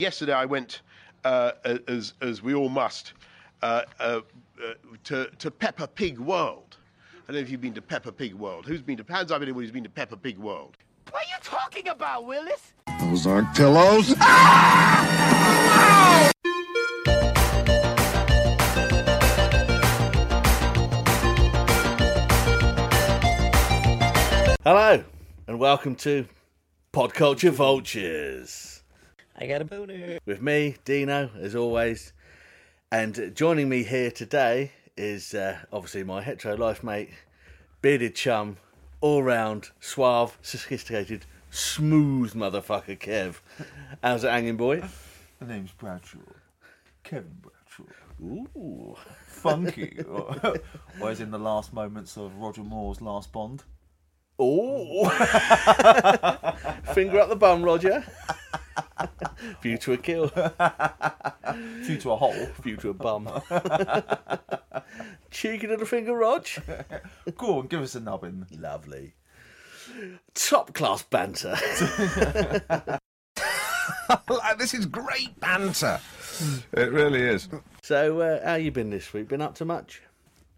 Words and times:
Yesterday, 0.00 0.32
I 0.32 0.46
went, 0.46 0.80
uh, 1.24 1.52
as 1.86 2.14
as 2.22 2.42
we 2.42 2.54
all 2.54 2.70
must, 2.70 3.12
uh, 3.60 3.82
uh, 3.98 4.22
uh, 4.58 4.72
to 5.04 5.26
to 5.26 5.50
Peppa 5.50 5.86
Pig 5.88 6.18
World. 6.18 6.78
I 7.12 7.32
don't 7.32 7.36
know 7.36 7.42
if 7.42 7.50
you've 7.50 7.60
been 7.60 7.74
to 7.74 7.82
Peppa 7.82 8.10
Pig 8.10 8.32
World. 8.32 8.64
Who's 8.64 8.80
been 8.80 8.96
to? 8.96 9.04
Hands 9.12 9.30
up 9.30 9.42
anyone 9.42 9.62
who's 9.62 9.70
been 9.70 9.84
to 9.84 9.90
Peppa 9.90 10.16
Pig 10.16 10.38
World. 10.38 10.78
What 11.10 11.22
are 11.22 11.28
you 11.28 11.36
talking 11.42 11.88
about, 11.88 12.24
Willis? 12.24 12.72
Those 12.98 13.26
aren't 13.26 13.54
pillows. 13.54 14.14
Ah! 14.22 15.06
Hello, 24.64 25.04
and 25.46 25.58
welcome 25.58 25.94
to 25.96 26.26
Pod 26.90 27.12
Culture 27.12 27.50
Vultures. 27.50 28.79
I 29.40 29.46
got 29.46 29.62
a 29.62 29.64
boner. 29.64 30.18
With 30.26 30.42
me, 30.42 30.76
Dino, 30.84 31.30
as 31.40 31.56
always. 31.56 32.12
And 32.92 33.32
joining 33.34 33.70
me 33.70 33.84
here 33.84 34.10
today 34.10 34.72
is 34.98 35.32
uh, 35.32 35.60
obviously 35.72 36.04
my 36.04 36.20
hetero 36.20 36.58
life 36.58 36.84
mate, 36.84 37.08
bearded 37.80 38.14
chum, 38.14 38.58
all 39.00 39.22
round, 39.22 39.70
suave, 39.80 40.36
sophisticated, 40.42 41.24
smooth 41.48 42.34
motherfucker 42.34 42.98
Kev. 42.98 43.36
How's 44.02 44.24
it 44.24 44.30
hanging, 44.30 44.58
boy? 44.58 44.82
The 45.38 45.46
name's 45.46 45.72
Bradshaw. 45.72 46.18
Kevin 47.02 47.40
Bradshaw. 47.40 47.94
Ooh. 48.22 48.94
Funky. 49.26 50.02
or, 50.06 50.36
or 51.00 51.10
as 51.10 51.20
in 51.20 51.30
the 51.30 51.38
last 51.38 51.72
moments 51.72 52.18
of 52.18 52.36
Roger 52.36 52.62
Moore's 52.62 53.00
last 53.00 53.32
Bond. 53.32 53.64
Ooh. 54.38 55.08
Finger 56.92 57.20
up 57.20 57.30
the 57.30 57.36
bum, 57.38 57.62
Roger. 57.62 58.04
View 59.62 59.78
to 59.78 59.92
a 59.92 59.96
kill. 59.96 60.28
Few 61.84 61.98
to 61.98 62.12
a 62.12 62.16
hole. 62.16 62.46
Few 62.62 62.76
to 62.78 62.90
a 62.90 62.94
bum. 62.94 63.28
Cheeky 65.30 65.66
little 65.66 65.86
finger, 65.86 66.14
Rog. 66.14 66.46
Go 67.36 67.58
on, 67.58 67.66
give 67.66 67.82
us 67.82 67.94
a 67.94 68.00
nubbin. 68.00 68.46
Lovely. 68.58 69.14
Top 70.34 70.72
class 70.74 71.02
banter. 71.02 71.56
this 74.58 74.74
is 74.74 74.86
great 74.86 75.38
banter. 75.40 76.00
It 76.72 76.90
really 76.92 77.22
is. 77.22 77.48
so, 77.82 78.20
uh, 78.20 78.44
how 78.44 78.54
you 78.54 78.70
been 78.70 78.90
this 78.90 79.12
week? 79.12 79.28
Been 79.28 79.42
up 79.42 79.54
to 79.56 79.64
much? 79.64 80.02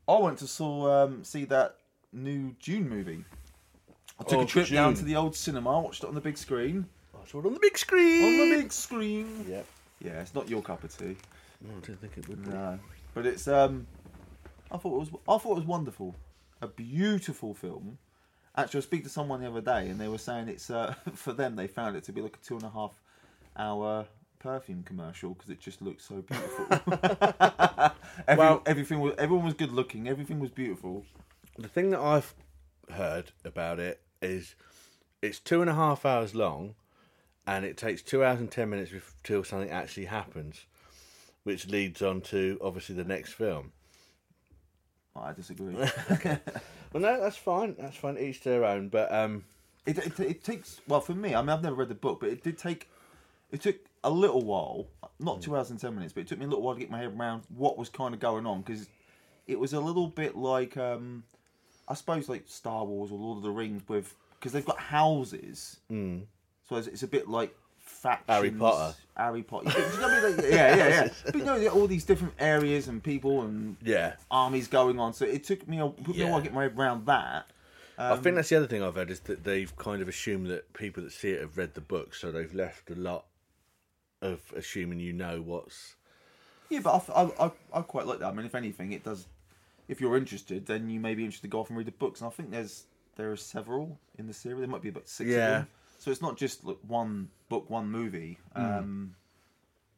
I 0.08 0.18
went 0.18 0.38
to 0.38 0.46
saw 0.46 1.04
um, 1.04 1.24
see 1.24 1.44
that 1.46 1.76
new 2.12 2.54
Dune 2.60 2.88
movie. 2.88 3.24
I 4.20 4.24
took 4.24 4.38
Oh, 4.38 4.42
a 4.42 4.46
trip 4.46 4.68
down 4.68 4.94
to 4.94 5.04
the 5.04 5.16
old 5.16 5.34
cinema, 5.34 5.80
watched 5.80 6.04
it 6.04 6.08
on 6.08 6.14
the 6.14 6.20
big 6.20 6.36
screen. 6.36 6.86
I 7.22 7.26
saw 7.28 7.40
it 7.40 7.46
on 7.46 7.54
the 7.54 7.60
big 7.60 7.78
screen. 7.78 8.24
On 8.42 8.50
the 8.50 8.56
big 8.56 8.72
screen. 8.72 9.44
Yep. 9.48 9.66
Yeah, 10.00 10.20
it's 10.20 10.34
not 10.34 10.48
your 10.48 10.62
cup 10.62 10.82
of 10.84 10.96
tea. 10.96 11.16
No, 11.60 11.70
I 11.76 11.80
didn't 11.86 12.00
think 12.00 12.18
it 12.18 12.28
would 12.28 12.44
be. 12.44 12.50
No, 12.50 12.78
but 13.14 13.24
it's 13.26 13.46
um, 13.46 13.86
I 14.70 14.76
thought 14.78 14.94
it 14.96 14.98
was 15.00 15.08
I 15.28 15.38
thought 15.38 15.52
it 15.52 15.56
was 15.60 15.64
wonderful, 15.64 16.16
a 16.60 16.66
beautiful 16.66 17.54
film. 17.54 17.98
Actually, 18.56 18.78
I 18.78 18.82
speak 18.82 19.04
to 19.04 19.08
someone 19.10 19.40
the 19.40 19.46
other 19.46 19.60
day, 19.60 19.88
and 19.88 19.98
they 20.00 20.08
were 20.08 20.18
saying 20.18 20.48
it's 20.48 20.70
uh, 20.70 20.94
for 21.14 21.32
them. 21.32 21.54
They 21.56 21.66
found 21.68 21.96
it 21.96 22.04
to 22.04 22.12
be 22.12 22.20
like 22.20 22.36
a 22.42 22.44
two 22.44 22.56
and 22.56 22.64
a 22.64 22.70
half 22.70 22.92
hour 23.56 24.06
perfume 24.40 24.82
commercial 24.82 25.34
because 25.34 25.50
it 25.50 25.60
just 25.60 25.80
looked 25.82 26.02
so 26.02 26.16
beautiful. 26.22 26.66
Every, 28.28 28.36
Well- 28.38 28.62
everything 28.66 29.00
was 29.00 29.14
everyone 29.18 29.44
was 29.46 29.54
good 29.54 29.72
looking. 29.72 30.08
Everything 30.08 30.40
was 30.40 30.50
beautiful. 30.50 31.04
The 31.58 31.68
thing 31.68 31.90
that 31.90 32.00
I've 32.00 32.34
heard 32.90 33.30
about 33.44 33.78
it 33.78 34.00
is 34.20 34.54
it's 35.22 35.38
two 35.38 35.60
and 35.60 35.70
a 35.70 35.74
half 35.74 36.04
hours 36.04 36.34
long 36.34 36.74
and 37.46 37.64
it 37.64 37.76
takes 37.76 38.02
two 38.02 38.24
hours 38.24 38.40
and 38.40 38.50
ten 38.50 38.70
minutes 38.70 38.92
until 38.92 39.44
something 39.44 39.70
actually 39.70 40.06
happens, 40.06 40.66
which 41.44 41.68
leads 41.68 42.02
on 42.02 42.20
to 42.22 42.58
obviously 42.62 42.94
the 42.94 43.04
next 43.04 43.32
film. 43.32 43.72
I 45.14 45.32
disagree. 45.32 45.76
Well, 46.92 47.02
no, 47.02 47.20
that's 47.20 47.36
fine. 47.36 47.74
That's 47.78 47.96
fine. 47.96 48.18
Each 48.18 48.42
their 48.42 48.64
own. 48.64 48.88
But 48.88 49.12
um, 49.12 49.44
it, 49.86 49.98
it, 49.98 50.20
it 50.20 50.44
takes 50.44 50.80
well 50.86 51.00
for 51.00 51.14
me. 51.14 51.34
I 51.34 51.40
mean, 51.40 51.48
I've 51.48 51.62
never 51.62 51.76
read 51.76 51.88
the 51.88 51.94
book, 51.94 52.20
but 52.20 52.28
it 52.28 52.42
did 52.42 52.58
take. 52.58 52.88
It 53.50 53.60
took 53.60 53.76
a 54.04 54.10
little 54.10 54.42
while, 54.42 54.86
not 55.18 55.42
two 55.42 55.56
hours 55.56 55.70
and 55.70 55.78
ten 55.78 55.94
minutes, 55.94 56.12
but 56.12 56.22
it 56.22 56.26
took 56.26 56.38
me 56.38 56.44
a 56.44 56.48
little 56.48 56.62
while 56.62 56.74
to 56.74 56.80
get 56.80 56.90
my 56.90 56.98
head 56.98 57.14
around 57.16 57.42
what 57.48 57.78
was 57.78 57.88
kind 57.88 58.14
of 58.14 58.20
going 58.20 58.46
on 58.46 58.62
because 58.62 58.88
it 59.46 59.58
was 59.58 59.72
a 59.72 59.80
little 59.80 60.06
bit 60.06 60.36
like, 60.36 60.76
um, 60.76 61.24
I 61.88 61.94
suppose, 61.94 62.28
like 62.28 62.44
Star 62.46 62.84
Wars 62.84 63.10
or 63.10 63.18
Lord 63.18 63.38
of 63.38 63.42
the 63.42 63.50
Rings 63.50 63.82
with 63.88 64.14
because 64.38 64.52
they've 64.52 64.64
got 64.64 64.78
houses, 64.78 65.78
mm. 65.90 66.22
So 66.68 66.76
it's, 66.76 66.86
it's 66.86 67.02
a 67.02 67.08
bit 67.08 67.28
like 67.28 67.54
factions. 67.78 68.28
Harry 68.28 68.50
Potter. 68.50 68.94
Harry 69.16 69.42
Potter. 69.42 69.70
You 69.70 70.00
know 70.00 70.08
I 70.08 70.20
mean? 70.22 70.36
Like, 70.36 70.46
yeah, 70.46 70.76
yeah, 70.76 70.88
yeah. 70.88 71.08
But 71.24 71.36
you 71.36 71.44
know, 71.44 71.68
all 71.68 71.86
these 71.86 72.04
different 72.04 72.34
areas 72.38 72.88
and 72.88 73.02
people 73.02 73.42
and 73.42 73.76
yeah, 73.82 74.14
armies 74.30 74.68
going 74.68 74.98
on. 74.98 75.12
So 75.12 75.24
it 75.24 75.44
took 75.44 75.66
me 75.68 75.80
a, 75.80 75.90
took 76.04 76.16
me 76.16 76.22
a 76.22 76.26
while 76.26 76.38
to 76.38 76.44
get 76.44 76.54
my 76.54 76.62
head 76.64 76.76
around 76.76 77.06
that. 77.06 77.46
I 77.98 78.14
think 78.14 78.28
um, 78.28 78.34
that's 78.36 78.48
the 78.48 78.56
other 78.56 78.66
thing 78.66 78.82
I've 78.82 78.94
heard 78.94 79.10
is 79.10 79.20
that 79.20 79.44
they've 79.44 79.74
kind 79.76 80.02
of 80.02 80.08
assumed 80.08 80.46
that 80.48 80.72
people 80.72 81.02
that 81.02 81.12
see 81.12 81.30
it 81.30 81.40
have 81.40 81.58
read 81.58 81.74
the 81.74 81.80
book, 81.80 82.14
so 82.14 82.32
they've 82.32 82.52
left 82.52 82.90
a 82.90 82.94
lot 82.94 83.26
of 84.20 84.40
assuming 84.56 84.98
you 84.98 85.12
know 85.12 85.42
what's. 85.42 85.96
Yeah, 86.70 86.80
but 86.80 87.04
I, 87.10 87.22
I, 87.22 87.46
I, 87.46 87.50
I 87.74 87.82
quite 87.82 88.06
like 88.06 88.20
that. 88.20 88.28
I 88.28 88.32
mean, 88.32 88.46
if 88.46 88.54
anything, 88.54 88.92
it 88.92 89.04
does. 89.04 89.26
If 89.88 90.00
you're 90.00 90.16
interested, 90.16 90.66
then 90.66 90.88
you 90.88 91.00
may 91.00 91.14
be 91.14 91.24
interested 91.24 91.48
to 91.48 91.50
go 91.50 91.60
off 91.60 91.68
and 91.68 91.76
read 91.76 91.86
the 91.86 91.92
books. 91.92 92.20
And 92.22 92.28
I 92.28 92.30
think 92.30 92.50
there's 92.50 92.86
there 93.16 93.30
are 93.30 93.36
several 93.36 93.98
in 94.18 94.26
the 94.26 94.32
series. 94.32 94.60
There 94.60 94.68
might 94.68 94.82
be 94.82 94.88
about 94.88 95.08
six 95.08 95.28
Yeah. 95.28 95.64
So 96.02 96.10
it's 96.10 96.20
not 96.20 96.36
just 96.36 96.64
like 96.64 96.78
one 96.84 97.28
book, 97.48 97.70
one 97.70 97.88
movie. 97.88 98.36
Um, 98.56 99.14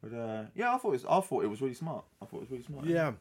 but 0.03 0.13
uh, 0.15 0.43
yeah, 0.55 0.75
I 0.75 0.77
thought 0.77 0.89
it 0.89 0.91
was, 0.91 1.05
I 1.07 1.21
thought 1.21 1.45
it 1.45 1.49
was 1.49 1.63
really 1.63 1.73
smart. 1.73 2.05
I 2.21 2.27
thought 2.27 2.37
it 2.37 2.41
was 2.43 2.51
really 2.51 2.63
smart. 2.63 2.85
Yeah, 2.85 3.13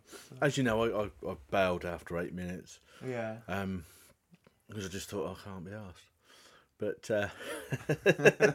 as 0.41 0.57
you 0.57 0.63
know, 0.63 0.83
I, 0.83 1.03
I, 1.05 1.31
I 1.31 1.35
bailed 1.49 1.85
after 1.85 2.19
eight 2.19 2.33
minutes. 2.33 2.79
yeah. 3.07 3.37
Um, 3.47 3.85
because 4.67 4.85
I 4.85 4.89
just 4.89 5.09
thought 5.09 5.25
"Oh, 5.29 5.37
I 5.39 5.49
can't 5.49 5.65
be 5.65 5.71
asked. 5.71 6.09
But 6.77 7.09
uh, 7.09 8.53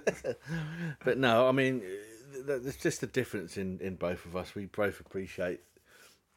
but 1.05 1.17
no, 1.17 1.49
I 1.49 1.53
mean, 1.53 1.81
th- 1.81 2.47
th- 2.47 2.63
there's 2.63 2.77
just 2.77 3.03
a 3.03 3.07
difference 3.07 3.57
in 3.57 3.79
in 3.81 3.97
both 3.97 4.27
of 4.27 4.37
us. 4.37 4.55
We 4.55 4.67
both 4.67 5.01
appreciate 5.01 5.61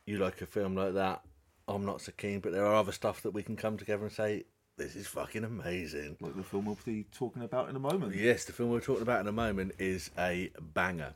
you 0.05 0.17
like 0.17 0.41
a 0.41 0.45
film 0.45 0.75
like 0.75 0.93
that. 0.93 1.23
I'm 1.67 1.85
not 1.85 1.99
so 1.99 2.13
keen, 2.15 2.39
but 2.39 2.53
there 2.53 2.65
are 2.65 2.75
other 2.75 2.93
stuff 2.93 3.21
that 3.23 3.31
we 3.31 3.43
can 3.43 3.57
come 3.57 3.77
together 3.77 4.03
and 4.05 4.13
say 4.13 4.45
this 4.77 4.95
is 4.95 5.07
fucking 5.07 5.43
amazing. 5.43 6.17
Like 6.19 6.35
the 6.35 6.43
film 6.43 6.65
we'll 6.65 6.77
be 6.85 7.05
talking 7.11 7.43
about 7.43 7.69
in 7.69 7.75
a 7.75 7.79
moment. 7.79 8.15
Yes, 8.15 8.45
the 8.45 8.51
film 8.53 8.69
we're 8.71 8.79
talking 8.81 9.01
about 9.03 9.21
in 9.21 9.27
a 9.27 9.31
moment 9.31 9.73
is 9.79 10.09
a 10.17 10.51
banger. 10.59 11.13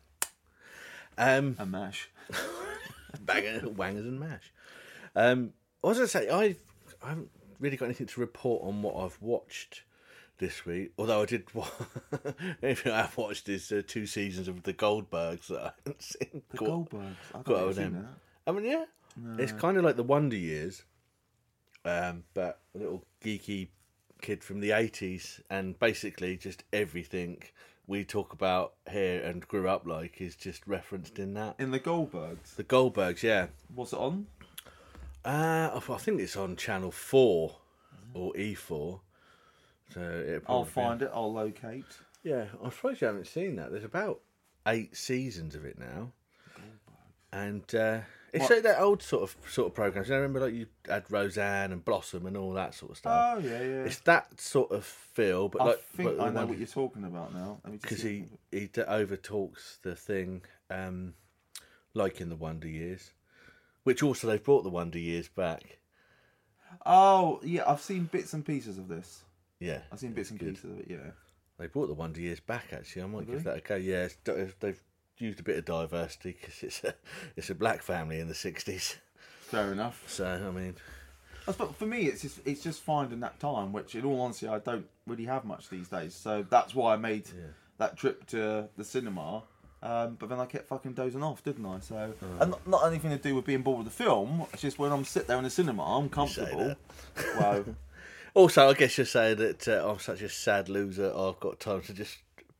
Um, 1.18 1.56
A 1.60 1.66
mash. 1.66 2.10
banger, 3.22 3.70
wangers 3.70 4.06
and 4.06 4.20
mash. 4.20 4.52
Um, 5.16 5.54
I 5.84 5.88
was 5.88 5.98
going 5.98 6.08
to 6.08 6.12
say 6.12 6.30
I, 6.30 6.56
I 7.04 7.10
haven't 7.10 7.30
really 7.60 7.78
got 7.78 7.86
anything 7.86 8.08
to 8.08 8.20
report 8.20 8.64
on 8.64 8.82
what 8.82 8.96
I've 8.98 9.22
watched 9.22 9.84
this 10.38 10.66
week. 10.66 10.92
Although 10.98 11.22
I 11.22 11.26
did, 11.26 11.46
anything 12.62 12.92
I've 12.92 13.16
watched 13.16 13.48
is 13.48 13.72
uh, 13.72 13.82
two 13.88 14.06
seasons 14.06 14.48
of 14.50 14.64
the 14.64 14.74
Goldbergs 14.74 15.48
that 15.48 15.60
I 15.62 15.72
haven't 15.86 16.02
seen. 16.02 16.42
The 16.50 16.58
Got- 16.58 16.68
Goldbergs. 16.70 17.16
I 17.34 17.38
got 17.38 17.46
don't 17.46 17.56
over 17.58 17.66
have 17.68 17.76
seen 17.76 17.94
them. 17.94 18.08
that. 18.46 18.52
I 18.52 18.52
mean, 18.54 18.66
yeah, 18.66 18.86
it's 19.42 19.54
kind 19.54 19.78
of 19.78 19.84
like 19.86 19.96
the 19.96 20.04
Wonder 20.04 20.36
Years, 20.36 20.84
um, 21.86 22.24
but 22.34 22.60
a 22.74 22.80
little 22.80 23.06
geeky 23.24 23.70
kid 24.22 24.44
from 24.44 24.60
the 24.60 24.72
eighties, 24.72 25.42
and 25.50 25.78
basically 25.80 26.36
just 26.38 26.64
everything 26.74 27.44
we 27.88 28.04
talk 28.04 28.34
about 28.34 28.74
here 28.90 29.22
and 29.22 29.48
grew 29.48 29.70
up 29.70 29.86
like 29.86 30.20
is 30.20 30.36
just 30.36 30.66
referenced 30.68 31.20
in 31.20 31.34
that. 31.36 31.56
In 31.60 31.72
the 31.72 31.80
Goldbergs. 31.80 32.56
The 32.56 32.64
Goldbergs, 32.64 33.22
yeah. 33.22 33.48
What's 33.74 33.94
it 33.94 34.00
on? 34.00 34.28
Uh, 35.24 35.70
I 35.74 35.98
think 35.98 36.22
it's 36.22 36.36
on 36.36 36.56
Channel 36.56 36.92
Four 36.92 37.58
or 38.14 38.34
E4. 38.34 39.00
So 39.94 40.02
it 40.02 40.44
I'll 40.48 40.66
find 40.66 41.02
it. 41.02 41.12
I'll 41.14 41.32
locate. 41.32 41.86
Yeah, 42.24 42.46
I'm 42.64 42.72
surprised 42.72 43.02
you 43.02 43.08
haven't 43.08 43.28
seen 43.28 43.56
that. 43.58 43.72
There's 43.72 43.84
about 43.84 44.22
eight 44.68 44.96
seasons 44.98 45.54
of 45.56 45.64
it 45.64 45.78
now, 45.78 46.12
and 47.32 47.64
uh, 47.76 48.00
it's 48.36 48.42
What- 48.44 48.52
like 48.52 48.64
that 48.64 48.80
old 48.82 49.02
sort 49.02 49.24
of 49.24 49.36
sort 49.52 49.68
of 49.70 49.74
programs. 49.74 50.12
I 50.12 50.16
remember 50.16 50.40
like 50.42 50.54
you 50.54 50.68
had 50.88 51.10
Roseanne 51.10 51.72
and 51.72 51.84
Blossom 51.84 52.26
and 52.28 52.36
all 52.38 52.54
that 52.54 52.74
sort 52.76 52.92
of 52.92 52.98
stuff. 52.98 53.36
Oh 53.38 53.40
yeah, 53.40 53.60
yeah. 53.62 53.84
It's 53.86 54.00
that 54.02 54.40
sort 54.40 54.72
of 54.72 54.86
feel, 54.86 55.50
but 55.50 55.62
I 55.62 55.66
like 55.66 55.82
think 55.84 56.20
I 56.20 56.30
know 56.30 56.46
what 56.46 56.58
you're 56.58 56.68
talking 56.68 57.04
about 57.04 57.34
now. 57.34 57.60
Let 57.64 57.74
me 57.74 57.80
just 57.80 57.90
because 57.90 58.02
he 58.04 58.26
he 58.52 58.68
d- 58.68 58.82
overtalks 58.84 59.82
the 59.82 59.96
thing, 59.96 60.44
um, 60.70 61.16
like 61.94 62.22
in 62.22 62.30
the 62.30 62.36
Wonder 62.36 62.68
Years, 62.68 63.12
which 63.84 64.04
also 64.04 64.28
they've 64.28 64.44
brought 64.44 64.64
the 64.64 64.70
Wonder 64.70 65.00
Years 65.00 65.28
back. 65.28 65.80
Oh 66.86 67.40
yeah, 67.44 67.64
I've 67.70 67.82
seen 67.82 68.06
bits 68.06 68.34
and 68.34 68.46
pieces 68.46 68.78
of 68.78 68.88
this. 68.88 69.24
Yeah, 69.60 69.82
I've 69.92 70.00
seen 70.00 70.12
bits 70.14 70.30
and 70.32 70.40
good. 70.40 70.56
pieces 70.56 70.72
of 70.72 70.80
it. 70.80 70.88
Yeah. 70.90 71.12
They 71.58 71.68
brought 71.68 71.88
the 71.88 71.94
Wonder 71.94 72.20
Years 72.20 72.42
back. 72.42 72.74
Actually, 72.74 73.04
I 73.04 73.06
might 73.06 73.20
Have 73.20 73.28
give 73.28 73.44
they? 73.46 73.52
that 73.52 73.58
a 73.58 73.62
go. 73.62 73.76
Yeah, 73.76 74.08
they've 74.60 74.84
used 75.18 75.40
a 75.40 75.44
bit 75.44 75.58
of 75.58 75.66
diversity 75.66 76.38
because 76.40 76.64
it's 76.64 76.84
a 76.84 76.94
it's 77.36 77.50
a 77.50 77.56
black 77.56 77.82
family 77.82 78.20
in 78.20 78.28
the 78.28 78.34
'60s. 78.34 78.98
Fair 79.42 79.72
enough. 79.72 80.04
So 80.08 80.26
I 80.26 80.52
mean, 80.52 80.76
suppose 81.48 81.74
for 81.78 81.86
me, 81.86 82.06
it's 82.06 82.22
just 82.22 82.40
it's 82.46 82.64
just 82.64 82.82
finding 82.82 83.20
that 83.22 83.40
time, 83.40 83.72
which 83.74 83.96
in 83.96 84.06
all 84.06 84.22
honesty, 84.22 84.48
I 84.48 84.60
don't 84.60 84.88
really 85.08 85.26
have 85.26 85.46
much 85.46 85.70
these 85.70 85.88
days. 85.88 86.14
So 86.14 86.46
that's 86.50 86.74
why 86.76 86.94
I 86.94 86.98
made 86.98 87.26
that 87.78 87.98
trip 87.98 88.26
to 88.28 88.70
the 88.78 88.84
cinema 88.84 89.44
Um, 89.84 90.16
but 90.20 90.30
then 90.30 90.40
I 90.40 90.46
kept 90.46 90.68
fucking 90.68 90.94
dozing 90.94 91.22
off, 91.22 91.44
didn't 91.44 91.66
I? 91.66 91.80
So, 91.80 92.14
and 92.40 92.52
not, 92.52 92.68
not 92.68 92.88
anything 92.88 93.12
to 93.12 93.18
do 93.18 93.36
with 93.36 93.46
being 93.46 93.62
bored 93.62 93.80
with 93.80 93.88
the 93.88 94.04
film. 94.04 94.46
It's 94.52 94.62
just 94.64 94.80
when 94.80 94.92
I'm 94.92 95.06
sit 95.06 95.28
there 95.28 95.38
in 95.38 95.44
the 95.44 95.50
cinema, 95.50 95.84
I'm 95.84 96.10
comfortable. 96.10 96.76
Well, 97.38 97.66
Also, 98.34 98.68
I 98.70 98.74
guess 98.74 98.98
you're 98.98 99.06
saying 99.06 99.38
that 99.38 99.68
uh, 99.68 99.90
I'm 99.90 100.00
such 100.00 100.22
a 100.22 100.28
sad 100.28 100.68
loser. 100.68 101.14
I've 101.16 101.40
got 101.40 101.60
time 101.60 101.82
to 101.84 101.94
just 101.94 102.18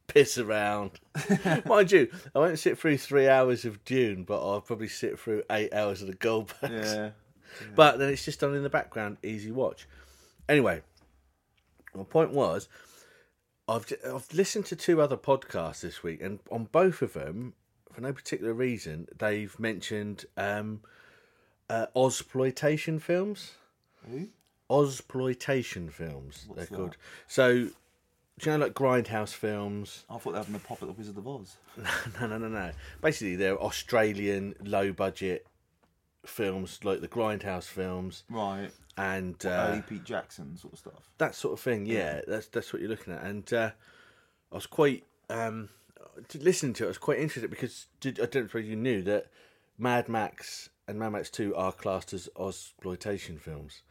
piss 0.08 0.38
around. 0.38 0.92
Mind 1.66 1.92
you, 1.92 2.10
I 2.34 2.40
won't 2.40 2.60
sit 2.60 2.78
through 2.78 2.98
three 2.98 3.28
hours 3.28 3.66
of 3.66 3.84
Dune, 3.86 4.24
but 4.24 4.40
I'll 4.40 4.62
probably 4.62 4.88
sit 4.88 5.20
through 5.20 5.44
eight 5.50 5.74
hours 5.74 6.02
of 6.02 6.08
the 6.08 6.16
Goldbergs. 6.16 6.96
yeah. 6.96 7.10
But 7.76 8.00
then 8.00 8.10
it's 8.10 8.26
just 8.26 8.44
on 8.44 8.54
in 8.54 8.64
the 8.64 8.70
background, 8.70 9.18
easy 9.24 9.52
watch. 9.52 9.88
Anyway, 10.50 10.82
my 11.94 12.04
point 12.04 12.32
was, 12.32 12.68
I've 13.68 13.92
I've 14.06 14.32
listened 14.34 14.66
to 14.68 14.76
two 14.76 15.02
other 15.02 15.18
podcasts 15.18 15.82
this 15.82 16.04
week, 16.04 16.22
and 16.22 16.40
on 16.52 16.66
both 16.66 17.02
of 17.02 17.14
them, 17.14 17.54
for 17.92 18.02
no 18.02 18.14
particular 18.14 18.54
reason, 18.54 19.08
they've 19.18 19.58
mentioned 19.60 20.26
um, 20.38 20.82
uh, 21.70 21.88
Ozploitation 21.96 23.02
films. 23.02 23.54
Who? 24.10 24.28
Ozploitation 24.70 25.92
films, 25.92 26.46
What's 26.48 26.70
they're 26.70 26.78
called. 26.78 26.98
So, 27.28 27.70
do 28.40 28.50
you 28.50 28.58
know 28.58 28.66
like 28.66 28.74
Grindhouse 28.74 29.34
films? 29.34 30.04
I 30.10 30.14
thought 30.18 30.24
they 30.26 30.32
were 30.32 30.38
having 30.46 30.56
a 30.56 30.60
pop 30.60 30.82
at 30.82 30.88
the 30.88 30.94
Wizard 30.94 31.18
of 31.18 31.28
Oz. 31.28 31.58
no, 32.20 32.28
no, 32.28 32.38
no, 32.38 32.48
no. 32.50 32.72
Basically, 33.02 33.36
they're 33.36 33.58
Australian 33.62 34.56
low 34.64 34.92
budget 34.92 35.46
films, 36.26 36.80
like 36.84 37.02
the 37.02 37.08
Grindhouse 37.08 37.66
films, 37.66 38.24
Right. 38.30 38.72
and 38.98 39.36
uh, 39.46 39.50
Early 39.70 39.84
Pete 39.88 40.04
Jackson 40.04 40.58
sort 40.58 40.74
of 40.74 40.80
stuff. 40.80 41.10
that 41.18 41.36
sort 41.36 41.54
of 41.54 41.60
thing. 41.60 41.86
Yeah, 41.86 42.22
that's 42.28 42.48
that's 42.48 42.74
what 42.74 42.82
you're 42.82 42.90
looking 42.90 43.14
at. 43.14 43.24
And 43.24 43.52
uh, 43.54 43.72
I 44.52 44.56
was 44.56 44.66
quite 44.66 45.06
um, 45.30 45.70
to 46.30 46.38
listen 46.40 46.74
to 46.74 46.84
it. 46.84 46.88
I 46.88 46.90
was 46.90 46.98
quite 46.98 47.20
interested 47.20 47.50
because 47.50 47.88
did, 48.00 48.20
I 48.20 48.26
don't 48.26 48.54
know 48.54 48.60
if 48.60 48.66
you 48.66 48.76
knew 48.76 49.02
that 49.04 49.28
Mad 49.78 50.10
Max 50.10 50.70
and 50.88 51.00
Mad 51.00 51.10
Max 51.10 51.30
Two 51.30 51.56
are 51.56 51.72
classed 51.72 52.14
as 52.14 52.28
Ozploitation 52.36 53.40
films. 53.40 53.82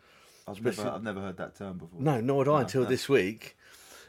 I've 0.47 0.63
never, 0.63 0.87
I've 0.91 1.03
never 1.03 1.21
heard 1.23 1.39
that 1.39 1.57
term 1.57 1.79
before. 1.79 1.99
No, 2.01 2.21
nor 2.21 2.45
had 2.45 2.53
I 2.53 2.61
until 2.63 2.85
this 2.85 3.09
week. 3.09 3.57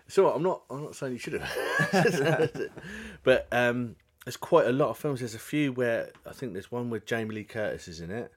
So 0.07 0.29
I'm 0.29 0.43
not. 0.43 0.63
I'm 0.69 0.83
not 0.83 0.95
saying 0.95 1.13
you 1.13 1.19
should 1.19 1.41
have. 1.41 2.69
but 3.23 3.47
um, 3.51 3.95
there's 4.23 4.37
quite 4.37 4.67
a 4.67 4.71
lot 4.71 4.89
of 4.89 4.97
films. 4.97 5.19
There's 5.19 5.35
a 5.35 5.39
few 5.39 5.71
where 5.71 6.11
I 6.25 6.33
think 6.33 6.53
there's 6.53 6.71
one 6.71 6.89
where 6.89 6.99
Jamie 6.99 7.35
Lee 7.35 7.43
Curtis 7.43 7.87
is 7.87 8.01
in 8.01 8.11
it. 8.11 8.31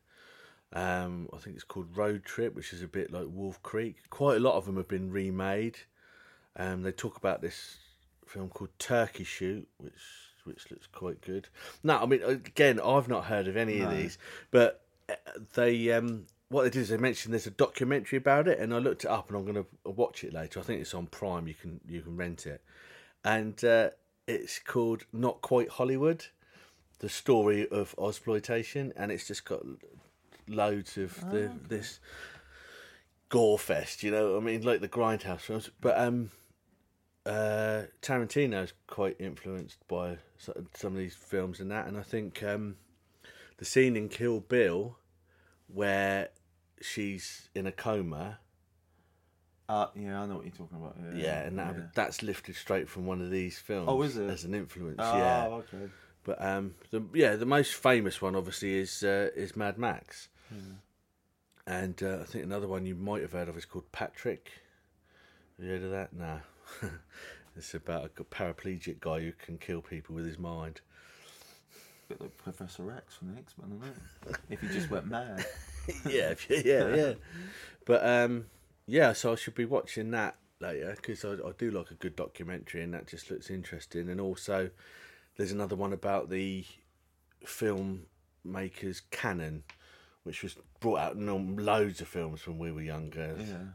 Um, 0.73 1.29
I 1.32 1.38
think 1.38 1.56
it's 1.56 1.65
called 1.65 1.97
Road 1.97 2.25
Trip, 2.25 2.55
which 2.55 2.73
is 2.73 2.82
a 2.82 2.88
bit 2.88 3.11
like 3.11 3.25
Wolf 3.29 3.62
Creek. 3.62 3.97
Quite 4.11 4.37
a 4.37 4.41
lot 4.41 4.55
of 4.55 4.67
them 4.67 4.76
have 4.76 4.88
been 4.88 5.11
remade. 5.11 5.79
Um, 6.56 6.82
they 6.82 6.93
talk 6.93 7.17
about 7.17 7.41
this 7.41 7.79
film 8.26 8.49
called 8.49 8.70
Turkey 8.79 9.25
Shoot, 9.25 9.67
which 9.79 9.93
which 10.44 10.70
looks 10.70 10.87
quite 10.87 11.20
good. 11.20 11.49
No, 11.82 11.99
I 11.99 12.06
mean 12.06 12.23
again, 12.23 12.81
I've 12.81 13.09
not 13.09 13.26
heard 13.26 13.49
of 13.49 13.56
any 13.56 13.81
of 13.81 13.91
these, 13.91 14.19
but 14.50 14.82
uh, 15.09 15.15
they 15.55 15.93
um, 15.93 16.26
what 16.50 16.62
they 16.62 16.71
did 16.71 16.83
is 16.83 16.89
they 16.89 16.97
mentioned 16.97 17.33
there's 17.33 17.47
a 17.47 17.50
documentary 17.50 18.17
about 18.17 18.49
it, 18.49 18.59
and 18.59 18.73
I 18.73 18.79
looked 18.79 19.05
it 19.05 19.11
up, 19.11 19.29
and 19.29 19.37
I'm 19.37 19.45
going 19.45 19.65
to 19.65 19.91
watch 19.91 20.25
it 20.25 20.33
later. 20.33 20.61
I 20.61 20.62
think 20.62 20.81
it's 20.81 20.95
on 20.95 21.06
Prime. 21.06 21.47
You 21.47 21.55
can 21.55 21.81
you 21.87 22.00
can 22.00 22.17
rent 22.17 22.47
it, 22.47 22.62
and 23.25 23.62
uh, 23.65 23.91
it's 24.27 24.59
called 24.59 25.05
Not 25.12 25.43
Quite 25.43 25.69
Hollywood, 25.69 26.27
the 27.00 27.09
story 27.09 27.69
of 27.69 27.95
Ozploitation, 27.97 28.93
and 28.97 29.12
it's 29.12 29.29
just 29.29 29.45
got 29.45 29.61
loads 30.47 30.97
of 30.97 31.15
the 31.31 31.50
this 31.69 32.00
gore 33.29 33.59
fest. 33.59 34.03
You 34.03 34.11
know, 34.11 34.37
I 34.37 34.41
mean, 34.41 34.62
like 34.62 34.81
the 34.81 34.89
Grindhouse 34.89 35.41
films, 35.41 35.71
but 35.81 35.99
um. 35.99 36.31
Uh, 37.27 37.85
Tarantino's 38.01 38.73
quite 38.87 39.15
influenced 39.19 39.87
by 39.87 40.17
some 40.39 40.93
of 40.93 40.97
these 40.97 41.15
films 41.15 41.61
and 41.61 41.71
that, 41.71 41.87
and 41.87 41.99
I 41.99 42.01
think 42.01 42.43
um, 42.43 42.77
the 43.59 43.67
scene 43.67 43.97
in 43.97 44.09
Kill 44.09 44.41
Bill 44.41 44.97
where 45.69 46.31
she's 46.81 47.49
in 47.55 47.67
a 47.67 47.73
coma. 47.73 48.39
Uh, 49.69 49.87
yeah, 49.95 50.23
I 50.23 50.27
know 50.27 50.37
what 50.37 50.45
you're 50.47 50.55
talking 50.55 50.79
about. 50.79 50.97
Yeah, 51.15 51.23
Yeah, 51.23 51.41
and 51.43 51.59
that 51.59 51.75
yeah. 51.77 51.83
that's 51.95 52.23
lifted 52.23 52.57
straight 52.57 52.89
from 52.89 53.05
one 53.07 53.21
of 53.21 53.31
these 53.31 53.59
films. 53.59 53.87
Oh, 53.91 54.01
is 54.03 54.17
it? 54.17 54.29
as 54.31 54.45
an 54.45 54.55
influence? 54.55 54.97
Oh, 54.99 55.17
yeah, 55.19 55.47
okay. 55.51 55.91
but 56.25 56.43
um, 56.43 56.75
the 56.91 57.03
yeah, 57.13 57.37
the 57.37 57.45
most 57.47 57.75
famous 57.75 58.23
one 58.23 58.35
obviously 58.35 58.77
is 58.79 59.03
uh, 59.03 59.29
is 59.37 59.57
Mad 59.57 59.77
Max, 59.77 60.29
Hmm. 60.49 60.73
and 61.67 62.03
uh, 62.03 62.19
I 62.23 62.25
think 62.25 62.45
another 62.45 62.67
one 62.67 62.87
you 62.87 62.95
might 62.95 63.21
have 63.21 63.33
heard 63.33 63.49
of 63.51 63.57
is 63.59 63.67
called 63.67 63.93
Patrick. 63.93 64.51
Have 65.59 65.67
you 65.67 65.73
heard 65.73 65.83
of 65.83 65.91
that? 65.91 66.13
Nah. 66.15 66.39
it's 67.57 67.75
about 67.75 68.13
a 68.19 68.25
paraplegic 68.25 69.01
guy 69.01 69.21
who 69.21 69.33
can 69.33 69.59
kill 69.59 69.83
people 69.83 70.15
with 70.15 70.25
his 70.25 70.39
mind. 70.39 70.81
bit 72.09 72.21
like 72.23 72.39
Professor 72.39 72.91
X 72.93 73.17
from 73.17 73.35
the 73.35 73.39
X 73.41 73.53
Men, 73.61 73.79
isn't 73.83 73.97
it? 74.35 74.41
if 74.49 74.61
he 74.63 74.69
just 74.69 74.91
went 74.91 75.07
mad. 75.09 75.45
yeah, 76.08 76.35
yeah, 76.49 76.94
yeah. 76.94 77.12
But 77.85 78.06
um, 78.06 78.46
yeah, 78.87 79.12
so 79.12 79.32
I 79.32 79.35
should 79.37 79.55
be 79.55 79.64
watching 79.64 80.11
that 80.12 80.37
later 80.61 80.94
because 80.96 81.25
I, 81.25 81.32
I 81.32 81.52
do 81.56 81.70
like 81.70 81.90
a 81.90 81.94
good 81.94 82.17
documentary, 82.17 82.82
and 82.82 82.94
that 82.94 83.06
just 83.06 83.31
looks 83.31 83.50
interesting. 83.50 84.08
And 84.08 84.20
also, 84.20 84.70
there's 85.37 85.52
another 85.52 85.76
one 85.76 85.93
about 85.93 86.31
the 86.31 86.64
filmmakers 87.44 89.02
Cannon, 89.11 89.64
which 90.25 90.43
was 90.43 90.56
brought 90.81 90.99
out 90.99 91.14
in 91.14 91.56
loads 91.56 92.00
of 92.00 92.08
films 92.08 92.46
when 92.46 92.58
we 92.58 92.73
were 92.73 92.82
younger. 92.82 93.37
Yeah. 93.38 93.67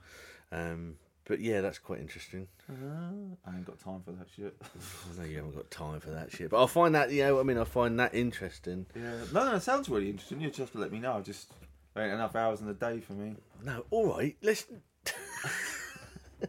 Um, 0.52 0.96
but 1.26 1.40
yeah, 1.40 1.62
that's 1.62 1.80
quite 1.80 2.00
interesting. 2.00 2.48
I 2.70 3.50
ain't 3.56 3.66
got 3.66 3.80
time 3.80 4.02
for 4.04 4.12
that 4.12 4.28
shit. 4.36 4.56
I 4.62 5.22
know 5.22 5.28
you 5.28 5.38
haven't 5.38 5.56
got 5.56 5.72
time 5.72 6.00
for 6.02 6.10
that 6.10 6.32
shit, 6.32 6.50
but 6.50 6.62
I 6.62 6.68
find 6.68 6.94
that 6.96 7.12
you 7.12 7.24
know, 7.24 7.40
I 7.40 7.44
mean, 7.44 7.58
I 7.58 7.64
find 7.64 7.98
that 8.00 8.14
interesting. 8.14 8.86
yeah. 8.96 9.16
No, 9.32 9.46
no, 9.46 9.56
it 9.56 9.62
sounds 9.64 9.88
really 9.88 10.10
interesting. 10.10 10.42
You 10.42 10.48
just 10.48 10.60
have 10.60 10.72
to 10.74 10.80
let 10.80 10.92
me 10.92 11.00
know. 11.00 11.22
Just 11.22 11.52
there 11.94 12.04
ain't 12.06 12.14
enough 12.14 12.36
hours 12.36 12.60
in 12.62 12.68
the 12.68 12.74
day 12.74 13.00
for 13.00 13.14
me. 13.14 13.36
No, 13.64 13.86
all 13.92 14.08
right, 14.16 14.36
listen. 14.42 14.82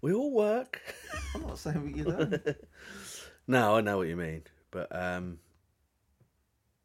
we 0.00 0.12
all 0.12 0.32
work. 0.32 0.80
I'm 1.34 1.42
not 1.42 1.58
saying 1.58 1.82
what 1.82 1.96
you 1.96 2.04
don't. 2.42 2.56
No, 3.46 3.76
I 3.76 3.80
know 3.80 3.98
what 3.98 4.08
you 4.08 4.16
mean, 4.16 4.42
but 4.70 4.94
um, 4.94 5.38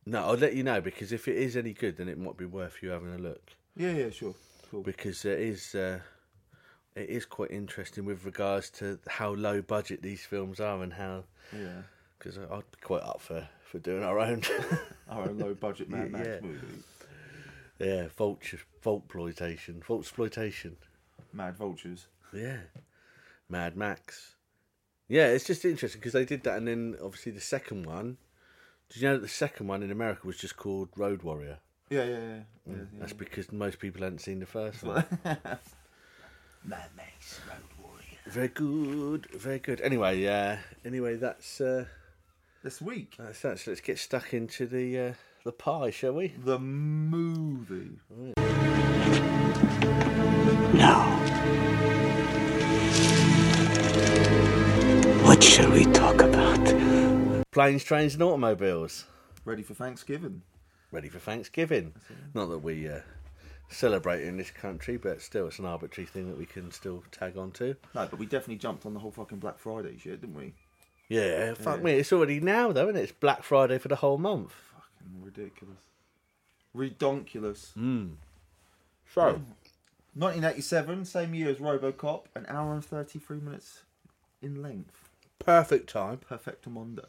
no, 0.06 0.24
I'll 0.24 0.35
let 0.38 0.56
you 0.56 0.63
know 0.63 0.81
because 0.81 1.12
if 1.12 1.27
it 1.27 1.35
is 1.38 1.56
any 1.57 1.74
good, 1.74 1.97
then 1.97 2.07
it 2.09 2.18
might 2.18 2.38
be 2.38 2.45
worth 2.45 2.77
you 2.81 2.89
having 2.89 3.13
a 3.13 3.18
look 3.18 3.41
yeah, 3.75 3.91
yeah, 3.91 4.09
sure. 4.09 4.33
Cool. 4.71 4.81
because 4.81 5.24
it 5.25 5.39
is 5.39 5.75
uh, 5.75 6.00
it 6.95 7.09
is 7.09 7.25
quite 7.25 7.51
interesting 7.51 8.06
with 8.06 8.25
regards 8.25 8.69
to 8.71 9.00
how 9.07 9.33
low 9.33 9.62
budget 9.62 10.01
these 10.01 10.21
films 10.25 10.59
are 10.59 10.81
and 10.81 10.94
how 10.94 11.24
Yeah. 11.53 11.83
because 12.18 12.38
I'd 12.39 12.71
be 12.71 12.77
quite 12.81 13.03
up 13.03 13.21
for 13.21 13.47
for 13.69 13.79
doing 13.79 14.03
our 14.03 14.19
own. 14.19 14.41
Our 15.10 15.24
own 15.29 15.38
low 15.38 15.53
budget 15.53 15.89
Mad 15.89 16.12
Max 16.12 16.27
Yeah. 16.27 16.39
movie. 16.41 16.67
Yeah, 17.79 18.07
vulture, 18.15 18.60
vultploitation, 18.84 19.79
vultsploitation. 19.84 20.74
Mad 21.34 21.57
Vultures. 21.57 22.07
Yeah, 22.34 22.57
Mad 23.50 23.75
Max. 23.75 24.36
Yeah, 25.07 25.27
it's 25.27 25.46
just 25.46 25.63
interesting 25.63 26.00
because 26.00 26.13
they 26.13 26.25
did 26.25 26.43
that, 26.43 26.57
and 26.57 26.67
then 26.67 26.96
obviously 27.03 27.31
the 27.31 27.41
second 27.41 27.86
one. 27.86 28.17
Did 28.89 29.01
you 29.01 29.07
know 29.10 29.15
that 29.15 29.22
the 29.22 29.27
second 29.27 29.67
one 29.67 29.84
in 29.84 29.91
America 29.91 30.25
was 30.25 30.38
just 30.38 30.57
called 30.57 30.89
Road 30.96 31.24
Warrior? 31.24 31.60
Yeah, 31.89 32.03
yeah, 32.03 32.10
yeah. 32.12 32.19
yeah, 32.19 32.75
yeah. 32.75 32.75
That's 33.00 33.13
because 33.13 33.51
most 33.51 33.79
people 33.79 34.01
hadn't 34.01 34.19
seen 34.19 34.39
the 34.39 34.46
first 34.46 34.84
one. 34.84 35.05
Mad 35.24 36.89
Max 36.96 37.39
Road 37.48 37.57
Warrior. 37.81 38.17
very 38.27 38.48
good, 38.50 39.27
very 39.31 39.60
good. 39.60 39.79
Anyway, 39.81 40.25
uh, 40.25 40.57
anyway, 40.86 41.15
that's 41.15 41.62
uh, 41.62 41.86
This 42.63 42.81
week, 42.81 43.15
that's 43.17 43.41
that. 43.41 43.60
So 43.60 43.72
let's 43.72 43.81
get 43.81 44.00
stuck 44.00 44.34
into 44.34 44.65
the 44.65 45.00
uh, 45.00 45.13
the 45.48 45.54
pie, 45.54 45.89
shall 45.89 46.12
we? 46.12 46.34
the 46.44 46.60
movie. 46.60 48.01
Now. 50.74 51.08
What 55.24 55.42
shall 55.42 55.72
we 55.72 55.86
talk 55.86 56.22
about? 56.22 57.46
Planes, 57.54 57.86
trains, 57.86 58.16
and 58.16 58.24
automobiles. 58.24 59.06
Ready 59.46 59.63
for 59.63 59.74
Thanksgiving. 59.74 60.42
Ready 60.92 61.08
for 61.08 61.20
Thanksgiving. 61.20 61.94
Not 62.34 62.50
that 62.50 62.60
we 62.60 62.89
uh, 62.89 63.00
celebrate 63.70 64.24
in 64.24 64.36
this 64.36 64.51
country, 64.51 64.98
but 64.98 65.22
still, 65.22 65.48
it's 65.48 65.60
an 65.60 65.66
arbitrary 65.66 66.08
thing 66.08 66.27
that 66.27 66.38
we 66.38 66.46
can 66.46 66.72
still 66.72 67.06
tag 67.12 67.38
on 67.38 67.51
to. 67.51 67.77
No, 67.96 68.06
but 68.06 68.20
we 68.20 68.25
definitely 68.25 68.58
jumped 68.58 68.86
on 68.86 68.94
the 68.94 69.00
whole 69.00 69.12
fucking 69.12 69.39
Black 69.39 69.60
Friday 69.60 69.98
shit, 69.98 70.20
didn't 70.20 70.36
we? 70.36 70.56
Yeah, 71.08 71.54
fuck 71.54 71.82
me. 71.82 71.94
It's 71.94 72.12
already 72.12 72.42
now, 72.42 72.74
though, 72.74 72.89
isn't 72.89 72.98
it? 72.98 73.04
It's 73.04 73.12
Black 73.13 73.44
Friday 73.44 73.77
for 73.77 73.88
the 73.88 73.96
whole 73.96 74.18
month. 74.18 74.54
Ridiculous. 75.21 75.79
Redonkulous. 76.75 77.73
So, 79.13 79.23
1987, 80.13 81.05
same 81.05 81.33
year 81.33 81.49
as 81.49 81.57
RoboCop, 81.57 82.25
an 82.35 82.45
hour 82.49 82.73
and 82.73 82.83
33 82.83 83.39
minutes 83.39 83.81
in 84.41 84.61
length. 84.61 85.09
perfect 85.39 85.89
time. 85.89 86.17
Perfecto 86.17 86.69
Mondo. 86.69 87.05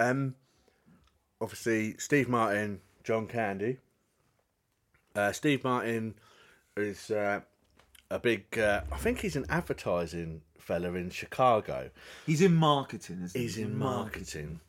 Um, 0.00 0.34
obviously, 1.40 1.96
Steve 1.98 2.28
Martin, 2.28 2.80
John 3.04 3.26
Candy. 3.26 3.78
Uh, 5.14 5.32
Steve 5.32 5.64
Martin 5.64 6.14
is 6.76 7.10
uh, 7.10 7.40
a 8.10 8.18
big. 8.18 8.58
Uh, 8.58 8.82
I 8.92 8.96
think 8.96 9.20
he's 9.20 9.36
an 9.36 9.46
advertising 9.48 10.42
fella 10.58 10.92
in 10.94 11.10
Chicago. 11.10 11.90
He's 12.26 12.42
in 12.42 12.54
marketing, 12.54 13.22
isn't 13.24 13.38
he? 13.38 13.44
He's 13.46 13.56
in 13.58 13.78
marketing. 13.78 14.60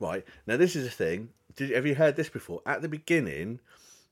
Right. 0.00 0.24
Now, 0.46 0.56
this 0.56 0.74
is 0.74 0.86
a 0.86 0.90
thing. 0.90 1.28
Did, 1.56 1.70
have 1.70 1.86
you 1.86 1.94
heard 1.94 2.16
this 2.16 2.28
before? 2.30 2.62
At 2.66 2.80
the 2.82 2.88
beginning, 2.88 3.60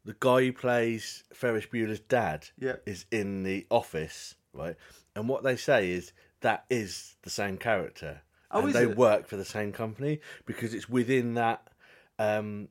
the 0.05 0.15
guy 0.21 0.43
who 0.45 0.53
plays 0.53 1.25
Ferris 1.33 1.67
Bueller's 1.67 2.01
dad 2.01 2.49
Yeah. 2.59 2.77
is 2.87 3.07
in 3.11 3.43
the 3.43 3.67
office, 3.71 4.35
right? 4.53 4.77
And 5.17 5.29
what 5.29 5.43
they 5.43 5.57
say 5.57 5.91
is 5.91 6.13
that 6.43 6.65
is 6.71 7.17
the 7.23 7.31
same 7.31 7.57
character. 7.57 8.21
Oh, 8.51 8.65
and 8.67 8.73
they 8.75 8.85
it? 8.85 8.97
work 8.97 9.27
for 9.27 9.37
the 9.37 9.45
same 9.45 9.73
company 9.73 10.21
because 10.47 10.73
it's 10.75 10.89
within 10.89 11.35
that, 11.35 11.67
um, 12.19 12.69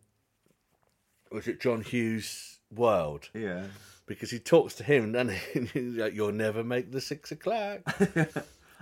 was 1.32 1.48
it 1.48 1.60
John 1.60 1.82
Hughes 1.82 2.60
world? 2.74 3.30
Yeah. 3.34 3.66
Because 4.06 4.32
he 4.32 4.40
talks 4.40 4.74
to 4.76 4.84
him, 4.84 5.14
and 5.16 5.32
he's 5.32 5.96
like, 5.98 6.14
"You'll 6.16 6.32
never 6.32 6.64
make 6.64 6.92
the 6.92 7.02
six 7.02 7.32
o'clock." 7.32 7.80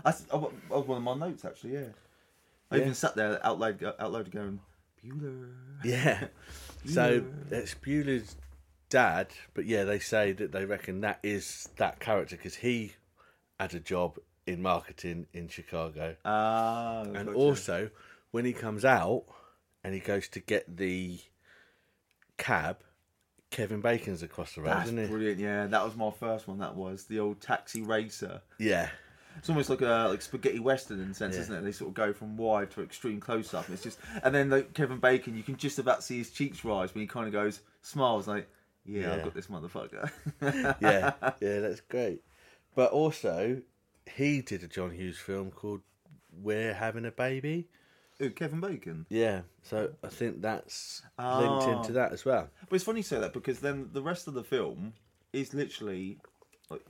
That's 0.04 0.22
that 0.22 0.39
was 0.70 0.86
one 0.86 0.98
of 0.98 1.04
my 1.04 1.15
notes 1.15 1.44
actually. 1.46 1.74
Yeah. 1.74 1.88
I 2.72 2.76
Yeah. 2.78 2.82
even 2.82 2.94
sat 2.94 3.16
there 3.16 3.46
out 3.46 3.60
loud, 3.60 3.84
out 3.84 4.12
loud 4.12 4.32
going, 4.32 4.60
Bueller. 5.04 5.52
Yeah. 5.84 6.28
So 6.88 7.26
it's 7.50 7.74
Bueller's 7.74 8.36
dad, 8.90 9.30
but 9.56 9.66
yeah, 9.66 9.86
they 9.86 9.98
say 9.98 10.34
that 10.34 10.52
they 10.52 10.66
reckon 10.66 11.02
that 11.02 11.18
is 11.24 11.68
that 11.78 12.00
character 12.00 12.36
because 12.38 12.56
he 12.58 12.94
had 13.60 13.74
a 13.74 13.80
job 13.80 14.20
in 14.46 14.62
marketing 14.62 15.26
in 15.34 15.48
Chicago, 15.48 16.16
Ah. 16.24 17.02
and 17.02 17.14
gotcha. 17.26 17.34
also 17.34 17.90
when 18.30 18.46
he 18.46 18.54
comes 18.54 18.86
out 18.86 19.24
and 19.84 19.96
he 19.96 20.00
goes 20.00 20.28
to 20.28 20.40
get 20.40 20.78
the 20.78 21.20
cab, 22.38 22.78
Kevin 23.50 23.82
Bacon's 23.82 24.22
across 24.22 24.54
the 24.54 24.62
road, 24.62 24.70
That's 24.72 24.86
isn't 24.90 25.00
he? 25.04 25.08
brilliant. 25.08 25.40
Yeah, 25.40 25.66
that 25.68 25.84
was 25.84 25.96
my 25.96 26.12
first 26.12 26.48
one. 26.48 26.60
That 26.60 26.76
was 26.76 27.06
the 27.06 27.20
old 27.20 27.42
taxi 27.42 27.82
racer. 27.82 28.42
Yeah, 28.60 28.90
It's 29.38 29.50
almost 29.50 29.70
like 29.70 29.82
a 29.82 30.08
like 30.10 30.22
spaghetti 30.22 30.60
western 30.60 31.00
in 31.00 31.12
a 31.12 31.13
sense, 31.13 31.36
Yeah. 31.36 31.42
isn't 31.42 31.56
it? 31.56 31.62
They 31.63 31.72
sort 31.72 31.89
of 31.89 31.94
go 31.94 32.13
from 32.13 32.38
wide 32.38 32.72
to 32.72 32.82
extreme 32.82 33.20
close 33.20 33.54
up. 33.54 33.70
It's 33.70 33.84
just, 33.84 34.00
and 34.24 34.34
then 34.34 34.50
like 34.50 34.74
Kevin 34.74 35.00
Bacon, 35.00 35.36
you 35.36 35.44
can 35.44 35.58
just 35.58 35.77
about 35.80 36.04
see 36.04 36.18
his 36.18 36.32
cheeks 36.32 36.63
rise 36.65 36.94
when 36.94 37.01
he 37.01 37.08
kind 37.08 37.27
of 37.27 37.34
goes, 37.34 37.62
smiles 37.82 38.27
like, 38.27 38.48
"Yeah, 38.86 39.13
I've 39.13 39.24
got 39.24 39.34
this 39.34 39.48
motherfucker." 39.48 40.10
yeah, 40.82 41.12
yeah, 41.42 41.60
that's 41.60 41.82
great. 41.82 42.22
But 42.75 42.92
also, 42.92 43.62
he 44.12 44.42
did 44.42 44.63
a 44.63 44.68
John 44.68 44.92
Hughes 44.92 45.18
film 45.18 45.51
called 45.51 45.82
"We're 46.32 46.74
Having 46.74 47.06
a 47.06 47.12
Baby." 47.12 47.68
Who, 48.20 48.30
Kevin 48.30 48.62
Bacon. 48.62 49.06
Yeah, 49.10 49.42
so 49.63 49.92
I 50.01 50.08
think 50.08 50.42
that's 50.42 51.01
linked 51.20 51.65
Oh. 51.68 51.77
into 51.80 51.92
that 51.94 52.13
as 52.13 52.24
well. 52.24 52.50
But 52.70 52.75
it's 52.77 52.86
funny 52.86 53.00
you 53.00 53.04
say 53.04 53.20
that 53.20 53.34
because 53.34 53.60
then 53.60 53.89
the 53.92 54.01
rest 54.01 54.30
of 54.30 54.34
the 54.34 54.44
film 54.44 54.94
is 55.34 55.54
literally 55.54 56.20
like 56.70 56.86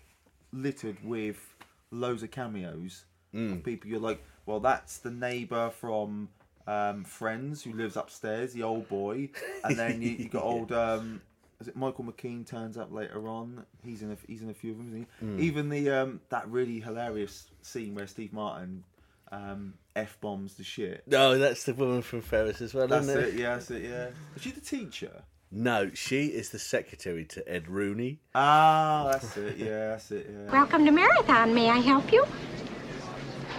littered 0.53 1.03
with 1.03 1.54
loads 1.95 2.23
of 2.23 2.31
cameos 2.31 3.05
of 3.33 3.63
people. 3.63 3.89
You're 3.89 3.99
like, 3.99 4.23
well, 4.45 4.59
that's 4.61 4.99
the 4.99 5.11
neighbour 5.11 5.69
from 5.69 6.29
um, 6.67 7.03
Friends 7.03 7.63
who 7.63 7.73
lives 7.73 7.97
upstairs, 7.97 8.53
the 8.53 8.63
old 8.63 8.87
boy, 8.87 9.29
and 9.63 9.75
then 9.77 10.01
you, 10.01 10.11
you 10.11 10.29
got 10.29 10.43
old. 10.43 10.71
Um, 10.71 11.21
is 11.59 11.67
it 11.67 11.75
Michael 11.75 12.05
McKean 12.05 12.45
turns 12.45 12.77
up 12.77 12.91
later 12.93 13.27
on? 13.27 13.65
He's 13.83 14.01
in 14.01 14.11
a 14.11 14.17
he's 14.27 14.41
in 14.41 14.49
a 14.49 14.53
few 14.53 14.71
of 14.71 14.77
them. 14.77 15.07
Isn't 15.21 15.39
he? 15.39 15.45
Even 15.47 15.69
the 15.69 15.89
um, 15.89 16.21
that 16.29 16.47
really 16.49 16.79
hilarious 16.79 17.47
scene 17.61 17.95
where 17.95 18.07
Steve 18.07 18.33
Martin 18.33 18.83
um, 19.31 19.73
f 19.95 20.17
bombs 20.21 20.55
the 20.55 20.63
shit. 20.63 21.03
No, 21.07 21.37
that's 21.37 21.63
the 21.63 21.73
woman 21.73 22.01
from 22.01 22.21
Ferris 22.21 22.61
as 22.61 22.73
well, 22.73 22.87
That's 22.87 23.07
isn't 23.07 23.19
it. 23.19 23.27
it? 23.29 23.33
Yeah, 23.35 23.55
that's 23.55 23.71
it. 23.71 23.83
Yeah. 23.83 24.07
Is 24.35 24.41
she 24.41 24.51
the 24.51 24.61
teacher? 24.61 25.23
No, 25.51 25.91
she 25.93 26.25
is 26.27 26.49
the 26.49 26.59
secretary 26.59 27.23
to 27.25 27.47
Ed 27.47 27.67
Rooney. 27.67 28.19
Ah, 28.33 29.09
that's 29.11 29.37
it. 29.37 29.57
Yeah, 29.57 29.89
that's 29.89 30.11
it. 30.11 30.27
Yeah. 30.29 30.51
Welcome 30.51 30.85
to 30.85 30.91
Marathon. 30.91 31.53
May 31.53 31.69
I 31.69 31.77
help 31.77 32.11
you? 32.11 32.25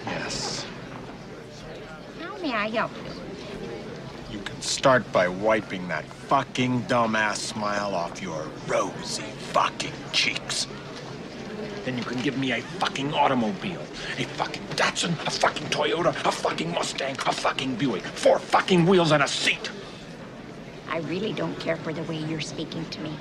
Yes. 0.05 0.67
How 2.21 2.37
may 2.39 2.53
I 2.53 2.69
help 2.69 2.91
you? 2.97 4.37
You 4.37 4.43
can 4.45 4.61
start 4.61 5.11
by 5.13 5.29
wiping 5.29 5.89
that 5.89 6.05
fucking 6.05 6.83
dumbass 6.83 7.37
smile 7.37 7.95
off 7.95 8.21
your 8.21 8.47
rosy 8.67 9.23
fucking 9.23 9.93
cheeks. 10.13 10.67
Then 11.85 11.97
you 11.97 12.05
can 12.05 12.21
give 12.21 12.37
me 12.37 12.51
a 12.51 12.61
fucking 12.61 13.15
automobile, 13.15 13.81
a 14.19 14.25
fucking 14.25 14.65
Datsun, 14.75 15.13
a 15.25 15.31
fucking 15.31 15.69
Toyota, 15.69 16.09
a 16.27 16.33
fucking 16.33 16.73
Mustang, 16.73 17.15
a 17.25 17.33
fucking 17.33 17.77
Buick, 17.77 18.03
four 18.03 18.41
fucking 18.41 18.85
wheels 18.87 19.13
and 19.13 19.23
a 19.23 19.29
seat. 19.29 19.71
I 20.97 21.01
really 21.01 21.35
don't 21.35 21.55
care 21.61 21.77
for 21.77 21.93
the 21.93 22.03
way 22.05 22.17
you're 22.17 22.41
speaking 22.41 22.83
to 22.87 23.01
me. 23.03 23.13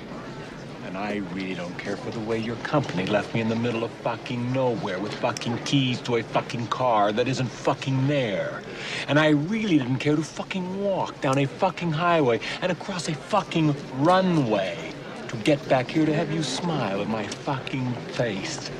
And 0.86 0.96
I 0.96 1.16
really 1.34 1.54
don't 1.54 1.76
care 1.76 1.98
for 1.98 2.10
the 2.10 2.20
way 2.20 2.38
your 2.38 2.56
company 2.56 3.04
left 3.04 3.34
me 3.34 3.42
in 3.42 3.50
the 3.50 3.54
middle 3.54 3.84
of 3.84 3.90
fucking 3.90 4.50
nowhere 4.50 4.98
with 4.98 5.12
fucking 5.16 5.58
keys 5.64 6.00
to 6.02 6.16
a 6.16 6.22
fucking 6.22 6.68
car 6.68 7.12
that 7.12 7.28
isn't 7.28 7.48
fucking 7.48 8.06
there. 8.06 8.62
And 9.08 9.18
I 9.18 9.28
really 9.28 9.76
didn't 9.76 9.98
care 9.98 10.16
to 10.16 10.22
fucking 10.22 10.82
walk 10.82 11.20
down 11.20 11.36
a 11.36 11.44
fucking 11.44 11.92
highway 11.92 12.40
and 12.62 12.72
across 12.72 13.10
a 13.10 13.14
fucking 13.14 13.76
runway 13.96 14.94
to 15.28 15.36
get 15.36 15.68
back 15.68 15.90
here 15.90 16.06
to 16.06 16.14
have 16.14 16.32
you 16.32 16.42
smile 16.42 17.02
in 17.02 17.10
my 17.10 17.26
fucking 17.26 17.92
face. 18.12 18.70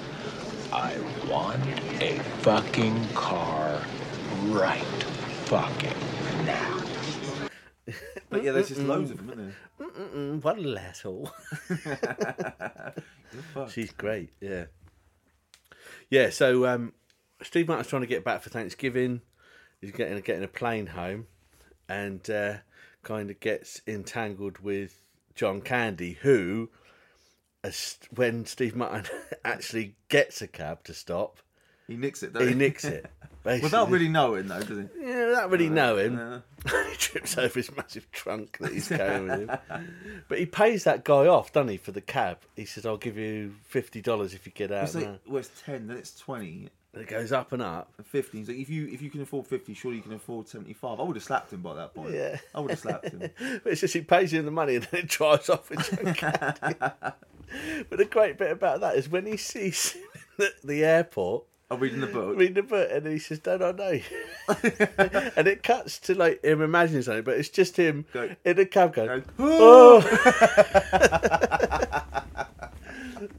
I 0.73 0.97
want 1.29 1.63
a 2.01 2.19
fucking 2.41 3.09
car 3.09 3.83
right 4.47 5.05
fucking. 5.45 6.16
But 8.29 8.43
yeah, 8.43 8.53
there's 8.53 8.69
just 8.69 8.81
loads 8.81 9.11
of 9.11 9.19
them, 9.19 9.31
isn't 9.31 9.55
there? 9.79 9.89
Mm, 9.89 10.43
what 10.43 10.59
a 10.59 10.81
asshole. 10.81 11.31
She's 13.71 13.93
great, 13.93 14.31
yeah. 14.41 14.65
Yeah, 16.11 16.31
so 16.31 16.67
um, 16.67 16.93
Steve 17.43 17.69
Martin's 17.69 17.89
trying 17.89 18.03
to 18.03 18.09
get 18.09 18.25
back 18.25 18.43
for 18.43 18.51
Thanksgiving. 18.51 19.21
He's 19.81 19.93
getting 19.93 20.19
getting 20.21 20.45
a 20.45 20.49
plane 20.49 20.87
home, 20.87 21.27
and 21.89 22.29
uh, 22.31 22.55
kind 23.03 23.31
of 23.31 23.39
gets 23.41 23.83
entangled 23.87 24.59
with 24.59 25.03
John 25.35 25.61
Candy, 25.61 26.19
who, 26.23 26.71
as, 27.63 27.99
when 28.15 28.47
Steve 28.47 28.75
Martin 28.75 29.05
actually 29.45 29.95
gets 30.09 30.43
a 30.43 30.49
cab 30.49 30.83
to 30.85 30.95
stop, 30.95 31.39
He 31.87 31.97
nicks 31.97 32.23
it, 32.23 32.33
doesn't 32.33 32.49
he 32.49 32.55
nicks 32.55 32.85
it. 32.85 33.07
Without 33.63 33.91
really 33.91 34.09
knowing, 34.09 34.49
though, 34.49 34.61
does 34.63 34.79
he? 34.79 34.85
Yeah, 35.01 35.27
without 35.27 35.51
really 35.51 35.69
knowing. 35.69 36.43
He 36.67 36.97
trips 36.97 37.39
over 37.39 37.61
his 37.61 37.75
massive 37.77 38.11
trunk 38.11 38.59
that 38.59 38.73
he's 38.73 38.89
carrying 38.89 39.29
with 39.29 39.49
him. 39.49 39.59
But 40.29 40.39
he 40.41 40.47
pays 40.47 40.83
that 40.83 41.05
guy 41.05 41.29
off, 41.29 41.53
doesn't 41.53 41.69
he, 41.69 41.77
for 41.77 41.93
the 41.93 42.01
cab? 42.01 42.39
He 42.57 42.65
says, 42.65 42.85
I'll 42.85 42.97
give 42.97 43.17
you 43.17 43.55
$50 43.73 44.35
if 44.35 44.47
you 44.47 44.53
get 44.53 44.73
out. 44.73 44.85
It's 44.85 44.97
like, 44.97 45.05
now." 45.05 45.19
well, 45.29 45.39
it's 45.39 45.51
10, 45.65 45.87
then 45.87 45.97
it's 45.97 46.19
20, 46.19 46.69
And 46.95 47.03
it 47.03 47.09
goes 47.09 47.31
up 47.31 47.53
and 47.53 47.63
up. 47.63 47.93
and 47.99 48.07
50. 48.07 48.39
He's 48.39 48.49
like, 48.49 48.57
if 48.57 48.69
you, 48.69 48.89
if 48.89 49.01
you 49.01 49.11
can 49.11 49.23
afford 49.23 49.47
50, 49.47 49.75
surely 49.75 49.99
you 49.99 50.03
can 50.03 50.15
afford 50.15 50.49
75. 50.49 50.99
I 50.99 51.03
would 51.05 51.15
have 51.15 51.23
slapped 51.23 51.53
him 51.53 51.63
by 51.63 51.75
that 51.75 51.95
point. 51.95 52.13
Yeah. 52.13 52.37
I 52.53 52.59
would 52.59 52.71
have 52.71 52.81
slapped 52.81 53.11
him. 53.11 53.21
But 53.39 53.71
it's 53.73 53.81
just 53.83 53.95
he 53.95 54.01
pays 54.01 54.33
him 54.33 54.45
the 54.45 54.51
money 54.51 54.75
and 54.77 54.85
then 54.91 55.03
it 55.03 55.09
drives 55.09 55.49
off 55.49 55.71
with 55.71 55.89
John 55.89 56.15
Candy. 56.15 56.79
but 56.81 57.99
the 57.99 58.07
great 58.11 58.39
bit 58.39 58.51
about 58.51 58.81
that 58.81 58.97
is 58.97 59.09
when 59.09 59.27
he 59.27 59.37
sees 59.37 59.93
him 59.93 60.03
at 60.41 60.61
the 60.65 60.85
airport, 60.85 61.45
I'm 61.71 61.81
reading 61.81 62.01
the 62.01 62.07
book. 62.07 62.37
reading 62.37 62.55
the 62.55 62.63
book, 62.63 62.89
and 62.93 63.05
then 63.05 63.13
he 63.13 63.19
says, 63.19 63.41
Don't 63.41 63.63
I 63.63 63.73
know 63.73 64.01
and 65.37 65.49
it 65.49 65.63
cuts 65.65 65.99
to 66.01 66.15
like 66.15 66.45
him 66.45 66.63
imagining 66.63 67.03
something, 67.03 67.25
but 67.25 67.37
it's 67.39 67.49
just 67.49 67.77
him 67.77 68.05
Go- 68.13 68.37
in 68.45 68.57
the 68.57 68.67
cab 68.67 68.95
going, 68.95 69.25
"Oh!" 69.39 70.01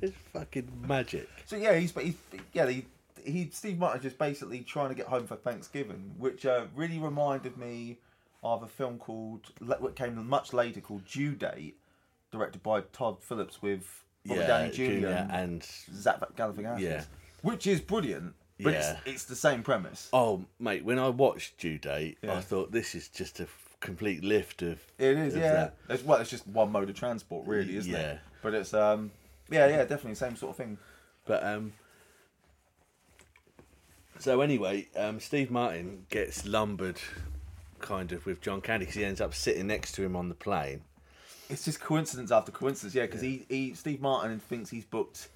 It's 0.02 0.16
fucking 0.34 0.70
magic. 0.88 1.30
So 1.46 1.56
yeah, 1.56 1.76
he's, 1.78 1.92
he's 1.94 2.16
yeah 2.54 2.68
he, 2.70 2.86
he 3.24 3.50
Steve 3.52 3.78
Martin 3.78 4.02
just 4.02 4.18
basically 4.18 4.60
trying 4.62 4.90
to 4.90 4.96
get 4.96 5.08
home 5.08 5.26
for 5.26 5.36
Thanksgiving, 5.36 6.14
which 6.18 6.46
uh, 6.46 6.66
really 6.76 7.00
reminded 7.00 7.58
me 7.58 7.98
of 8.44 8.64
a 8.64 8.68
film 8.68 8.98
called 8.98 9.52
what 9.60 9.96
came 9.96 10.26
much 10.28 10.54
later 10.54 10.82
called 10.82 11.06
Due 11.06 11.34
Date, 11.36 11.78
directed 12.32 12.62
by 12.64 12.82
Todd 12.94 13.18
Phillips 13.22 13.62
with 13.62 14.04
Robert 14.26 14.48
Downey 14.48 14.72
Jr. 14.72 15.08
And 15.08 15.64
Zach 15.64 16.20
Galifianakis, 16.36 16.80
Yeah. 16.82 17.04
Which 17.41 17.67
is 17.67 17.82
brilliant. 17.82 18.34
But 18.60 18.74
Yeah. 18.74 18.91
it's, 19.06 19.08
it's 19.08 19.24
the 19.25 19.36
same 19.36 19.62
premise. 19.63 20.10
oh 20.13 20.46
mate, 20.60 20.84
when 20.84 20.98
I 21.00 21.10
watched 21.10 21.58
Due 21.60 21.77
Date, 21.77 22.17
I 22.27 22.41
thought 22.41 22.72
this 22.72 22.96
is 22.96 23.08
just 23.08 23.39
a 23.39 23.44
f- 23.44 23.75
complete 23.79 24.24
lift 24.24 24.63
of 24.63 24.79
It 24.98 25.15
is, 25.17 25.36
of 25.36 25.41
yeah. 25.41 25.51
that. 25.53 25.75
It's, 25.89 26.03
well, 26.03 26.20
it's 26.20 26.29
just 26.32 26.48
one 26.48 26.72
mode 26.72 26.89
of 26.89 26.96
transport, 26.96 27.46
really, 27.48 27.75
isn't 27.77 27.91
Yeah. 27.91 28.13
it? 28.13 28.20
But 28.41 28.53
it's 28.56 28.74
um, 28.74 29.12
yeah, 29.50 29.67
yeah, 29.67 29.77
definitely 29.86 30.15
same 30.15 30.36
sort 30.36 30.51
of 30.51 30.58
thing. 30.58 30.77
But 31.25 31.44
um, 31.44 31.74
so 34.20 34.41
anyway, 34.41 34.88
um, 34.96 35.20
Steve 35.20 35.51
Martin 35.51 36.06
gets 36.10 36.46
lumbered 36.46 37.00
kind 37.79 38.12
of 38.12 38.25
with 38.25 38.41
John 38.41 38.62
Candy 38.62 38.86
because 38.86 38.96
he 38.96 39.06
ends 39.06 39.22
up 39.22 39.34
sitting 39.36 39.67
next 39.67 39.91
to 39.94 40.03
him 40.03 40.15
on 40.15 40.29
the 40.29 40.36
plane. 40.36 40.82
It's 41.50 41.63
just 41.63 41.79
coincidence 41.79 42.32
after 42.32 42.51
coincidence, 42.51 42.96
yeah. 42.96 43.06
Because 43.06 43.22
he, 43.22 43.46
he, 43.48 43.74
Steve 43.75 44.01
Martin 44.01 44.39
thinks 44.39 44.70
he's 44.70 44.84
booked 44.86 45.29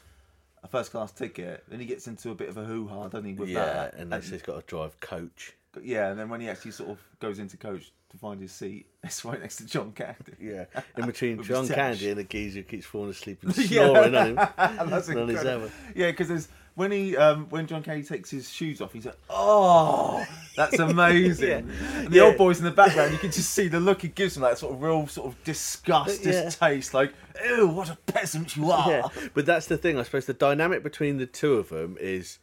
a 0.63 0.68
first 0.68 0.91
class 0.91 1.12
ticket, 1.12 1.63
then 1.68 1.80
he 1.80 1.86
gets 1.86 2.08
into 2.08 2.30
a 2.32 2.36
bit 2.36 2.50
of 2.50 2.58
a 2.58 2.63
hoo 2.65 2.88
ha, 2.88 3.08
doesn't 3.08 3.25
he? 3.25 3.34
With 3.34 3.50
yeah, 3.50 3.65
that, 3.65 3.94
and 3.96 4.24
say 4.24 4.32
he's 4.32 4.41
got 4.41 4.60
to 4.60 4.65
drive 4.68 5.00
coach. 5.00 5.53
yeah, 5.82 6.10
and 6.10 6.20
then 6.20 6.30
when 6.30 6.41
he 6.41 6.50
actually 6.50 6.72
sort 6.72 6.89
of 6.91 7.00
goes 7.20 7.39
into 7.39 7.58
coach 7.58 7.91
to 8.12 8.18
find 8.18 8.41
his 8.41 8.51
seat, 8.51 8.86
it's 9.03 9.24
right 9.25 9.39
next 9.39 9.56
to 9.58 9.65
John 9.65 9.91
Candy. 9.91 10.34
Yeah, 10.39 10.65
in 10.98 11.06
between 11.08 11.41
John. 11.44 11.68
Candy 11.68 12.10
and 12.10 12.20
the 12.20 12.24
geezer 12.24 12.60
who 12.60 12.63
keeps 12.63 12.86
falling 12.86 13.10
asleep 13.12 13.44
and 13.44 13.58
Yeah. 13.70 13.88
snoring 13.88 14.15
on 14.15 14.25
him. 14.27 14.36
That's 14.36 15.10
on 15.10 15.27
his 15.27 15.38
incredible. 15.38 15.72
Yeah, 15.96 16.12
because 16.12 16.27
there's 16.27 16.48
when 16.75 16.92
he 16.92 17.18
um, 17.18 17.48
when 17.50 17.68
John 17.68 17.84
Candy 17.84 18.04
takes 18.04 18.30
his 18.30 18.50
shoes 18.50 18.82
off, 18.82 18.94
he's 18.94 19.06
like, 19.06 19.18
"Oh, 19.30 20.28
that's 20.56 20.80
amazing." 20.80 21.70
And 21.96 22.08
the 22.08 22.18
Yeah. 22.18 22.24
old 22.24 22.38
boys 22.38 22.60
in 22.60 22.66
the 22.66 22.72
background, 22.72 23.12
you 23.13 23.20
can 23.20 23.32
just 23.32 23.51
see 23.51 23.68
the 23.68 23.80
look 23.80 24.01
he 24.01 24.08
gives 24.08 24.36
them, 24.36 24.44
that 24.44 24.58
sort 24.58 24.74
of 24.74 24.82
real 24.82 25.08
sort 25.08 25.28
of 25.28 25.44
disgust, 25.44 26.24
Yeah. 26.25 26.44
distaste, 26.44 26.94
like, 26.94 27.13
"Ew, 27.46 27.68
what 27.68 27.90
a 27.90 27.96
peasant 28.08 28.56
you 28.56 28.72
are." 28.72 28.90
yeah, 28.90 29.08
but 29.34 29.46
that's 29.46 29.68
the 29.68 29.78
thing. 29.78 29.98
I 29.98 30.04
suppose 30.04 30.25
the 30.25 30.34
dynamic 30.34 30.84
between 30.84 31.18
the 31.18 31.25
two 31.25 31.56
of 31.56 31.70
them 31.70 31.98
is 32.00 32.40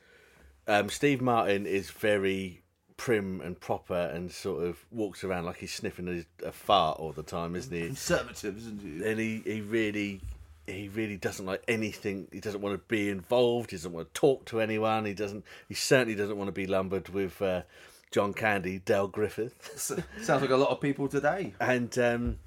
um, 0.67 0.89
Steve 0.91 1.21
Martin 1.23 1.67
is 1.67 1.91
very 1.91 2.63
prim 2.99 3.41
and 3.41 3.59
proper 3.61 3.95
and 3.95 4.31
sort 4.33 4.65
of 4.65 4.85
walks 4.91 5.23
around 5.23 5.45
like 5.45 5.59
he's 5.59 5.73
sniffing 5.73 6.09
a, 6.43 6.47
a 6.47 6.51
fart 6.53 6.99
all 6.99 7.13
the 7.13 7.23
time, 7.23 7.55
isn't 7.55 7.73
he? 7.73 7.87
Conservative, 7.87 8.59
isn't 8.59 8.83
he? 8.83 9.09
and 9.09 9.21
he, 9.21 9.41
he 9.47 9.61
really 9.61 10.21
he 10.69 10.89
really 10.89 11.17
doesn't 11.17 11.47
like 11.47 11.63
anything. 11.67 12.29
He 12.33 12.41
doesn't 12.41 12.61
want 12.61 12.75
to 12.75 12.83
be 12.89 13.09
involved. 13.09 13.71
He 13.71 13.77
doesn't 13.77 13.93
want 13.93 14.13
to 14.13 14.21
talk 14.21 14.45
to 14.47 14.61
anyone. 14.61 15.05
He 15.05 15.15
doesn't 15.15 15.45
he 15.69 15.75
certainly 15.75 16.15
doesn't 16.15 16.37
want 16.37 16.49
to 16.49 16.53
be 16.53 16.67
lumbered 16.67 17.09
with 17.09 17.41
uh, 17.43 17.63
john 18.11 18.33
candy 18.33 18.79
Del 18.79 19.09
Griffith. 19.09 19.73
Sounds 20.23 20.43
like 20.43 20.51
a 20.51 20.57
lot 20.57 20.71
of 20.71 20.81
people 20.81 21.09
today. 21.09 21.55
and 21.61 21.97
um, 21.99 22.39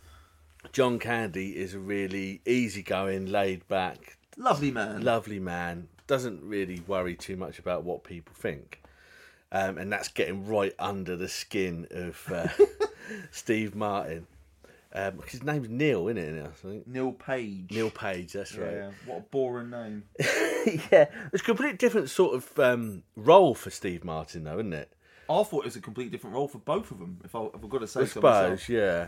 john 0.72 1.00
candy 1.00 1.58
is 1.58 1.74
a 1.74 1.80
really 1.80 2.42
easygoing 2.46 3.26
laid 3.26 3.68
back 3.68 4.18
Lovely 4.38 4.72
man. 4.72 5.04
lovely 5.04 5.40
man. 5.40 5.88
Doesn't 6.08 6.42
really 6.44 6.82
worry 6.88 7.16
too 7.16 7.36
much 7.36 7.60
about 7.60 7.84
what 7.84 8.04
people 8.04 8.34
think. 8.36 8.82
Um, 9.52 9.78
and 9.78 9.92
that's 9.92 10.08
getting 10.08 10.48
right 10.48 10.74
under 10.80 11.16
the 11.16 11.28
skin 11.28 11.88
of 11.92 12.26
uh, 12.32 12.48
steve 13.32 13.76
martin 13.76 14.28
um, 14.94 15.22
his 15.28 15.42
name's 15.44 15.70
neil 15.70 16.08
isn't 16.10 16.18
it 16.18 16.46
I 16.46 16.50
think? 16.50 16.88
Neil 16.88 17.12
Page. 17.14 17.68
neil 17.72 17.90
page 17.90 18.34
that's 18.34 18.56
right 18.58 18.74
Yeah, 18.74 18.92
what 19.06 19.18
a 19.18 19.22
boring 19.22 19.70
name. 19.70 20.04
yeah, 20.92 21.06
it's 21.34 21.42
a 21.42 21.46
completely 21.46 21.78
different 21.78 22.10
sort 22.10 22.36
of 22.36 22.60
um, 22.60 23.04
role 23.16 23.56
for 23.56 23.70
Steve 23.70 24.04
Martin, 24.04 24.44
though, 24.44 24.60
isn't 24.60 24.74
it? 24.74 24.92
I 25.30 25.44
thought 25.44 25.62
it 25.62 25.66
was 25.66 25.76
a 25.78 25.82
completely 25.82 26.12
different 26.12 26.36
role 26.36 26.48
for 26.50 26.58
both 26.58 26.92
of 26.92 27.00
them. 27.00 27.20
If, 27.24 27.34
I, 27.36 27.44
if 27.46 27.56
I've 27.56 27.70
got 27.70 27.80
to 27.80 27.88
say 27.88 28.02
I 28.02 28.04
so 28.04 28.10
suppose, 28.10 28.50
myself. 28.52 28.70
yeah. 28.70 29.08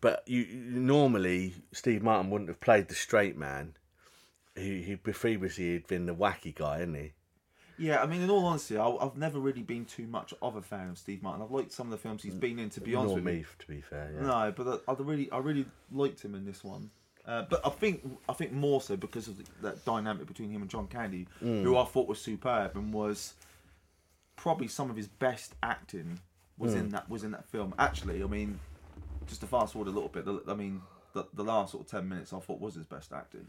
But 0.00 0.22
you, 0.26 0.46
normally 0.50 1.54
Steve 1.72 2.02
Martin 2.02 2.30
wouldn't 2.30 2.48
have 2.48 2.60
played 2.60 2.88
the 2.88 2.94
straight 2.94 3.36
man. 3.36 3.74
He, 4.56 4.82
he 4.82 4.96
previously 4.96 5.72
he'd 5.72 5.86
been 5.86 6.06
the 6.06 6.14
wacky 6.14 6.54
guy, 6.54 6.78
hadn't 6.78 6.94
he? 6.94 7.12
Yeah, 7.80 8.02
I 8.02 8.06
mean, 8.06 8.20
in 8.20 8.28
all 8.28 8.44
honesty, 8.44 8.76
I, 8.76 8.86
I've 8.88 9.16
never 9.16 9.38
really 9.38 9.62
been 9.62 9.86
too 9.86 10.06
much 10.06 10.34
of 10.42 10.54
a 10.56 10.62
fan 10.62 10.90
of 10.90 10.98
Steve 10.98 11.22
Martin. 11.22 11.42
I've 11.42 11.50
liked 11.50 11.72
some 11.72 11.86
of 11.86 11.90
the 11.92 11.96
films 11.96 12.22
he's 12.22 12.34
been 12.34 12.58
in. 12.58 12.68
To 12.70 12.80
be 12.80 12.94
honest 12.94 13.08
Nor 13.08 13.14
with 13.16 13.24
me, 13.24 13.38
you, 13.38 13.46
to 13.58 13.66
be 13.68 13.80
fair. 13.80 14.12
Yeah. 14.14 14.20
no, 14.26 14.52
but 14.54 14.82
I, 14.86 14.92
I 14.92 14.94
really, 14.98 15.30
I 15.32 15.38
really 15.38 15.64
liked 15.90 16.22
him 16.22 16.34
in 16.34 16.44
this 16.44 16.62
one. 16.62 16.90
Uh, 17.26 17.44
but 17.48 17.64
I 17.66 17.70
think, 17.70 18.02
I 18.28 18.32
think 18.34 18.52
more 18.52 18.80
so 18.80 18.96
because 18.96 19.28
of 19.28 19.38
the, 19.38 19.44
that 19.62 19.84
dynamic 19.84 20.26
between 20.26 20.50
him 20.50 20.60
and 20.62 20.70
John 20.70 20.86
Candy, 20.88 21.26
Mm. 21.42 21.62
who 21.62 21.76
I 21.76 21.84
thought 21.84 22.06
was 22.08 22.20
superb 22.20 22.76
and 22.76 22.92
was 22.92 23.34
probably 24.36 24.68
some 24.68 24.90
of 24.90 24.96
his 24.96 25.08
best 25.08 25.54
acting 25.62 26.20
was 26.58 26.74
Mm. 26.74 26.78
in 26.80 26.88
that 26.90 27.08
was 27.08 27.24
in 27.24 27.30
that 27.32 27.46
film. 27.46 27.74
Actually, 27.78 28.22
I 28.22 28.26
mean, 28.26 28.58
just 29.26 29.40
to 29.42 29.46
fast 29.46 29.72
forward 29.72 29.88
a 29.88 29.92
little 29.92 30.08
bit, 30.08 30.24
the, 30.24 30.42
I 30.48 30.54
mean, 30.54 30.82
the, 31.14 31.24
the 31.34 31.44
last 31.44 31.72
sort 31.72 31.84
of 31.84 31.90
ten 31.90 32.08
minutes 32.08 32.32
I 32.32 32.40
thought 32.40 32.60
was 32.60 32.74
his 32.74 32.86
best 32.86 33.12
acting. 33.12 33.46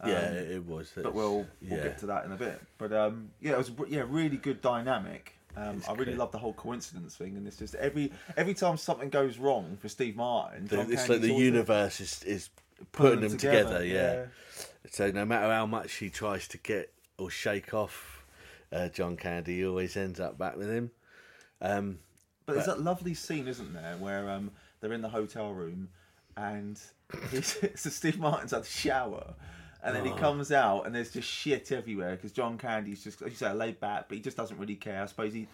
Um, 0.00 0.10
yeah, 0.10 0.30
it, 0.30 0.50
it 0.52 0.66
was. 0.66 0.92
but 0.94 1.12
we'll 1.12 1.46
we'll 1.62 1.78
yeah. 1.78 1.82
get 1.82 1.98
to 1.98 2.06
that 2.06 2.24
in 2.24 2.32
a 2.32 2.36
bit. 2.36 2.60
But 2.78 2.92
um, 2.92 3.30
yeah, 3.40 3.52
it 3.52 3.58
was 3.58 3.72
yeah 3.88 4.04
really 4.08 4.36
good 4.36 4.60
dynamic. 4.60 5.34
Um, 5.56 5.82
I 5.88 5.94
really 5.94 6.14
love 6.14 6.30
the 6.30 6.38
whole 6.38 6.52
coincidence 6.52 7.16
thing, 7.16 7.36
and 7.36 7.46
it's 7.46 7.56
just 7.56 7.74
every 7.74 8.12
every 8.36 8.54
time 8.54 8.76
something 8.76 9.08
goes 9.08 9.38
wrong 9.38 9.76
for 9.80 9.88
Steve 9.88 10.14
Martin, 10.14 10.66
The- 10.66 10.80
it's 10.82 10.90
Candy's 10.90 11.08
like 11.08 11.20
the 11.20 11.32
universe 11.32 12.00
is, 12.00 12.22
is 12.22 12.50
putting 12.92 13.20
them 13.22 13.36
together, 13.36 13.84
yeah. 13.84 13.94
yeah. 13.94 14.24
So 14.90 15.10
no 15.10 15.24
matter 15.24 15.52
how 15.52 15.66
much 15.66 15.94
he 15.94 16.10
tries 16.10 16.46
to 16.48 16.58
get 16.58 16.92
or 17.18 17.28
shake 17.30 17.74
off 17.74 18.24
uh, 18.72 18.88
John 18.88 19.16
Candy, 19.16 19.56
he 19.58 19.66
always 19.66 19.96
ends 19.96 20.20
up 20.20 20.38
back 20.38 20.56
with 20.56 20.70
him. 20.70 20.90
Um, 21.60 21.98
But 22.46 22.54
there's 22.54 22.66
that 22.66 22.80
lovely 22.80 23.14
scene, 23.14 23.48
isn't 23.48 23.74
there, 23.74 23.96
where 23.96 24.30
um, 24.30 24.52
they're 24.80 24.92
in 24.92 25.02
the 25.02 25.08
hotel 25.08 25.52
room 25.52 25.88
and 26.36 26.80
he's, 27.30 27.58
so 27.74 27.90
Steve 27.90 28.18
Martin's 28.18 28.52
had 28.52 28.62
a 28.62 28.66
shower. 28.66 29.34
And 29.82 29.94
then 29.94 30.04
he 30.04 30.12
comes 30.12 30.50
out 30.50 30.86
and 30.86 30.94
there's 30.94 31.10
just 31.12 31.28
shit 31.28 31.70
everywhere 31.70 32.16
because 32.16 32.32
John 32.32 32.58
Candy's 32.58 33.04
just, 33.04 33.22
as 33.22 33.30
you 33.30 33.36
say, 33.36 33.52
laid 33.52 33.78
back, 33.78 34.06
but 34.08 34.16
he 34.16 34.20
just 34.22 34.36
doesn't 34.36 34.58
really 34.58 34.74
care. 34.74 35.02
I 35.02 35.06
suppose 35.06 35.32
he, 35.32 35.46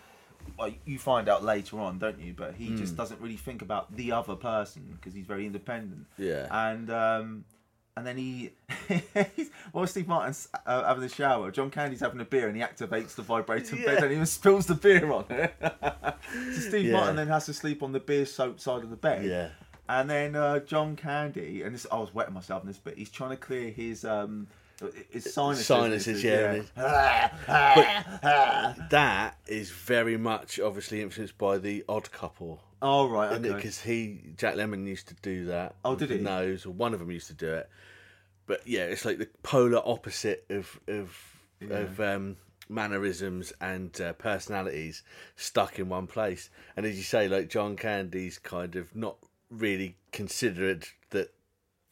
well, 0.58 0.70
you 0.86 0.98
find 0.98 1.28
out 1.28 1.44
later 1.44 1.78
on, 1.78 1.98
don't 1.98 2.18
you? 2.18 2.32
But 2.34 2.54
he 2.54 2.74
just 2.74 2.96
doesn't 2.96 3.20
really 3.20 3.36
think 3.36 3.60
about 3.62 3.94
the 3.94 4.12
other 4.12 4.34
person 4.34 4.96
because 4.98 5.14
he's 5.14 5.26
very 5.26 5.44
independent. 5.46 6.06
Yeah. 6.16 6.46
And 6.50 6.90
um, 6.90 7.44
and 7.96 8.06
then 8.06 8.16
he, 8.16 8.50
while 9.72 9.86
Steve 9.86 10.08
Martin's 10.08 10.48
uh, 10.66 10.84
having 10.84 11.04
a 11.04 11.08
shower, 11.08 11.50
John 11.52 11.70
Candy's 11.70 12.00
having 12.00 12.20
a 12.20 12.24
beer 12.24 12.48
and 12.48 12.56
he 12.56 12.62
activates 12.62 13.14
the 13.14 13.22
vibrating 13.22 13.84
bed 13.84 13.98
and 14.02 14.06
he 14.08 14.14
even 14.14 14.26
spills 14.26 14.66
the 14.66 14.74
beer 14.74 15.12
on 15.12 15.26
it. 15.30 15.54
so 15.62 16.60
Steve 16.60 16.86
Yeah. 16.86 16.92
Martin 16.92 17.16
then 17.16 17.28
has 17.28 17.46
to 17.46 17.54
sleep 17.54 17.82
on 17.82 17.92
the 17.92 18.00
beer 18.00 18.26
soaked 18.26 18.60
side 18.60 18.82
of 18.82 18.90
the 18.90 18.96
bed. 18.96 19.24
Yeah. 19.24 19.48
And 19.88 20.08
then 20.08 20.34
uh, 20.34 20.60
John 20.60 20.96
Candy, 20.96 21.62
and 21.62 21.74
this 21.74 21.86
I 21.90 21.98
was 21.98 22.14
wetting 22.14 22.34
myself 22.34 22.62
in 22.62 22.68
this 22.68 22.78
bit. 22.78 22.96
He's 22.96 23.10
trying 23.10 23.30
to 23.30 23.36
clear 23.36 23.70
his 23.70 24.04
um 24.04 24.46
his 25.10 25.32
sinuses. 25.32 25.66
Sinuses, 25.66 26.24
yeah, 26.24 26.62
that 28.90 29.36
is 29.46 29.70
very 29.70 30.16
much 30.16 30.58
obviously 30.58 31.02
influenced 31.02 31.38
by 31.38 31.58
the 31.58 31.84
Odd 31.88 32.10
Couple. 32.10 32.60
Oh 32.80 33.08
right, 33.08 33.32
okay. 33.32 33.52
Because 33.52 33.80
he, 33.80 34.20
Jack 34.36 34.56
Lemmon, 34.56 34.86
used 34.86 35.08
to 35.08 35.14
do 35.22 35.46
that. 35.46 35.74
Oh, 35.84 35.96
did 35.96 36.10
he? 36.10 36.18
Nose, 36.18 36.66
or 36.66 36.70
one 36.70 36.94
of 36.94 37.00
them 37.00 37.10
used 37.10 37.28
to 37.28 37.34
do 37.34 37.52
it. 37.52 37.68
But 38.46 38.66
yeah, 38.66 38.84
it's 38.84 39.04
like 39.04 39.18
the 39.18 39.28
polar 39.42 39.82
opposite 39.84 40.44
of 40.50 40.80
of 40.88 41.16
of 41.70 42.00
um, 42.00 42.36
mannerisms 42.68 43.52
and 43.60 43.98
uh, 44.00 44.12
personalities 44.14 45.02
stuck 45.36 45.78
in 45.78 45.88
one 45.88 46.06
place. 46.06 46.50
And 46.76 46.84
as 46.84 46.96
you 46.96 47.02
say, 47.02 47.28
like 47.28 47.48
John 47.48 47.76
Candy's 47.76 48.38
kind 48.38 48.76
of 48.76 48.94
not 48.94 49.16
really 49.50 49.96
considered 50.12 50.86
that. 51.10 51.32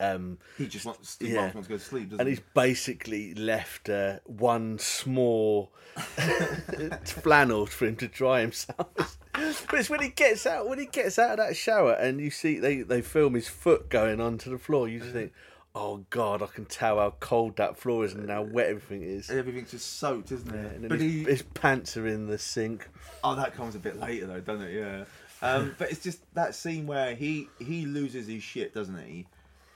Um, 0.00 0.38
He 0.58 0.66
just 0.66 0.84
wants 0.84 1.10
Steve 1.10 1.30
Yeah. 1.30 1.52
Wants 1.54 1.68
to 1.68 1.74
go 1.74 1.78
to 1.78 1.84
sleep, 1.84 2.10
doesn't 2.10 2.20
and 2.20 2.28
he? 2.28 2.34
he's 2.34 2.44
basically 2.54 3.34
left 3.34 3.88
uh, 3.88 4.18
one 4.24 4.80
small 4.80 5.72
flannel 7.04 7.66
for 7.66 7.86
him 7.86 7.96
to 7.96 8.08
dry 8.08 8.40
himself. 8.40 9.18
but 9.32 9.74
it's 9.78 9.90
when 9.90 10.00
he 10.02 10.08
gets 10.08 10.46
out, 10.46 10.68
when 10.68 10.78
he 10.78 10.86
gets 10.86 11.18
out 11.18 11.32
of 11.32 11.36
that 11.38 11.56
shower, 11.56 11.92
and 11.92 12.20
you 12.20 12.30
see 12.30 12.58
they 12.58 12.82
they 12.82 13.00
film 13.00 13.34
his 13.34 13.48
foot 13.48 13.88
going 13.88 14.20
onto 14.20 14.50
the 14.50 14.58
floor. 14.58 14.88
You 14.88 14.98
just 15.00 15.12
think, 15.12 15.32
oh 15.74 16.04
god, 16.10 16.42
I 16.42 16.46
can 16.46 16.64
tell 16.64 16.98
how 16.98 17.14
cold 17.20 17.56
that 17.56 17.76
floor 17.78 18.04
is 18.04 18.12
and 18.14 18.28
how 18.28 18.42
wet 18.42 18.66
everything 18.68 19.02
is. 19.02 19.30
And 19.30 19.38
everything's 19.38 19.70
just 19.70 19.98
soaked, 19.98 20.32
isn't 20.32 20.52
it? 20.54 20.76
And 20.76 20.88
but 20.88 21.00
his, 21.00 21.12
he, 21.12 21.24
his 21.24 21.42
pants 21.42 21.96
are 21.96 22.06
in 22.06 22.26
the 22.26 22.38
sink. 22.38 22.88
Oh, 23.22 23.34
that 23.36 23.54
comes 23.54 23.74
a 23.74 23.78
bit 23.78 23.98
later 23.98 24.26
though, 24.26 24.40
doesn't 24.40 24.66
it? 24.66 24.74
Yeah. 24.74 25.04
Um, 25.42 25.74
but 25.78 25.90
it's 25.90 26.02
just 26.02 26.20
that 26.34 26.54
scene 26.54 26.86
where 26.86 27.14
he 27.14 27.48
he 27.58 27.84
loses 27.86 28.26
his 28.28 28.42
shit, 28.42 28.72
doesn't 28.72 28.98
he? 29.04 29.26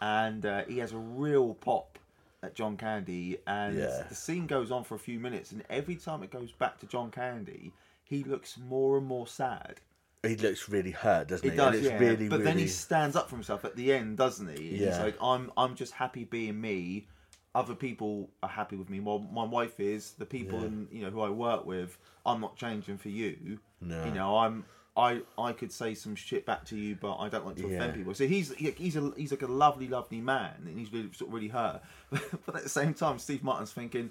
And 0.01 0.45
uh, 0.47 0.65
he 0.65 0.79
has 0.79 0.93
a 0.93 0.99
real 0.99 1.55
pop 1.55 1.99
at 2.43 2.55
John 2.55 2.77
Candy, 2.77 3.39
and 3.47 3.77
Yeah. 3.77 4.05
the 4.09 4.15
scene 4.15 4.47
goes 4.47 4.71
on 4.71 4.85
for 4.85 4.95
a 4.95 4.99
few 4.99 5.19
minutes, 5.19 5.53
and 5.53 5.65
every 5.71 5.97
time 5.97 6.23
it 6.23 6.31
goes 6.31 6.53
back 6.53 6.79
to 6.81 6.87
John 6.87 7.11
Candy, 7.11 7.73
he 8.05 8.23
looks 8.25 8.57
more 8.59 8.99
and 8.99 9.07
more 9.07 9.27
sad. 9.27 9.81
He 10.23 10.37
looks 10.37 10.69
really 10.69 10.91
hurt, 10.91 11.29
doesn't 11.29 11.45
He 11.45 11.51
he? 11.51 11.57
does, 11.57 11.77
it's 11.77 11.87
yeah. 11.87 11.99
really, 11.99 12.29
but 12.29 12.41
really. 12.41 12.45
then 12.45 12.59
he 12.59 12.67
stands 12.69 13.17
up 13.17 13.29
for 13.31 13.37
himself 13.37 13.65
at 13.65 13.75
the 13.77 13.93
end, 13.93 14.17
doesn't 14.19 14.49
he? 14.49 14.55
And 14.69 14.77
He's 14.77 14.81
Yeah. 14.81 15.03
like, 15.03 15.17
"I'm, 15.23 15.51
I'm 15.57 15.75
just 15.75 15.93
happy 15.95 16.25
being 16.25 16.61
me. 16.61 17.07
Other 17.55 17.75
people 17.75 18.29
are 18.43 18.49
happy 18.49 18.77
with 18.77 18.91
me. 18.91 19.01
Well, 19.01 19.21
my 19.21 19.45
wife 19.45 19.81
is. 19.81 20.13
The 20.13 20.27
people, 20.27 20.63
in, 20.63 20.89
you 20.93 21.03
know, 21.03 21.11
who 21.11 21.23
I 21.23 21.31
work 21.31 21.65
with, 21.65 21.97
I'm 22.27 22.41
not 22.41 22.57
changing 22.57 22.99
for 22.99 23.09
you. 23.09 23.59
No. 23.81 24.05
You 24.05 24.11
know, 24.11 24.37
I'm. 24.37 24.65
I, 24.97 25.21
I 25.39 25.53
could 25.53 25.71
say 25.73 25.95
some 25.95 26.15
shit 26.15 26.47
back 26.47 26.65
to 26.67 26.77
you, 26.77 26.97
but 26.99 27.17
I 27.17 27.29
don't 27.29 27.45
like 27.47 27.57
to 27.57 27.69
Yeah. 27.69 27.77
offend 27.77 27.95
people. 27.95 28.15
So 28.15 28.27
he's 28.27 28.55
he's 28.55 28.97
a 28.97 29.13
he's 29.17 29.31
like 29.31 29.43
a 29.43 29.47
lovely, 29.47 29.89
lovely 29.89 30.21
man, 30.21 30.55
and 30.65 30.79
he's 30.79 30.93
really 30.93 31.11
sort 31.13 31.29
of 31.29 31.35
really 31.35 31.49
hurt. 31.49 31.83
but 32.11 32.57
at 32.57 32.63
the 32.63 32.69
same 32.69 32.95
time, 32.95 33.19
Steve 33.19 33.43
Martin's 33.45 33.73
thinking, 33.73 34.11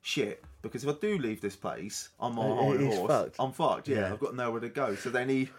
shit, 0.00 0.42
because 0.62 0.84
if 0.84 0.90
I 0.96 0.98
do 1.00 1.18
leave 1.18 1.40
this 1.40 1.56
place, 1.56 2.08
I'm 2.18 2.38
on 2.38 2.50
a 2.50 2.54
high 2.78 2.82
he's 2.84 2.96
horse. 2.96 3.10
fucked. 3.12 3.36
I'm 3.38 3.52
fucked. 3.52 3.88
Yeah, 3.88 3.98
Yeah. 3.98 4.12
I've 4.12 4.20
got 4.20 4.34
nowhere 4.34 4.60
to 4.60 4.68
go. 4.68 4.94
So 4.94 5.10
then 5.10 5.28
he 5.28 5.50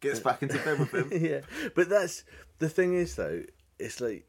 gets 0.00 0.18
back 0.20 0.42
into 0.42 0.58
bed 0.58 0.78
with 0.80 0.92
him. 0.94 1.08
yeah, 1.12 1.40
but 1.74 1.88
that's 1.88 2.24
the 2.58 2.68
thing 2.68 2.94
is 2.94 3.14
though. 3.14 3.42
It's 3.78 4.00
like 4.00 4.26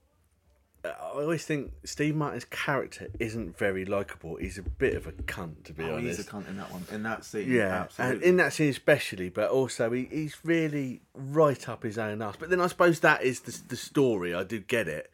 I 0.84 0.89
always 1.13 1.46
think 1.46 1.74
Steve 1.84 2.15
Martin's 2.15 2.46
character 2.46 3.08
isn't 3.20 3.58
very 3.58 3.86
likable. 3.86 4.38
He's 4.38 4.58
a 4.58 4.63
bit 4.63 4.96
of 4.96 5.06
a 5.06 5.12
cunt, 5.12 5.63
to 5.65 5.74
be 5.74 5.84
Oh, 5.84 5.96
honest. 5.96 6.17
he's 6.17 6.28
a 6.28 6.30
cunt 6.32 6.50
in 6.50 6.58
that 6.58 6.72
one, 6.72 6.86
in 6.91 7.04
that 7.04 7.24
scene. 7.24 7.52
Yeah, 7.52 7.82
absolutely. 7.84 8.15
and 8.15 8.24
in 8.24 8.38
that 8.38 8.54
scene 8.54 8.70
especially, 8.70 9.30
but 9.30 9.50
also 9.52 9.91
he, 9.91 10.06
he's 10.12 10.38
really 10.44 11.02
right 11.13 11.70
up 11.70 11.84
his 11.84 11.98
own 12.00 12.22
ass. 12.24 12.36
But 12.39 12.50
then 12.50 12.60
I 12.62 12.67
suppose 12.67 13.02
that 13.02 13.22
is 13.24 13.41
the, 13.41 13.60
the 13.67 13.76
story. 13.76 14.34
I 14.34 14.44
do 14.44 14.60
get 14.60 14.88
it, 14.88 15.12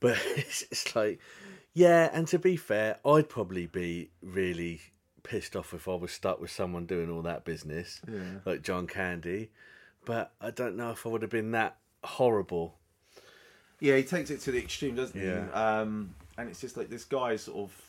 but 0.00 0.18
it's, 0.36 0.62
it's 0.72 0.96
like, 0.96 1.20
yeah. 1.72 2.10
And 2.12 2.26
to 2.28 2.38
be 2.38 2.56
fair, 2.56 2.98
I'd 3.06 3.28
probably 3.28 3.66
be 3.66 4.10
really 4.20 4.80
pissed 5.22 5.54
off 5.54 5.72
if 5.72 5.86
I 5.86 5.94
was 5.94 6.10
stuck 6.10 6.40
with 6.40 6.50
someone 6.50 6.86
doing 6.86 7.08
all 7.10 7.22
that 7.22 7.44
business, 7.44 8.00
like 8.44 8.62
John 8.62 8.86
Candy. 8.88 9.50
But 10.04 10.32
I 10.40 10.50
don't 10.50 10.76
know 10.76 10.90
if 10.90 11.06
I 11.06 11.10
would 11.10 11.22
have 11.22 11.30
been 11.30 11.52
that 11.52 11.76
horrible. 12.02 12.78
Yeah, 13.84 13.96
he 13.96 14.02
takes 14.02 14.30
it 14.30 14.40
to 14.42 14.50
the 14.52 14.58
extreme, 14.58 14.94
doesn't 14.96 15.18
he? 15.20 15.26
Yeah. 15.26 15.48
Um, 15.52 16.14
and 16.38 16.48
it's 16.48 16.60
just 16.60 16.76
like 16.76 16.88
this 16.88 17.04
guy 17.04 17.36
sort 17.36 17.58
of 17.58 17.82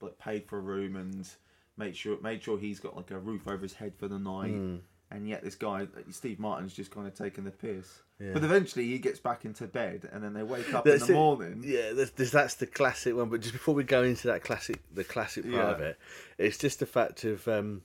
like 0.00 0.18
paid 0.18 0.46
for 0.46 0.58
a 0.58 0.60
room, 0.60 0.96
and 0.96 1.28
make 1.76 1.94
sure 1.94 2.18
made 2.22 2.42
sure 2.42 2.58
he's 2.58 2.80
got 2.80 2.96
like 2.96 3.10
a 3.10 3.18
roof 3.18 3.46
over 3.46 3.62
his 3.62 3.74
head 3.74 3.92
for 3.98 4.08
the 4.08 4.18
night. 4.18 4.50
Hmm. 4.52 4.76
And 5.10 5.28
yet 5.28 5.44
this 5.44 5.54
guy, 5.56 5.86
Steve 6.10 6.38
Martin's 6.38 6.72
just 6.72 6.90
kind 6.90 7.06
of 7.06 7.14
taking 7.14 7.44
the 7.44 7.50
piss. 7.50 8.00
But 8.18 8.44
eventually 8.44 8.86
he 8.86 8.98
gets 8.98 9.18
back 9.18 9.44
into 9.44 9.66
bed, 9.66 10.08
and 10.12 10.22
then 10.24 10.32
they 10.32 10.42
wake 10.44 10.72
up 10.72 10.86
in 10.86 10.98
the 10.98 11.04
it. 11.04 11.10
morning. 11.10 11.62
Yeah, 11.66 11.92
that's, 11.92 12.10
that's- 12.12 12.30
that's 12.30 12.54
the 12.54 12.66
classic 12.66 13.14
one. 13.16 13.28
But 13.28 13.40
just 13.40 13.52
before 13.52 13.74
we 13.74 13.82
go 13.84 14.02
into 14.04 14.28
that 14.28 14.42
classic, 14.42 14.80
the 14.94 15.04
classic 15.04 15.44
part 15.50 15.74
of 15.74 15.80
it, 15.82 15.98
it's 16.38 16.56
just 16.56 16.78
the 16.78 16.86
fact 16.86 17.24
of 17.24 17.46
um, 17.48 17.82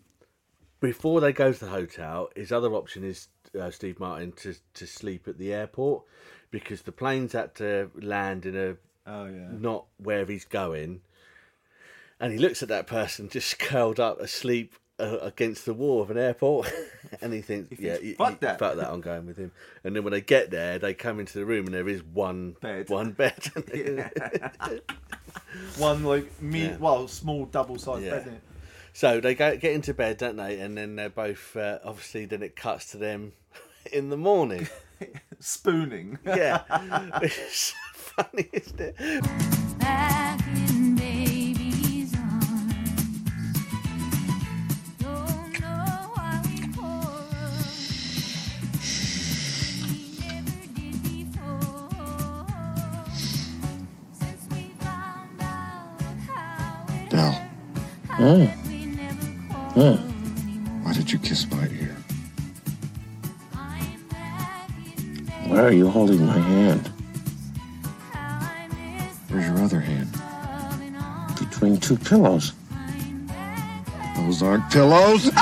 before 0.80 1.20
they 1.22 1.34
go 1.34 1.52
to 1.52 1.60
the 1.60 1.72
hotel, 1.72 2.30
his 2.36 2.52
other 2.52 2.72
option 2.74 3.04
is 3.04 3.28
uh, 3.60 3.72
Steve 3.72 4.00
Martin 4.00 4.32
to 4.44 4.56
to 4.76 4.86
sleep 4.86 5.28
at 5.28 5.38
the 5.38 5.52
airport 5.54 6.04
because 6.52 6.82
the 6.84 6.92
plane's 6.92 7.34
had 7.34 7.56
to 7.56 7.92
land 7.96 8.46
in 8.46 8.56
a 8.56 8.76
Oh 9.10 9.26
yeah. 9.26 9.48
not 9.52 9.86
where 9.98 10.26
he's 10.26 10.46
going, 10.46 11.02
and 12.20 12.34
he 12.34 12.40
looks 12.40 12.62
at 12.64 12.70
that 12.70 12.88
person 12.88 13.30
just 13.30 13.58
curled 13.60 14.00
up 14.00 14.20
asleep. 14.20 14.76
Uh, 15.00 15.20
against 15.22 15.64
the 15.68 15.76
wall 15.76 16.02
of 16.02 16.10
an 16.10 16.18
airport, 16.18 16.68
and 17.22 17.32
he 17.32 17.40
thinks, 17.40 17.70
"Yeah, 17.80 17.98
thinks, 17.98 18.18
"Fuck 18.18 18.30
y- 18.30 18.38
that." 18.42 18.58
fuck 18.58 18.78
that, 18.78 18.90
I'm 18.90 19.00
going 19.00 19.28
with 19.28 19.38
him." 19.38 19.52
And 19.84 19.96
then 19.96 20.04
when 20.04 20.12
they 20.12 20.22
get 20.22 20.50
there, 20.50 20.80
they 20.80 20.96
come 20.96 21.20
into 21.20 21.38
the 21.38 21.46
room, 21.46 21.68
and 21.68 21.76
there 21.76 21.88
is 21.88 22.04
one 22.04 22.56
Bed. 22.62 22.90
one 22.90 23.12
bed. 23.12 23.38
One 25.78 26.04
like 26.04 26.42
me, 26.42 26.66
Yeah. 26.66 26.78
well, 26.78 27.08
small 27.08 27.46
double 27.46 27.78
sized 27.78 28.06
Yeah. 28.06 28.20
bed. 28.20 28.42
So 28.94 29.20
they 29.22 29.36
go 29.36 29.56
get 29.56 29.74
into 29.74 29.94
bed, 29.94 30.18
don't 30.18 30.36
they? 30.36 30.60
And 30.60 30.76
then 30.76 30.96
they're 30.96 31.10
both 31.10 31.56
uh, 31.56 31.78
obviously. 31.84 32.26
Then 32.26 32.42
it 32.42 32.56
cuts 32.56 32.90
to 32.92 32.98
them 32.98 33.34
in 33.92 34.10
the 34.10 34.18
morning. 34.18 34.68
Spooning. 35.40 36.18
Yeah, 36.26 36.64
it's 37.22 37.74
funny, 37.94 38.50
isn't 38.54 38.80
it? 38.80 38.96
Back 39.80 40.42
in 40.48 40.96
baby's 40.96 42.16
arms. 42.16 42.74
Don't 45.00 45.60
know 45.60 46.12
why 46.14 46.42
we 46.46 46.58
quarrel. 46.74 47.54
We 49.84 49.98
never 50.20 50.60
did 50.76 50.98
before. 51.04 52.48
Since 54.14 54.44
we 54.52 54.62
found 54.80 55.42
out 55.42 56.02
how 56.28 56.86
it 56.90 57.10
Dell. 57.10 57.32
happened, 58.08 58.50
mm. 58.50 58.68
we 58.68 58.86
never 58.86 59.26
mm. 59.26 59.50
quarrel 59.50 59.98
anymore. 60.44 60.80
Why 60.84 60.94
did 60.94 61.12
you 61.12 61.20
kiss 61.20 61.50
my 61.52 61.68
ear? 61.68 61.96
Why 65.58 65.64
are 65.64 65.72
you 65.72 65.90
holding 65.90 66.24
my 66.24 66.38
hand 66.38 66.88
how 68.14 68.38
I 68.42 68.68
miss 68.68 69.18
Where's 69.28 69.48
your 69.48 69.58
other 69.66 69.80
hand? 69.80 70.08
between 71.40 71.78
two 71.80 71.98
pillows? 71.98 72.54
Those 74.18 74.44
aren't 74.44 74.70
pillows. 74.72 75.32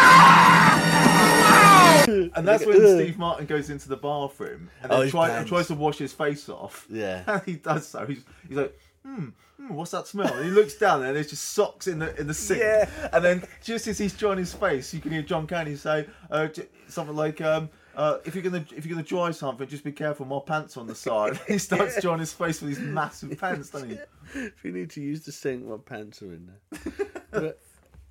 And 2.08 2.48
that's 2.48 2.66
when 2.66 2.78
Steve 2.78 3.18
Martin 3.18 3.46
goes 3.46 3.70
into 3.70 3.90
the 3.90 3.98
bathroom 3.98 4.70
and 4.84 4.90
Oh, 4.92 4.96
then 4.98 5.04
his 5.04 5.12
try, 5.12 5.28
pants. 5.30 5.50
tries 5.50 5.68
to 5.68 5.74
wash 5.74 5.98
his 5.98 6.14
face 6.14 6.48
off. 6.48 6.86
Yeah. 6.90 7.24
And 7.28 7.42
he 7.46 7.54
does 7.56 7.86
so. 7.88 8.06
He's, 8.06 8.24
he's 8.48 8.56
like, 8.58 8.80
hmm, 9.04 9.30
hmm, 9.58 9.74
what's 9.74 9.92
that 9.92 10.06
smell? 10.08 10.32
And 10.34 10.46
he 10.46 10.52
looks 10.52 10.76
down 10.76 11.04
and 11.04 11.16
there's 11.16 11.30
just 11.32 11.44
socks 11.54 11.88
in 11.88 12.00
the 12.00 12.16
in 12.20 12.28
the 12.28 12.34
sink. 12.34 12.62
Yeah. 12.62 12.88
And 13.12 13.26
then 13.26 13.44
just 13.64 13.88
as 13.88 13.98
he's 13.98 14.14
drying 14.14 14.38
his 14.38 14.54
face, 14.54 14.94
you 14.94 15.02
can 15.02 15.12
hear 15.12 15.24
John 15.24 15.46
Candy 15.48 15.76
say 15.76 16.08
uh, 16.32 16.48
j- 16.48 16.68
something 16.88 17.16
like, 17.16 17.42
um, 17.42 17.70
uh, 17.96 18.18
if 18.26 18.36
you're 18.36 18.44
gonna 18.44 18.66
if 18.76 18.86
you're 18.86 18.96
gonna 18.96 19.08
dry 19.08 19.32
something, 19.32 19.68
just 19.68 19.84
be 19.84 19.92
careful. 19.92 20.26
My 20.26 20.40
pants 20.46 20.78
on 20.78 20.88
the 20.88 20.96
side. 20.96 21.40
he 21.48 21.58
starts 21.58 22.02
drying 22.02 22.20
his 22.20 22.34
face 22.34 22.62
with 22.62 22.76
these 22.76 22.80
massive 22.80 23.40
pants, 23.40 23.70
doesn't 23.70 23.90
he? 23.90 24.00
If 24.34 24.64
you 24.64 24.72
need 24.72 24.90
to 24.92 25.02
use 25.02 25.26
the 25.26 25.32
sink, 25.32 25.66
my 25.66 25.78
pants 25.78 26.22
are 26.22 26.34
in 26.34 26.52
there. 26.72 26.94
but 27.32 27.62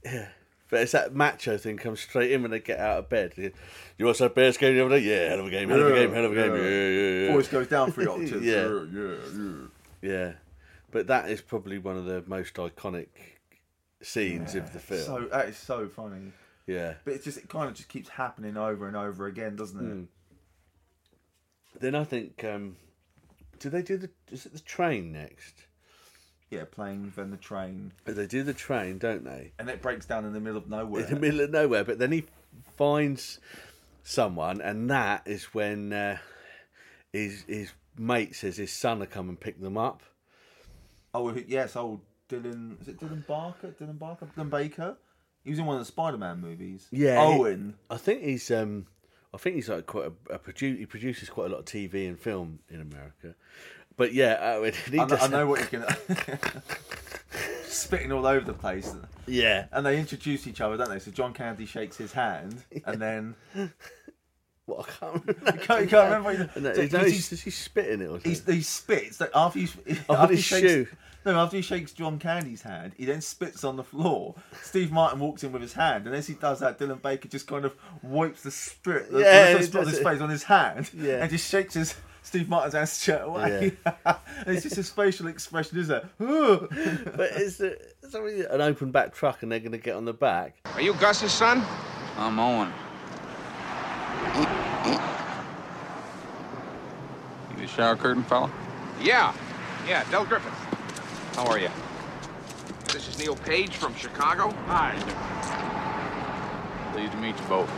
yeah. 0.04 0.28
But 0.70 0.80
it's 0.80 0.92
that 0.92 1.14
macho 1.14 1.58
thing 1.58 1.76
comes 1.76 2.00
straight 2.00 2.32
in 2.32 2.42
when 2.42 2.50
they 2.50 2.58
get 2.58 2.80
out 2.80 2.98
of 2.98 3.08
bed. 3.08 3.52
You 3.98 4.06
watched 4.06 4.20
that 4.20 4.34
Bears 4.34 4.56
game 4.56 4.74
the 4.74 4.84
other 4.84 4.98
day? 4.98 5.04
Yeah, 5.04 5.28
hell 5.28 5.40
of 5.40 5.46
a 5.46 5.50
game, 5.50 5.68
hell 5.68 5.80
of 5.80 5.86
a 5.86 5.94
game, 5.94 6.12
hell 6.12 6.24
of 6.24 6.32
a 6.32 6.34
game. 6.34 6.54
yeah. 6.56 6.62
Yeah, 6.62 6.88
yeah, 6.88 7.26
yeah. 7.26 7.32
Voice 7.32 7.48
goes 7.48 7.68
down 7.68 7.92
three 7.92 8.06
octaves. 8.08 8.44
Yeah. 8.44 8.80
yeah, 8.92 9.14
yeah. 9.36 9.66
Yeah, 10.02 10.32
but 10.90 11.06
that 11.06 11.28
is 11.28 11.40
probably 11.40 11.78
one 11.78 11.96
of 11.96 12.06
the 12.06 12.24
most 12.26 12.54
iconic 12.54 13.08
scenes 14.02 14.54
of 14.54 14.72
the 14.72 14.78
film. 14.78 15.04
So 15.04 15.28
that 15.30 15.48
is 15.48 15.56
so 15.56 15.86
funny. 15.88 16.32
Yeah. 16.66 16.94
But 17.04 17.14
it 17.14 17.24
just 17.24 17.38
it 17.38 17.48
kind 17.48 17.68
of 17.68 17.74
just 17.74 17.88
keeps 17.88 18.08
happening 18.08 18.56
over 18.56 18.86
and 18.86 18.96
over 18.96 19.26
again, 19.26 19.56
doesn't 19.56 19.78
it? 19.80 19.94
Mm. 19.94 20.06
Then 21.80 21.94
I 21.94 22.04
think, 22.04 22.44
um, 22.44 22.76
do 23.58 23.68
they 23.68 23.82
do 23.82 23.96
the? 23.96 24.10
Is 24.30 24.46
it 24.46 24.52
the 24.52 24.60
train 24.60 25.12
next? 25.12 25.54
Yeah, 26.50 26.64
playing 26.70 27.12
then 27.16 27.30
the 27.30 27.36
train, 27.36 27.90
But 28.04 28.14
They 28.14 28.26
do 28.26 28.44
the 28.44 28.54
train, 28.54 28.98
don't 28.98 29.24
they? 29.24 29.52
and 29.58 29.68
it 29.68 29.82
breaks 29.82 30.06
down 30.06 30.24
in 30.24 30.32
the 30.32 30.40
middle 30.40 30.58
of 30.58 30.68
nowhere. 30.68 31.02
In 31.02 31.12
the 31.12 31.18
middle 31.18 31.40
of 31.40 31.50
nowhere, 31.50 31.82
but 31.82 31.98
then 31.98 32.12
he 32.12 32.26
finds 32.76 33.40
someone, 34.04 34.60
and 34.60 34.88
that 34.90 35.22
is 35.26 35.46
when 35.54 35.92
uh, 35.92 36.18
his 37.12 37.42
his 37.48 37.72
mate 37.98 38.36
says 38.36 38.56
his 38.56 38.72
son 38.72 39.00
will 39.00 39.06
come 39.06 39.28
and 39.28 39.40
pick 39.40 39.60
them 39.60 39.76
up. 39.76 40.02
Oh 41.12 41.34
yes, 41.46 41.74
old 41.74 42.00
Dylan. 42.28 42.80
Is 42.80 42.88
it 42.88 43.00
Dylan 43.00 43.26
Barker? 43.26 43.74
Dylan 43.80 43.98
Barker? 43.98 44.26
Dylan 44.36 44.50
Baker? 44.50 44.96
He 45.44 45.50
was 45.50 45.58
in 45.58 45.66
one 45.66 45.76
of 45.76 45.80
the 45.80 45.86
Spider-Man 45.86 46.40
movies. 46.40 46.86
Yeah, 46.90 47.20
Owen. 47.20 47.74
I 47.90 47.96
think 47.98 48.22
he's 48.22 48.50
um, 48.50 48.86
I 49.32 49.36
think 49.36 49.56
he's 49.56 49.68
like 49.68 49.86
quite 49.86 50.06
a, 50.30 50.34
a 50.34 50.38
produ- 50.38 50.78
He 50.78 50.86
produces 50.86 51.28
quite 51.28 51.46
a 51.46 51.50
lot 51.50 51.58
of 51.60 51.64
TV 51.66 52.08
and 52.08 52.18
film 52.18 52.60
in 52.70 52.80
America. 52.80 53.34
But 53.96 54.12
yeah, 54.14 54.32
uh, 54.34 54.70
he 54.90 54.98
I 54.98 55.06
know, 55.06 55.16
I 55.16 55.26
know 55.28 55.46
what 55.46 55.60
you 55.60 55.66
can. 55.66 55.84
Spitting 57.66 58.12
all 58.12 58.26
over 58.26 58.44
the 58.46 58.52
place, 58.54 58.94
Yeah, 59.26 59.66
and 59.72 59.84
they 59.84 59.98
introduce 59.98 60.46
each 60.46 60.60
other, 60.60 60.76
don't 60.76 60.88
they? 60.88 61.00
So 61.00 61.10
John 61.10 61.32
Candy 61.34 61.66
shakes 61.66 61.96
his 61.96 62.12
hand, 62.12 62.62
and 62.86 63.02
then 63.02 63.34
what 64.66 64.86
I 64.86 64.90
can't 64.92 65.12
remember. 65.26 65.52
you 65.60 65.66
can't, 65.66 65.80
you 65.82 65.88
can't 65.88 66.04
remember. 66.04 66.22
What 66.24 66.50
he, 66.54 66.60
No, 66.60 66.74
so- 66.74 66.98
no, 66.98 67.04
he's, 67.04 67.28
he's, 67.28 67.42
he's 67.42 67.58
spitting 67.58 68.00
it 68.00 68.06
or 68.06 68.20
something. 68.20 68.30
he's, 68.30 68.46
he 68.46 68.62
spits 68.62 69.20
like, 69.20 69.30
after 69.34 69.58
he 69.58 69.68
On 70.08 70.16
after 70.16 70.28
he 70.34 70.36
his 70.36 70.44
shakes, 70.44 70.68
shoe. 70.72 70.86
No, 71.24 71.38
after 71.38 71.56
he 71.56 71.62
shakes 71.62 71.92
John 71.92 72.18
Candy's 72.18 72.62
hand, 72.62 72.92
he 72.98 73.06
then 73.06 73.20
spits 73.22 73.64
on 73.64 73.76
the 73.76 73.82
floor. 73.84 74.34
Steve 74.62 74.92
Martin 74.92 75.18
walks 75.20 75.42
in 75.42 75.52
with 75.52 75.62
his 75.62 75.72
hand, 75.72 76.06
and 76.06 76.14
as 76.14 76.26
he 76.26 76.34
does 76.34 76.60
that, 76.60 76.78
Dylan 76.78 77.00
Baker 77.00 77.28
just 77.28 77.46
kind 77.46 77.64
of 77.64 77.74
wipes 78.02 78.42
the 78.42 78.50
spit, 78.50 79.10
the, 79.10 79.20
Yeah, 79.20 79.52
the 79.54 79.58
he 79.58 79.64
spit 79.64 79.80
on 79.80 79.86
his 79.88 79.98
face 80.00 80.20
on 80.20 80.28
his 80.28 80.42
hand, 80.42 80.90
Yeah. 80.92 81.22
and 81.22 81.30
just 81.30 81.48
shakes 81.50 81.72
his 81.74 81.94
Steve 82.22 82.48
Martin's 82.48 82.74
ass 82.74 82.92
straight 82.92 83.20
away. 83.22 83.72
and 83.84 84.16
it's 84.46 84.62
just 84.64 84.76
his 84.76 84.90
facial 84.90 85.26
expression, 85.26 85.78
is 85.78 85.88
it? 85.90 86.04
but 86.18 87.30
is 87.32 87.56
there 87.58 87.76
something 88.08 88.44
an 88.50 88.60
open 88.60 88.90
back 88.90 89.14
truck 89.14 89.42
and 89.42 89.50
they're 89.52 89.60
going 89.60 89.72
to 89.72 89.78
get 89.78 89.94
on 89.96 90.04
the 90.04 90.12
back? 90.14 90.56
Are 90.74 90.80
you 90.82 90.92
Gus's 90.94 91.32
son? 91.32 91.64
I'm 92.18 92.38
Owen. 92.38 92.72
You 97.50 97.56
the 97.62 97.66
shower 97.66 97.96
curtain 97.96 98.22
fella? 98.24 98.50
Yeah. 99.02 99.34
Yeah, 99.86 100.02
Del 100.10 100.24
Griffith. 100.24 100.52
How 101.34 101.46
are 101.46 101.58
you? 101.58 101.70
This 102.92 103.08
is 103.08 103.18
Neil 103.18 103.34
Page 103.34 103.74
from 103.76 103.92
Chicago. 103.96 104.50
Hi. 104.66 104.94
Pleased 106.92 107.12
to 107.12 107.18
meet 107.18 107.36
you 107.36 107.44
both. 107.48 107.70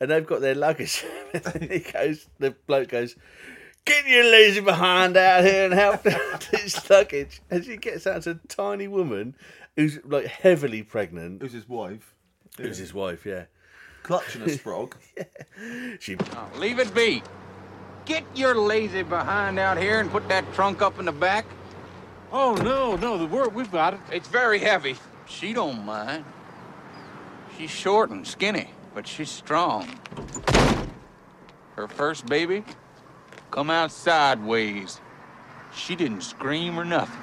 and 0.00 0.10
they've 0.10 0.26
got 0.26 0.40
their 0.40 0.54
luggage. 0.54 1.04
and 1.32 1.62
he 1.70 1.78
goes, 1.78 2.26
the 2.38 2.50
bloke 2.66 2.88
goes, 2.88 3.16
"Get 3.84 4.06
your 4.06 4.24
lazy 4.24 4.60
behind 4.60 5.16
out 5.16 5.44
here 5.44 5.66
and 5.66 5.74
help 5.74 6.06
out 6.06 6.44
his 6.44 6.90
luggage." 6.90 7.40
And 7.50 7.64
she 7.64 7.76
gets 7.76 8.06
out, 8.06 8.16
it's 8.16 8.26
a 8.26 8.40
tiny 8.48 8.88
woman 8.88 9.36
who's 9.76 10.00
like 10.04 10.26
heavily 10.26 10.82
pregnant. 10.82 11.42
Who's 11.42 11.52
his 11.52 11.68
wife? 11.68 12.14
Who's 12.56 12.78
his 12.78 12.92
wife? 12.92 13.24
Yeah, 13.24 13.44
Clutching 14.02 14.42
a 14.42 14.46
sprog. 14.46 14.94
she. 16.00 16.16
Now, 16.16 16.50
leave 16.56 16.80
it 16.80 16.92
be. 16.94 17.22
Get 18.04 18.24
your 18.34 18.54
lazy 18.54 19.02
behind 19.02 19.58
out 19.58 19.78
here 19.78 20.00
and 20.00 20.10
put 20.10 20.28
that 20.28 20.52
trunk 20.54 20.82
up 20.82 20.98
in 20.98 21.04
the 21.04 21.12
back. 21.12 21.46
Oh, 22.32 22.54
no, 22.54 22.96
no, 22.96 23.18
the 23.18 23.26
word, 23.26 23.54
we've 23.54 23.70
got 23.70 23.94
it. 23.94 24.00
It's 24.10 24.28
very 24.28 24.58
heavy. 24.58 24.96
She 25.26 25.52
don't 25.52 25.84
mind. 25.84 26.24
She's 27.56 27.70
short 27.70 28.10
and 28.10 28.26
skinny, 28.26 28.70
but 28.94 29.06
she's 29.06 29.30
strong. 29.30 29.88
Her 31.76 31.86
first 31.86 32.26
baby 32.26 32.64
come 33.50 33.70
out 33.70 33.92
sideways. 33.92 35.00
She 35.74 35.94
didn't 35.94 36.22
scream 36.22 36.78
or 36.78 36.84
nothing. 36.84 37.20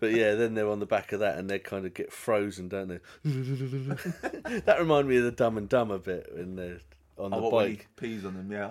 But 0.00 0.14
yeah, 0.14 0.34
then 0.34 0.54
they're 0.54 0.68
on 0.68 0.80
the 0.80 0.86
back 0.86 1.12
of 1.12 1.20
that 1.20 1.38
and 1.38 1.48
they 1.48 1.60
kind 1.60 1.86
of 1.86 1.94
get 1.94 2.12
frozen, 2.12 2.68
don't 2.68 2.88
they? 2.88 2.98
that 4.60 4.76
reminded 4.80 5.08
me 5.08 5.18
of 5.18 5.24
the 5.24 5.30
Dumb 5.30 5.56
and 5.56 5.68
Dumber 5.68 5.98
bit 5.98 6.28
when 6.34 6.56
they're 6.56 6.80
on 7.22 7.32
Oh, 7.32 7.36
the 7.36 7.42
what, 7.42 7.52
when 7.52 7.70
he 7.70 7.76
bike. 7.76 7.88
pees 7.96 8.24
on 8.24 8.34
him, 8.34 8.50
yeah. 8.52 8.68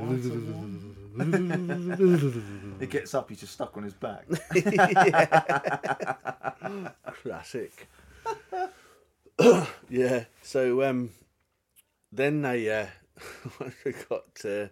he 2.80 2.88
gets 2.88 3.14
up, 3.14 3.30
he's 3.30 3.40
just 3.40 3.54
stuck 3.54 3.78
on 3.78 3.84
his 3.84 3.94
back. 3.94 4.26
Classic. 7.24 7.88
yeah. 9.90 10.26
So 10.42 10.84
um, 10.84 11.12
then 12.12 12.42
they 12.42 12.70
uh, 12.70 12.88
got 14.10 14.26
uh, 14.46 14.68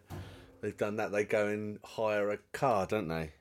they've 0.61 0.77
done 0.77 0.97
that. 0.97 1.11
They 1.11 1.23
go 1.25 1.47
and 1.47 1.79
hire 1.83 2.31
a 2.31 2.37
car, 2.53 2.85
don't 2.85 3.07
they? 3.07 3.31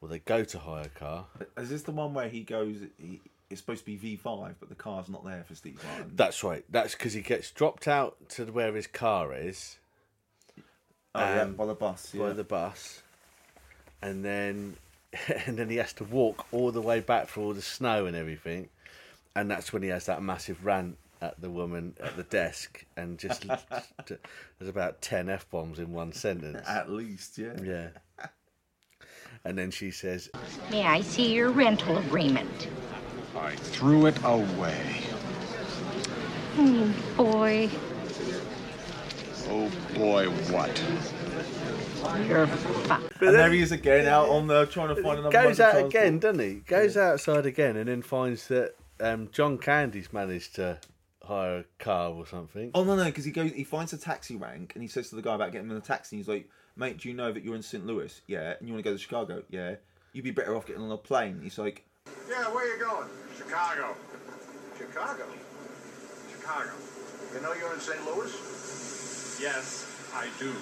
Well, 0.00 0.10
they 0.10 0.18
go 0.20 0.44
to 0.44 0.58
hire 0.58 0.84
a 0.84 0.88
car. 0.88 1.26
Is 1.56 1.70
this 1.70 1.82
the 1.82 1.92
one 1.92 2.14
where 2.14 2.28
he 2.28 2.42
goes? 2.42 2.76
He, 2.98 3.20
it's 3.50 3.60
supposed 3.60 3.84
to 3.84 3.96
be 3.96 4.16
V5, 4.16 4.54
but 4.58 4.68
the 4.68 4.74
car's 4.74 5.08
not 5.08 5.24
there 5.24 5.44
for 5.46 5.54
Steve 5.54 5.80
Martin. 5.84 6.12
That's 6.14 6.42
right. 6.42 6.64
That's 6.68 6.94
because 6.94 7.12
he 7.12 7.20
gets 7.20 7.50
dropped 7.50 7.86
out 7.86 8.16
to 8.30 8.44
where 8.46 8.74
his 8.74 8.86
car 8.86 9.34
is. 9.34 9.78
Oh, 11.14 11.20
yeah, 11.20 11.42
um, 11.42 11.54
by 11.54 11.66
the 11.66 11.74
bus, 11.74 12.12
By 12.12 12.28
yeah. 12.28 12.32
the 12.34 12.44
bus, 12.44 13.02
and 14.02 14.24
then 14.24 14.76
and 15.46 15.58
then 15.58 15.70
he 15.70 15.76
has 15.76 15.92
to 15.94 16.04
walk 16.04 16.46
all 16.52 16.70
the 16.72 16.82
way 16.82 17.00
back 17.00 17.28
through 17.28 17.44
all 17.44 17.54
the 17.54 17.62
snow 17.62 18.06
and 18.06 18.16
everything, 18.16 18.68
and 19.34 19.50
that's 19.50 19.72
when 19.72 19.82
he 19.82 19.88
has 19.88 20.06
that 20.06 20.22
massive 20.22 20.64
rant 20.66 20.98
at 21.22 21.40
the 21.40 21.48
woman 21.48 21.94
at 22.02 22.16
the 22.16 22.22
desk, 22.24 22.84
and 22.96 23.18
just 23.18 23.46
there's 24.06 24.68
about 24.68 25.00
ten 25.00 25.30
f 25.30 25.48
bombs 25.50 25.78
in 25.78 25.92
one 25.92 26.12
sentence. 26.12 26.68
At 26.68 26.90
least, 26.90 27.38
yeah. 27.38 27.54
Yeah. 27.62 27.88
And 29.44 29.56
then 29.56 29.70
she 29.70 29.92
says, 29.92 30.28
May 30.72 30.82
I 30.82 31.00
see 31.02 31.32
your 31.32 31.50
rental 31.50 31.98
agreement? 31.98 32.68
I 33.36 33.54
threw 33.56 34.06
it 34.06 34.18
away. 34.24 35.02
Oh, 36.58 36.94
boy. 37.16 37.70
Oh 39.48 39.70
boy, 39.94 40.26
what? 40.50 40.82
You're 42.26 42.46
fucked. 42.46 43.22
and 43.22 43.34
there 43.34 43.50
he 43.50 43.60
is 43.60 43.72
again, 43.72 44.06
out 44.06 44.28
on 44.28 44.46
the 44.46 44.66
trying 44.66 44.94
to 44.94 45.02
find 45.02 45.18
another. 45.18 45.30
goes 45.30 45.58
mode 45.58 45.68
of 45.68 45.74
out 45.74 45.86
again, 45.86 46.18
doesn't 46.18 46.40
he? 46.40 46.54
Goes 46.66 46.96
outside 46.96 47.46
again, 47.46 47.76
and 47.76 47.88
then 47.88 48.02
finds 48.02 48.48
that 48.48 48.74
um, 49.00 49.28
John 49.32 49.58
Candy's 49.58 50.12
managed 50.12 50.56
to 50.56 50.80
hire 51.22 51.58
a 51.58 51.64
car 51.78 52.10
or 52.10 52.26
something. 52.26 52.70
Oh 52.74 52.84
no, 52.84 52.96
no, 52.96 53.04
because 53.04 53.24
he 53.24 53.30
goes, 53.30 53.52
he 53.52 53.64
finds 53.64 53.92
a 53.92 53.98
taxi 53.98 54.36
rank, 54.36 54.72
and 54.74 54.82
he 54.82 54.88
says 54.88 55.10
to 55.10 55.16
the 55.16 55.22
guy 55.22 55.34
about 55.34 55.52
getting 55.52 55.70
in 55.70 55.76
a 55.76 55.80
taxi. 55.80 56.16
And 56.16 56.20
He's 56.20 56.28
like, 56.28 56.48
"Mate, 56.76 56.98
do 56.98 57.08
you 57.08 57.14
know 57.14 57.32
that 57.32 57.44
you're 57.44 57.56
in 57.56 57.62
St. 57.62 57.86
Louis? 57.86 58.20
Yeah, 58.26 58.54
and 58.58 58.66
you 58.66 58.74
want 58.74 58.84
to 58.84 58.90
go 58.90 58.94
to 58.94 59.02
Chicago? 59.02 59.42
Yeah, 59.50 59.76
you'd 60.12 60.24
be 60.24 60.30
better 60.30 60.56
off 60.56 60.66
getting 60.66 60.82
on 60.82 60.90
a 60.90 60.96
plane." 60.96 61.40
He's 61.42 61.58
like, 61.58 61.84
Yeah, 62.28 62.52
where 62.52 62.66
you 62.66 62.78
going? 62.82 63.08
Chicago. 63.36 63.94
Chicago? 64.76 65.24
Chicago. 66.30 66.72
You 67.34 67.40
know 67.40 67.52
you're 67.54 67.72
in 67.72 67.80
St. 67.80 68.04
Louis? 68.04 68.32
Yes, 69.40 69.86
I 70.14 70.26
do. 70.38 70.52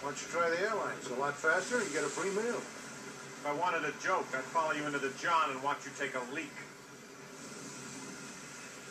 Why 0.00 0.10
don't 0.10 0.20
you 0.20 0.28
try 0.28 0.50
the 0.50 0.60
airline? 0.60 0.94
It's 0.98 1.10
a 1.10 1.14
lot 1.14 1.36
faster 1.36 1.78
and 1.78 1.86
you 1.86 1.92
get 1.92 2.04
a 2.04 2.08
free 2.08 2.30
meal. 2.30 2.56
If 2.56 3.46
I 3.46 3.52
wanted 3.54 3.84
a 3.84 3.92
joke, 4.02 4.26
I'd 4.34 4.44
follow 4.52 4.72
you 4.72 4.84
into 4.86 4.98
the 4.98 5.12
John 5.20 5.50
and 5.50 5.62
watch 5.62 5.84
you 5.84 5.92
take 5.98 6.14
a 6.14 6.34
leak. 6.34 6.52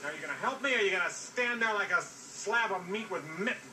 Now, 0.01 0.09
you 0.15 0.21
gonna 0.21 0.39
help 0.39 0.61
me, 0.63 0.73
or 0.75 0.79
you 0.79 0.91
gonna 0.91 1.09
stand 1.09 1.61
there 1.61 1.73
like 1.73 1.91
a 1.91 2.01
slab 2.01 2.71
of 2.71 2.87
meat 2.87 3.11
with 3.11 3.23
mittens? 3.37 3.68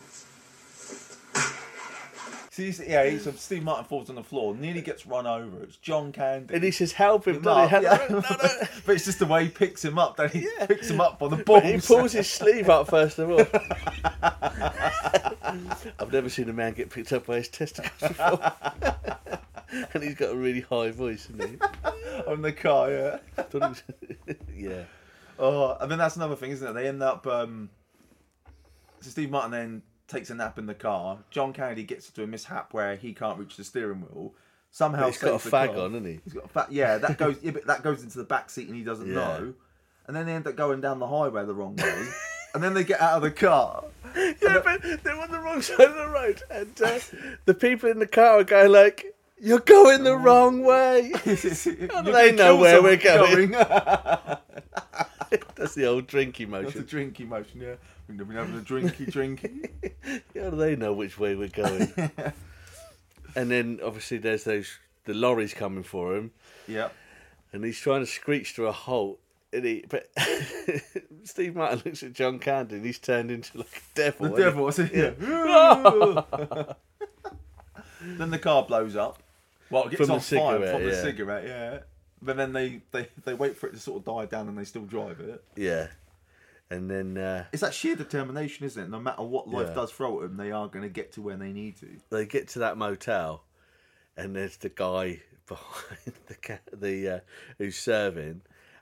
"See, 2.50 2.72
yeah." 2.86 3.04
He's, 3.08 3.24
so 3.24 3.32
Steve 3.32 3.62
Martin 3.62 3.84
falls 3.84 4.08
on 4.10 4.16
the 4.16 4.22
floor, 4.22 4.54
nearly 4.54 4.80
gets 4.80 5.06
run 5.06 5.26
over. 5.26 5.62
It's 5.62 5.76
John 5.76 6.12
Candy. 6.12 6.54
And 6.54 6.64
he 6.64 6.70
says, 6.70 6.92
"Help 6.92 7.26
him!" 7.26 7.36
Him 7.36 7.42
doesn't 7.42 7.80
he? 7.80 7.86
up, 7.86 8.10
Help- 8.10 8.24
but 8.86 8.94
it's 8.94 9.04
just 9.04 9.18
the 9.18 9.26
way 9.26 9.44
he 9.44 9.50
picks 9.50 9.84
him 9.84 9.98
up. 9.98 10.16
That 10.16 10.32
he 10.32 10.48
picks 10.66 10.90
him 10.90 11.00
up 11.00 11.18
by 11.18 11.28
the 11.28 11.36
But 11.36 11.46
balls. 11.46 11.62
he 11.64 11.78
pulls 11.80 12.12
his 12.12 12.30
sleeve 12.30 12.68
up 12.68 12.88
first 12.88 13.18
of 13.18 13.30
all. 13.30 13.40
I've 15.98 16.12
never 16.12 16.28
seen 16.28 16.48
a 16.48 16.52
man 16.52 16.72
get 16.72 16.90
picked 16.90 17.12
up 17.12 17.26
by 17.26 17.36
his 17.36 17.48
testicles 17.48 17.92
before. 18.00 18.52
and 19.94 20.02
he's 20.02 20.14
got 20.14 20.32
a 20.32 20.36
really 20.36 20.60
high 20.60 20.90
voice, 20.90 21.28
isn't 21.30 21.50
he? 21.50 21.56
on 22.26 22.42
the 22.42 22.52
car. 22.52 22.90
Yeah. 22.90 23.18
Thought 23.36 23.62
he 23.62 23.68
was- 23.68 23.82
yeah. 24.56 24.84
Oh, 25.38 25.76
I 25.80 25.86
mean 25.86 25.98
that's 25.98 26.16
another 26.16 26.36
thing, 26.36 26.50
isn't 26.52 26.66
it? 26.66 26.72
They 26.72 26.88
end 26.88 27.02
up. 27.02 27.26
Um, 27.26 27.70
so 29.00 29.10
Steve 29.10 29.30
Martin 29.30 29.50
then 29.50 29.82
takes 30.08 30.30
a 30.30 30.34
nap 30.34 30.58
in 30.58 30.66
the 30.66 30.74
car. 30.74 31.18
John 31.30 31.52
Candy 31.52 31.82
gets 31.84 32.08
into 32.08 32.22
a 32.22 32.26
mishap 32.26 32.72
where 32.72 32.96
he 32.96 33.12
can't 33.12 33.38
reach 33.38 33.56
the 33.56 33.64
steering 33.64 34.00
wheel. 34.02 34.34
Somehow 34.70 35.02
But 35.02 35.06
he's 35.08 35.18
got 35.18 35.44
a 35.46 35.48
fag 35.48 35.74
car. 35.74 35.84
on, 35.84 35.92
hasn't 35.94 36.06
he? 36.06 36.20
He's 36.24 36.32
got 36.34 36.44
a 36.44 36.48
fag. 36.48 36.66
Yeah, 36.70 36.98
that 36.98 37.16
goes. 37.18 37.36
yeah, 37.42 37.52
but 37.52 37.66
that 37.66 37.82
goes 37.82 38.02
into 38.02 38.18
the 38.18 38.24
back 38.24 38.50
seat 38.50 38.66
and 38.68 38.76
he 38.76 38.82
doesn't 38.84 39.06
Yeah. 39.08 39.14
know. 39.14 39.54
And 40.06 40.14
then 40.16 40.26
they 40.26 40.32
end 40.34 40.46
up 40.46 40.54
going 40.56 40.80
down 40.80 40.98
the 40.98 41.06
highway 41.08 41.44
the 41.46 41.54
wrong 41.54 41.76
way. 41.76 42.06
and 42.54 42.62
then 42.62 42.74
they 42.74 42.84
get 42.84 43.00
out 43.00 43.16
of 43.16 43.22
the 43.22 43.30
car. 43.30 43.84
Yeah, 44.16 44.60
but 44.64 45.02
they're 45.04 45.20
on 45.20 45.30
the 45.30 45.38
wrong 45.40 45.60
side 45.60 45.80
of 45.88 45.94
the 45.94 46.08
road, 46.08 46.42
and 46.50 46.80
uh, 46.80 46.98
the 47.44 47.52
people 47.52 47.90
in 47.90 47.98
the 47.98 48.06
car 48.06 48.38
are 48.38 48.44
going 48.44 48.72
like, 48.72 49.04
"You're 49.38 49.58
going 49.60 50.04
the 50.04 50.16
wrong 50.26 50.62
way." 50.62 51.12
How 51.92 52.00
do 52.00 52.12
they 52.12 52.32
know 52.32 52.56
where 52.56 52.80
we're 52.82 52.98
someone 52.98 53.50
going? 53.50 53.66
That's 55.54 55.74
the 55.74 55.86
old 55.86 56.06
drinky 56.06 56.48
That's 56.50 56.72
the 56.74 56.80
motion. 56.80 56.84
drinky 56.84 57.28
motion, 57.28 57.60
yeah. 57.60 57.74
We've 58.08 58.18
been 58.18 58.30
having 58.36 58.56
a 58.58 58.62
drinky 58.62 59.10
drinky. 59.10 59.70
How 60.40 60.50
do 60.50 60.56
they 60.56 60.76
know 60.76 60.92
which 60.92 61.18
way 61.18 61.34
we're 61.34 61.48
going? 61.48 61.92
and 63.36 63.50
then 63.50 63.80
obviously 63.84 64.18
there's 64.18 64.44
those 64.44 64.78
the 65.04 65.14
lorries 65.14 65.54
coming 65.54 65.82
for 65.84 66.16
him, 66.16 66.32
Yeah. 66.66 66.88
and 67.52 67.64
he's 67.64 67.78
trying 67.78 68.00
to 68.00 68.06
screech 68.06 68.54
to 68.56 68.66
a 68.66 68.72
halt. 68.72 69.18
And 69.52 69.64
he, 69.64 69.84
but 69.88 70.08
Steve 71.24 71.54
Martin 71.54 71.80
looks 71.84 72.02
at 72.02 72.12
John 72.12 72.38
Candy, 72.40 72.76
and 72.76 72.84
he's 72.84 72.98
turned 72.98 73.30
into 73.30 73.58
like 73.58 73.76
a 73.76 73.94
devil. 73.94 74.34
The 74.34 74.44
hasn't 74.64 74.90
he? 74.90 75.00
devil, 75.00 76.26
Yeah. 76.36 76.72
then 78.02 78.30
the 78.30 78.38
car 78.38 78.64
blows 78.64 78.96
up. 78.96 79.22
Well, 79.70 79.84
it 79.84 79.90
gets 79.90 80.02
From 80.02 80.10
on 80.12 80.20
fire 80.20 80.22
cigarette, 80.58 80.74
from 80.74 80.84
the 80.84 80.90
yeah. 80.90 81.02
cigarette, 81.02 81.44
yeah. 81.44 81.78
But 82.22 82.36
then 82.36 82.52
they, 82.52 82.80
they, 82.92 83.08
they 83.24 83.34
wait 83.34 83.56
for 83.56 83.66
it 83.68 83.72
to 83.74 83.78
sort 83.78 83.98
of 83.98 84.04
die 84.04 84.26
down 84.26 84.48
and 84.48 84.56
they 84.56 84.64
still 84.64 84.84
drive 84.84 85.20
it. 85.20 85.42
yeah. 85.56 85.88
And 86.68 86.90
then 86.90 87.16
uh, 87.16 87.44
It's 87.52 87.60
that 87.62 87.74
sheer 87.74 87.94
determination, 87.94 88.66
isn't 88.66 88.82
it? 88.82 88.90
No 88.90 88.98
matter 88.98 89.22
what 89.22 89.46
life 89.48 89.68
Yeah. 89.68 89.74
does 89.74 89.92
throw 89.92 90.16
at 90.16 90.22
them, 90.28 90.36
they 90.36 90.50
are 90.50 90.66
going 90.66 90.82
to 90.82 90.88
get 90.88 91.12
to 91.12 91.22
where 91.22 91.36
they 91.36 91.52
need 91.52 91.76
to. 91.78 91.86
they 92.10 92.26
get 92.26 92.48
to 92.48 92.58
that 92.58 92.76
motel, 92.76 93.44
and 94.16 94.34
there's 94.34 94.56
the 94.56 94.68
guy 94.70 95.20
behind 95.46 96.12
the 96.26 96.34
ca- 96.34 96.58
the 96.72 97.08
uh, 97.08 97.20
who's 97.58 97.76
serving, 97.78 98.40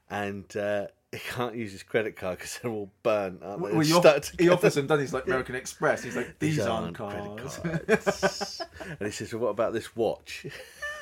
and 0.08 0.56
uh, 0.56 0.86
he 1.12 1.18
can't 1.18 1.56
use 1.56 1.72
his 1.72 1.82
credit 1.82 2.16
card 2.16 2.38
because 2.38 2.58
they're 2.62 2.70
all 2.70 2.90
burnt. 3.02 3.42
Aren't 3.42 3.62
they? 3.62 3.70
Well, 3.72 3.80
he, 3.80 3.90
Stuck 3.90 4.06
off, 4.06 4.30
he 4.30 4.36
together. 4.38 4.52
offers 4.54 4.74
them, 4.76 4.86
doesn't 4.86 5.00
he? 5.00 5.04
He's 5.04 5.12
like 5.12 5.26
American 5.26 5.54
Express. 5.54 6.02
He's 6.04 6.16
like, 6.16 6.38
these, 6.38 6.58
aren't, 6.60 6.96
credit 6.96 7.36
cards. 7.36 8.60
and 8.88 8.98
he 9.00 9.10
says, 9.10 9.30
"Well, 9.34 9.42
what 9.42 9.48
about 9.50 9.74
this 9.74 9.94
watch?" 9.94 10.46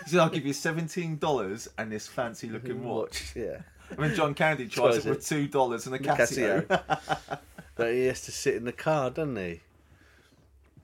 he 0.05 0.11
said, 0.11 0.21
I'll 0.21 0.29
give 0.29 0.47
you 0.47 0.53
$17 0.55 1.69
and 1.79 1.93
this 1.93 2.07
fancy 2.09 2.49
looking 2.49 2.85
watch. 2.85 3.33
yeah. 3.37 3.59
I 3.97 4.01
mean, 4.01 4.15
John 4.15 4.35
Candy 4.35 4.69
tries 4.69 5.03
Tries 5.03 5.07
it 5.07 5.11
with 5.11 5.21
$2 5.53 5.87
and 5.87 5.95
a 5.95 5.99
Casio. 5.99 6.67
Casio. 6.67 7.39
But 7.75 7.93
he 7.95 8.05
has 8.07 8.21
to 8.23 8.33
sit 8.33 8.55
in 8.55 8.65
the 8.65 8.73
car, 8.73 9.09
doesn't 9.11 9.35
he? 9.37 9.61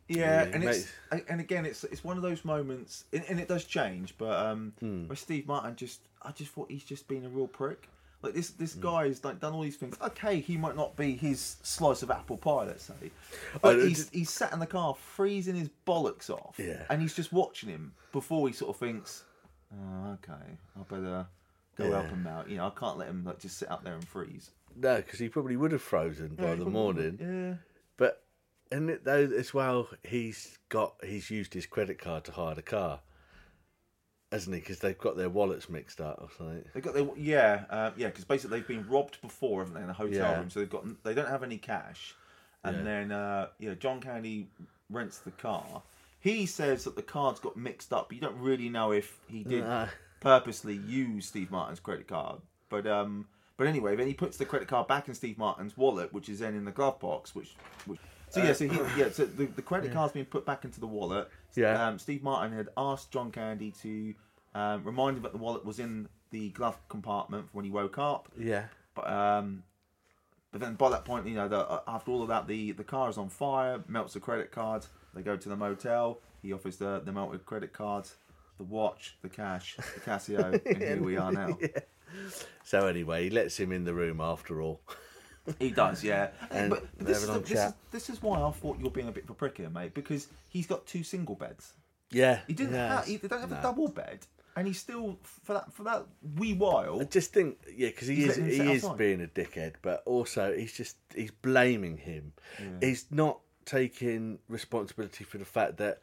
Yeah, 0.09 0.45
Yeah, 0.45 0.51
and 0.55 0.65
it's 0.65 0.89
and 1.29 1.39
again, 1.41 1.67
it's 1.67 1.85
it's 1.85 2.03
one 2.03 2.17
of 2.17 2.23
those 2.23 2.43
moments, 2.45 3.05
and, 3.13 3.23
and 3.29 3.39
it 3.39 3.47
does 3.47 3.65
change. 3.65 4.15
But 4.17 4.35
um, 4.47 4.73
Hmm. 4.81 5.13
Steve 5.15 5.47
Martin 5.47 5.77
just, 5.77 6.01
I 6.23 6.33
just 6.33 6.51
thought 6.53 6.71
he's 6.71 6.85
just 6.85 7.07
been 7.07 7.27
a 7.27 7.29
real 7.29 7.47
prick. 7.47 7.89
Like 8.23 8.35
this, 8.35 8.51
this 8.51 8.75
Hmm. 8.75 8.81
guy's 8.81 9.25
like 9.25 9.39
done 9.41 9.53
all 9.53 9.63
these 9.63 9.77
things. 9.77 9.97
Okay, 10.03 10.41
he 10.41 10.57
might 10.57 10.75
not 10.75 10.97
be 10.97 11.15
his 11.17 11.57
slice 11.63 12.03
of 12.03 12.11
apple 12.11 12.37
pie, 12.37 12.65
let's 12.65 12.85
say, 12.85 13.13
but 13.63 13.77
he's 13.79 14.09
he's 14.11 14.31
sat 14.31 14.53
in 14.53 14.59
the 14.59 14.67
car 14.67 14.95
freezing 14.95 15.55
his 15.55 15.71
bollocks 15.87 16.29
off, 16.29 16.57
Yeah. 16.59 16.85
and 16.91 17.01
he's 17.01 17.15
just 17.15 17.33
watching 17.33 17.69
him 17.69 17.95
before 18.13 18.49
he 18.49 18.53
sort 18.55 18.71
of 18.71 18.77
thinks, 18.81 19.23
oh, 19.73 20.13
okay, 20.15 20.59
I 20.77 20.83
better 20.89 21.27
go 21.77 21.93
help 21.93 22.09
him 22.09 22.27
out. 22.27 22.49
You 22.51 22.57
know, 22.57 22.67
I 22.67 22.71
can't 22.79 22.99
let 22.99 23.07
him 23.09 23.25
like 23.25 23.39
just 23.39 23.57
sit 23.57 23.71
up 23.71 23.85
there 23.85 23.95
and 23.95 24.07
freeze. 24.07 24.51
No, 24.75 24.97
because 24.97 25.21
he 25.21 25.29
probably 25.29 25.57
would 25.57 25.71
have 25.73 25.83
frozen 25.83 26.35
by 26.35 26.43
Yeah, 26.45 26.55
he 26.55 26.59
the 26.65 26.71
morning. 26.71 27.19
yeah. 27.21 27.55
But 27.97 28.25
and 28.73 28.91
it 28.91 29.05
though 29.05 29.31
as 29.37 29.55
well, 29.55 29.89
he's 30.03 30.59
got 30.71 30.95
he's 31.05 31.31
used 31.31 31.55
his 31.55 31.67
credit 31.67 32.01
card 32.01 32.25
to 32.25 32.33
hire 32.33 32.57
the 32.57 32.63
car, 32.63 32.99
hasn't 34.31 34.55
he? 34.55 34.61
Because 34.61 34.79
they've 34.81 34.99
got 34.99 35.17
their 35.17 35.31
wallets 35.31 35.69
mixed 35.69 36.01
up 36.01 36.19
or 36.21 36.29
something. 36.37 36.65
They 36.75 36.81
got 36.81 36.95
their 36.95 37.07
yeah, 37.17 37.65
uh, 37.71 37.91
yeah, 37.97 38.09
because 38.09 38.25
basically 38.25 38.59
they've 38.59 38.69
been 38.69 38.89
robbed 38.89 39.21
before, 39.23 39.61
haven't 39.61 39.75
they, 39.75 39.83
in 39.83 39.91
a 39.91 39.95
hotel 39.95 40.33
Yeah. 40.33 40.39
room? 40.39 40.51
So 40.51 40.61
they've 40.61 40.71
got 40.71 40.85
they 41.05 41.15
don't 41.15 41.29
have 41.29 41.43
any 41.43 41.59
cash, 41.59 42.15
and 42.65 42.79
Yeah. 42.79 42.83
then 42.83 43.13
uh, 43.13 43.49
yeah, 43.59 43.75
John 43.75 44.01
Candy 44.01 44.49
rents 44.91 45.19
the 45.19 45.31
car. 45.31 45.83
He 46.21 46.47
says 46.47 46.85
that 46.85 46.97
the 46.97 47.03
cards 47.03 47.39
got 47.41 47.57
mixed 47.57 47.93
up, 47.93 48.13
you 48.13 48.21
don't 48.21 48.39
really 48.39 48.69
know 48.69 48.91
if 48.93 49.19
he 49.29 49.45
did 49.45 49.63
No. 49.63 49.89
purposely 50.21 50.75
use 50.75 51.27
Steve 51.27 51.51
Martin's 51.51 51.81
credit 51.81 52.09
card. 52.09 52.41
But 52.69 52.87
um, 52.87 53.27
but 53.57 53.67
anyway, 53.67 53.97
then 53.97 54.07
he 54.07 54.15
puts 54.15 54.37
the 54.37 54.45
credit 54.45 54.69
card 54.69 54.89
back 54.89 55.09
in 55.09 55.15
Steve 55.15 55.39
Martin's 55.39 55.77
wallet, 55.77 56.13
which 56.13 56.29
is 56.29 56.41
then 56.41 56.55
in 56.55 56.65
the 56.65 56.71
glove 56.73 57.01
box, 57.01 57.35
which 57.35 57.57
which. 57.87 57.99
So 58.31 58.43
yeah, 58.43 58.53
so 58.53 58.69
he, 58.69 58.79
yeah, 59.01 59.09
so 59.11 59.25
the, 59.25 59.47
the 59.47 59.63
credit 59.63 59.87
Yeah. 59.89 59.95
card's 59.95 60.13
been 60.13 60.27
put 60.27 60.45
back 60.45 60.65
into 60.67 60.81
the 60.81 60.87
wallet. 60.87 61.31
Yeah. 61.55 61.87
Um, 61.87 61.99
Steve 61.99 62.23
Martin 62.23 62.57
had 62.57 62.69
asked 62.77 63.11
John 63.11 63.31
Candy 63.31 63.73
to 63.83 64.15
um, 64.55 64.85
remind 64.85 65.17
him 65.17 65.23
that 65.23 65.33
the 65.33 65.39
wallet 65.39 65.65
was 65.65 65.79
in 65.79 66.09
the 66.31 66.51
glove 66.51 66.77
compartment 66.89 67.49
when 67.53 67.65
he 67.65 67.71
woke 67.71 67.99
up. 67.99 68.29
Yeah. 68.39 68.65
But 68.95 69.11
um, 69.11 69.63
but 70.51 70.61
then 70.61 70.75
by 70.75 70.91
that 70.91 71.05
point, 71.05 71.27
you 71.27 71.35
know, 71.35 71.49
the, 71.49 71.59
uh, 71.59 71.81
after 71.87 72.11
all 72.11 72.23
of 72.23 72.29
that, 72.29 72.47
the 72.47 72.73
the 72.73 72.85
car 72.85 73.09
is 73.09 73.19
on 73.19 73.29
fire, 73.29 73.83
melts 73.89 74.15
the 74.15 74.21
credit 74.21 74.51
card. 74.51 74.87
They 75.15 75.23
go 75.23 75.37
to 75.37 75.49
the 75.49 75.57
motel. 75.57 76.21
He 76.43 76.53
offers 76.53 76.77
the 76.77 77.01
the 77.05 77.13
melted 77.13 77.45
credit 77.45 77.73
cards, 77.73 78.17
the 78.57 78.65
watch, 78.65 79.17
the 79.23 79.29
cash, 79.29 79.77
the 79.77 80.01
Casio, 80.01 80.61
and 80.67 80.83
here 80.83 81.03
we 81.03 81.17
are 81.17 81.33
now. 81.33 81.59
Yeah. 81.61 81.81
So 82.65 82.87
anyway, 82.87 83.25
he 83.25 83.31
lets 83.31 83.59
him 83.59 83.73
in 83.73 83.85
the 83.85 83.95
room 83.95 84.21
after 84.21 84.63
all. 84.63 84.81
He 85.59 85.71
does, 85.71 86.03
yeah. 86.05 86.29
And 86.51 86.71
but 86.71 86.85
they 86.99 87.07
this 87.13 87.23
is, 87.23 87.29
the, 87.29 87.39
this, 87.41 87.51
is, 87.65 87.73
this 87.91 88.11
is 88.11 88.23
why 88.23 88.41
I 88.41 88.51
thought 88.51 88.79
you 88.79 88.85
were 88.85 88.91
being 88.91 89.09
a 89.09 89.13
bit 89.13 89.25
of 89.25 89.31
a 89.31 89.35
prick 89.35 89.57
here, 89.59 89.71
mate, 89.71 89.95
because 89.95 90.29
he's 90.49 90.67
got 90.67 90.87
two 90.87 91.03
single 91.03 91.35
beds. 91.35 91.75
Yeah, 92.11 92.41
He 92.47 92.55
didn't. 92.55 92.75
have, 92.75 93.05
he, 93.07 93.17
they 93.17 93.29
don't 93.29 93.41
have 93.41 93.51
No. 93.51 93.59
a 93.59 93.63
double 93.63 93.89
bed, 93.89 94.21
and 94.57 94.67
he's 94.67 94.79
still 94.81 95.19
for 95.23 95.53
that 95.55 95.73
for 95.73 95.83
that 95.85 96.07
wee 96.37 96.55
while. 96.55 97.01
I 97.01 97.05
just 97.05 97.33
think, 97.35 97.59
yeah, 97.77 97.89
because 97.89 98.09
he 98.09 98.25
is 98.25 98.37
he 98.37 98.73
is 98.73 98.83
outside. 98.85 98.99
being 98.99 99.21
a 99.23 99.27
dickhead, 99.27 99.75
but 99.83 100.03
also 100.07 100.55
he's 100.57 100.73
just 100.73 100.97
he's 101.15 101.31
blaming 101.31 101.99
him. 101.99 102.33
He's 102.81 103.07
not 103.11 103.41
taking 103.67 104.39
responsibility 104.49 105.23
for 105.25 105.37
the 105.39 105.45
fact 105.45 105.77
that 105.77 106.01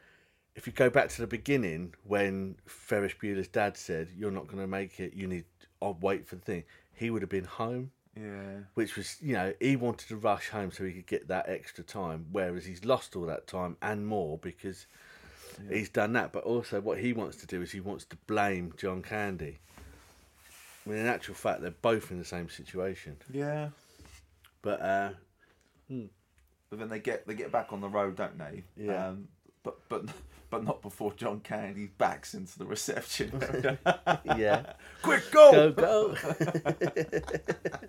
if 0.56 0.68
you 0.68 0.74
go 0.74 0.90
back 0.92 1.10
to 1.10 1.22
the 1.22 1.28
beginning 1.28 1.96
when 2.04 2.56
Ferris 2.68 3.14
Bueller's 3.20 3.48
dad 3.48 3.76
said, 3.76 4.08
"You're 4.16 4.32
not 4.32 4.46
going 4.48 4.60
to 4.62 4.68
make 4.68 5.00
it. 5.00 5.14
You 5.16 5.28
need. 5.28 5.46
I'll 5.82 5.98
wait 6.00 6.28
for 6.28 6.36
the 6.36 6.42
thing." 6.42 6.64
He 6.94 7.10
would 7.10 7.24
have 7.24 7.30
been 7.32 7.44
home. 7.46 7.92
Yeah. 8.16 8.60
Which 8.76 8.96
was, 8.96 9.18
you 9.22 9.34
know, 9.34 9.54
he 9.60 9.76
wanted 9.76 10.08
to 10.10 10.16
rush 10.16 10.50
home 10.50 10.72
so 10.72 10.86
he 10.86 10.94
could 10.94 11.08
get 11.08 11.28
that 11.28 11.50
extra 11.50 11.84
time, 11.84 12.28
whereas 12.32 12.66
he's 12.66 12.86
lost 12.86 13.16
all 13.16 13.26
that 13.26 13.48
time 13.48 13.78
and 13.82 14.08
more 14.08 14.38
because 14.38 14.88
he's 15.70 15.90
done 15.90 16.14
that. 16.14 16.32
But 16.32 16.44
also, 16.44 16.80
what 16.80 17.00
he 17.00 17.14
wants 17.14 17.38
to 17.38 17.48
do 17.48 17.62
is 17.62 17.72
he 17.72 17.80
wants 17.82 18.06
to 18.06 18.18
blame 18.28 18.74
John 18.78 19.02
Candy. 19.02 19.60
I 20.86 20.90
mean, 20.90 21.00
in 21.00 21.08
actual 21.08 21.36
fact, 21.36 21.62
they're 21.62 21.72
both 21.72 22.12
in 22.12 22.20
the 22.20 22.26
same 22.26 22.50
situation. 22.50 23.18
Yeah. 23.32 23.70
But 24.62 24.82
uh, 24.82 25.10
But 26.70 26.80
then 26.80 26.90
they 26.90 27.00
get 27.00 27.28
they 27.28 27.36
get 27.36 27.52
back 27.52 27.72
on 27.72 27.82
the 27.82 27.90
road, 27.90 28.16
don't 28.16 28.38
they? 28.38 28.64
Yeah. 28.78 29.10
Um, 29.10 29.28
but 29.64 29.78
but 29.90 30.06
but 30.50 30.64
not 30.64 30.82
before 30.82 31.14
John 31.14 31.40
Candy 31.42 31.88
backs 31.98 32.34
into 32.34 32.58
the 32.58 32.66
reception. 32.66 33.32
yeah, 34.38 34.74
Quick, 35.02 35.32
go! 35.32 35.72
go, 35.72 36.16
go. 36.16 36.16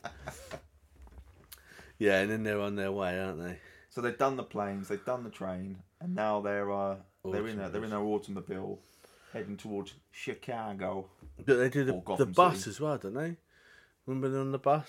yeah, 1.99 2.21
and 2.21 2.31
then 2.31 2.43
they're 2.43 2.61
on 2.61 2.77
their 2.77 2.93
way, 2.93 3.19
aren't 3.21 3.43
they? 3.43 3.59
So 3.91 4.01
they've 4.01 4.17
done 4.19 4.37
the 4.37 4.43
planes, 4.43 4.89
they've 4.89 5.05
done 5.05 5.25
the 5.25 5.31
train, 5.31 5.79
and 6.01 6.15
now 6.15 6.41
they're 6.41 6.71
uh, 6.73 6.97
they're 7.25 7.47
in 7.47 7.59
a, 7.61 7.71
they're 7.71 7.85
in 7.85 7.91
their 7.91 8.01
automobile, 8.01 8.79
heading 9.33 9.57
towards 9.57 9.95
Chicago. 10.13 11.07
But 11.45 11.57
they 11.57 11.69
do 11.71 11.85
the, 11.85 12.03
the 12.19 12.27
bus 12.27 12.59
City. 12.59 12.71
as 12.71 12.81
well, 12.81 12.99
don't 12.99 13.15
they? 13.15 13.37
Remember 14.07 14.29
they're 14.29 14.41
on 14.41 14.53
the 14.53 14.59
bus? 14.59 14.87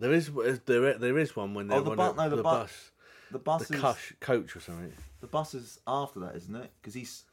There 0.00 0.12
is 0.12 0.30
there 0.66 0.94
there 0.98 1.18
is 1.18 1.34
one 1.36 1.54
when 1.54 1.68
they're 1.68 1.78
Oh, 1.78 1.82
the 1.82 1.90
on 1.92 1.96
bu- 1.96 2.02
a- 2.02 2.14
no, 2.14 2.30
the 2.30 2.36
the 2.36 2.42
bu- 2.42 2.48
bus, 2.48 2.90
The 3.30 3.38
bus 3.38 3.68
the 3.68 3.74
is 3.74 3.80
coach, 3.80 4.14
coach 4.20 4.56
or 4.56 4.60
something. 4.60 4.92
the 5.20 5.26
bus 5.26 5.54
is 5.54 5.80
after 5.86 6.20
that, 6.20 6.36
isn't 6.36 6.54
it? 6.54 6.70
Because 6.80 6.94
he's 6.94 7.24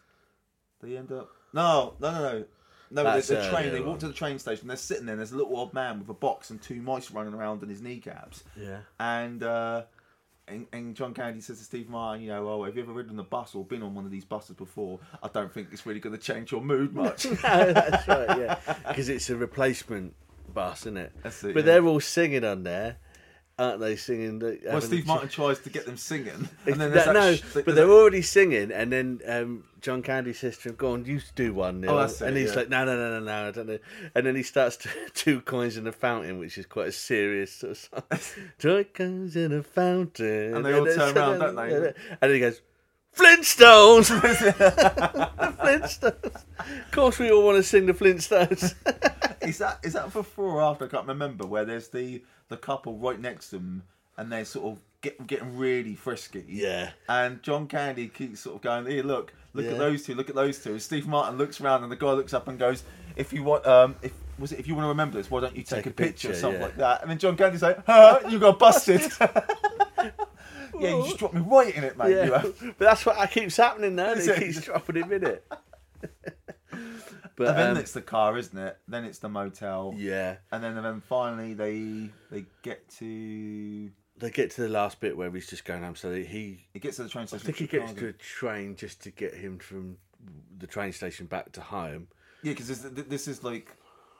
they 0.81 0.97
end 0.97 1.11
up 1.11 1.29
no 1.53 1.93
no 1.99 2.11
no 2.11 2.21
no. 2.21 2.45
No, 2.91 3.03
That's 3.03 3.29
the, 3.29 3.37
the 3.37 3.49
train. 3.49 3.71
They 3.71 3.81
walk 3.81 3.99
to 3.99 4.07
the 4.07 4.13
train 4.13 4.37
station. 4.37 4.67
They're 4.67 4.77
sitting 4.77 5.07
there. 5.07 5.13
and 5.13 5.19
There's 5.19 5.31
a 5.31 5.35
little 5.35 5.57
old 5.57 5.73
man 5.73 5.97
with 5.97 6.07
a 6.07 6.13
box 6.13 6.51
and 6.51 6.61
two 6.61 6.83
mice 6.83 7.09
running 7.09 7.33
around 7.33 7.63
in 7.63 7.67
his 7.67 7.81
kneecaps. 7.81 8.43
Yeah. 8.55 8.81
And 8.99 9.41
uh, 9.41 9.85
and, 10.47 10.67
and 10.71 10.95
John 10.95 11.13
Candy 11.13 11.41
says 11.41 11.57
to 11.57 11.63
Steve 11.63 11.89
Martin, 11.89 12.23
you 12.23 12.29
know, 12.29 12.47
oh, 12.47 12.63
have 12.63 12.75
you 12.75 12.83
ever 12.83 12.93
ridden 12.93 13.17
a 13.19 13.23
bus 13.23 13.55
or 13.55 13.63
been 13.65 13.81
on 13.81 13.95
one 13.95 14.05
of 14.05 14.11
these 14.11 14.25
buses 14.25 14.55
before? 14.55 14.99
I 15.23 15.27
don't 15.27 15.51
think 15.51 15.69
it's 15.71 15.85
really 15.85 15.99
going 15.99 16.15
to 16.15 16.21
change 16.21 16.51
your 16.51 16.61
mood 16.61 16.93
much. 16.95 17.25
no, 17.25 17.33
that's 17.41 18.07
right, 18.07 18.37
yeah. 18.37 18.59
Because 18.87 19.09
it's 19.09 19.29
a 19.29 19.35
replacement 19.35 20.13
bus, 20.53 20.81
isn't 20.81 20.97
it? 20.97 21.11
That's 21.23 21.43
it, 21.43 21.53
but 21.53 21.61
yeah. 21.61 21.65
they're 21.65 21.85
all 21.85 21.99
singing 21.99 22.43
on 22.43 22.63
there, 22.63 22.97
aren't 23.57 23.79
they? 23.79 23.95
Singing. 23.95 24.39
The, 24.39 24.59
well, 24.65 24.81
Steve 24.81 25.07
Martin 25.07 25.29
tries 25.29 25.59
to 25.59 25.69
get 25.69 25.85
them 25.85 25.97
singing, 25.97 26.49
and 26.65 26.75
then 26.75 26.91
that- 26.91 27.05
that 27.05 27.13
no, 27.13 27.35
sh- 27.35 27.41
but 27.53 27.65
they're 27.65 27.75
that- 27.75 27.89
already 27.89 28.21
singing, 28.21 28.71
and 28.71 28.91
then 28.91 29.21
um, 29.27 29.63
John 29.81 30.01
Candy 30.01 30.33
says 30.33 30.57
to 30.59 30.69
him, 30.69 30.75
"Go 30.75 30.93
on, 30.93 31.05
you 31.05 31.21
do 31.35 31.53
one." 31.53 31.81
Neil." 31.81 31.91
Oh, 31.91 31.97
that's 31.99 32.21
it, 32.21 32.27
and 32.27 32.37
he's 32.37 32.49
yeah. 32.51 32.55
like, 32.55 32.69
"No, 32.69 32.85
no, 32.85 32.95
no, 32.95 33.19
no, 33.19 33.25
no, 33.25 33.47
I 33.47 33.51
don't 33.51 33.67
know." 33.67 33.79
And 34.15 34.25
then 34.25 34.35
he 34.35 34.43
starts 34.43 34.77
to 34.77 34.89
two 35.13 35.41
coins 35.41 35.77
in 35.77 35.87
a 35.87 35.91
fountain, 35.91 36.39
which 36.39 36.57
is 36.57 36.65
quite 36.65 36.87
a 36.87 36.91
serious 36.91 37.53
sort 37.53 37.71
of 37.71 37.77
song. 37.77 38.45
Two 38.59 38.85
coins 38.93 39.35
in 39.35 39.51
a 39.53 39.63
fountain, 39.63 40.55
And 40.55 40.65
they 40.65 40.73
all 40.73 40.85
turn 40.85 41.17
around, 41.17 41.39
don't 41.39 41.55
they? 41.55 41.73
And 41.73 41.93
then 42.21 42.33
he 42.33 42.39
goes. 42.39 42.61
Flintstones! 43.15 44.09
the 44.09 45.29
Flintstones! 45.61 46.25
Of 46.85 46.91
course, 46.91 47.17
we 47.17 47.31
all 47.31 47.45
want 47.45 47.55
to 47.55 47.63
sing 47.63 47.85
the 47.85 47.93
Flintstones. 47.93 48.73
Is 49.47 49.57
that 49.59 49.79
is 49.83 49.93
that 49.93 50.11
before 50.13 50.45
or 50.45 50.61
after? 50.61 50.85
I 50.85 50.87
can't 50.87 51.07
remember. 51.07 51.45
Where 51.45 51.65
there's 51.65 51.87
the 51.89 52.23
the 52.49 52.57
couple 52.57 52.97
right 52.97 53.19
next 53.19 53.49
to 53.49 53.57
them, 53.57 53.83
and 54.17 54.31
they're 54.31 54.45
sort 54.45 54.73
of 54.73 54.81
get, 55.01 55.27
getting 55.27 55.57
really 55.57 55.95
frisky. 55.95 56.43
Yeah. 56.47 56.91
And 57.09 57.41
John 57.43 57.67
Candy 57.67 58.07
keeps 58.07 58.41
sort 58.41 58.57
of 58.57 58.61
going, 58.61 58.85
"Here, 58.85 59.03
look, 59.03 59.33
look 59.53 59.65
Yeah. 59.65 59.71
at 59.71 59.77
those 59.77 60.03
two, 60.03 60.15
look 60.15 60.29
at 60.29 60.35
those 60.35 60.63
two. 60.63 60.71
And 60.71 60.81
Steve 60.81 61.07
Martin 61.07 61.37
looks 61.37 61.61
around, 61.61 61.83
and 61.83 61.91
the 61.91 61.95
guy 61.95 62.11
looks 62.11 62.33
up 62.33 62.47
and 62.47 62.59
goes, 62.59 62.83
"If 63.15 63.33
you 63.33 63.43
want, 63.43 63.65
um, 63.65 63.95
if 64.01 64.13
was 64.37 64.51
it, 64.51 64.59
if 64.59 64.67
you 64.67 64.75
want 64.75 64.85
to 64.85 64.89
remember 64.89 65.17
this, 65.17 65.31
why 65.31 65.41
don't 65.41 65.55
you 65.55 65.63
take, 65.63 65.83
Take 65.83 65.85
a, 65.85 65.89
a 65.89 65.93
picture, 65.93 66.31
or 66.31 66.35
something 66.35 66.59
yeah. 66.59 66.67
like 66.67 66.77
that?" 66.77 67.01
And 67.01 67.11
then 67.11 67.17
John 67.17 67.37
Candy's 67.37 67.61
like, 67.61 67.85
"Huh, 67.85 68.19
you 68.29 68.39
got 68.39 68.59
busted." 68.59 69.01
yeah, 70.79 70.89
you 70.97 71.03
just 71.05 71.17
dropped 71.17 71.33
me 71.33 71.41
right 71.41 71.73
in 71.75 71.83
it, 71.83 71.97
mate. 71.97 72.09
You 72.09 72.17
yeah. 72.17 72.41
have. 72.41 72.59
But 72.59 72.79
that's 72.79 73.05
what 73.05 73.31
keeps 73.31 73.57
happening 73.57 73.95
now. 73.95 74.15
He 74.15 74.31
keeps 74.33 74.61
dropping 74.61 74.97
him 74.97 75.11
in 75.11 75.25
it. 75.25 75.45
But 77.35 77.49
and 77.49 77.57
then 77.57 77.71
um, 77.71 77.77
it's 77.77 77.91
the 77.91 78.01
car, 78.01 78.37
isn't 78.37 78.57
it? 78.57 78.77
Then 78.87 79.03
it's 79.05 79.19
the 79.19 79.29
motel. 79.29 79.93
yeah. 79.97 80.37
And 80.51 80.63
then, 80.63 80.75
and 80.77 80.85
then 80.85 81.01
finally 81.01 81.53
they 81.53 82.09
they 82.31 82.45
get 82.61 82.87
to 82.99 83.89
they 84.17 84.29
get 84.29 84.51
to 84.51 84.61
the 84.61 84.69
last 84.69 84.99
bit 84.99 85.17
where 85.17 85.29
he's 85.31 85.47
just 85.47 85.65
going 85.65 85.83
home. 85.83 85.95
So 85.95 86.13
he, 86.13 86.65
he 86.73 86.79
gets 86.79 86.97
to 86.97 87.03
the 87.03 87.09
train 87.09 87.27
station. 87.27 87.43
I 87.43 87.45
think 87.45 87.57
he 87.57 87.67
gets 87.67 87.93
to 87.93 88.07
a 88.07 88.13
train 88.13 88.75
just 88.75 89.01
to 89.03 89.11
get 89.11 89.33
him 89.33 89.59
from 89.59 89.97
the 90.57 90.67
train 90.67 90.93
station 90.93 91.25
back 91.25 91.51
to 91.53 91.61
home. 91.61 92.07
Yeah, 92.41 92.53
because 92.53 92.67
this, 92.67 93.05
this 93.07 93.27
is 93.27 93.43
like 93.43 93.75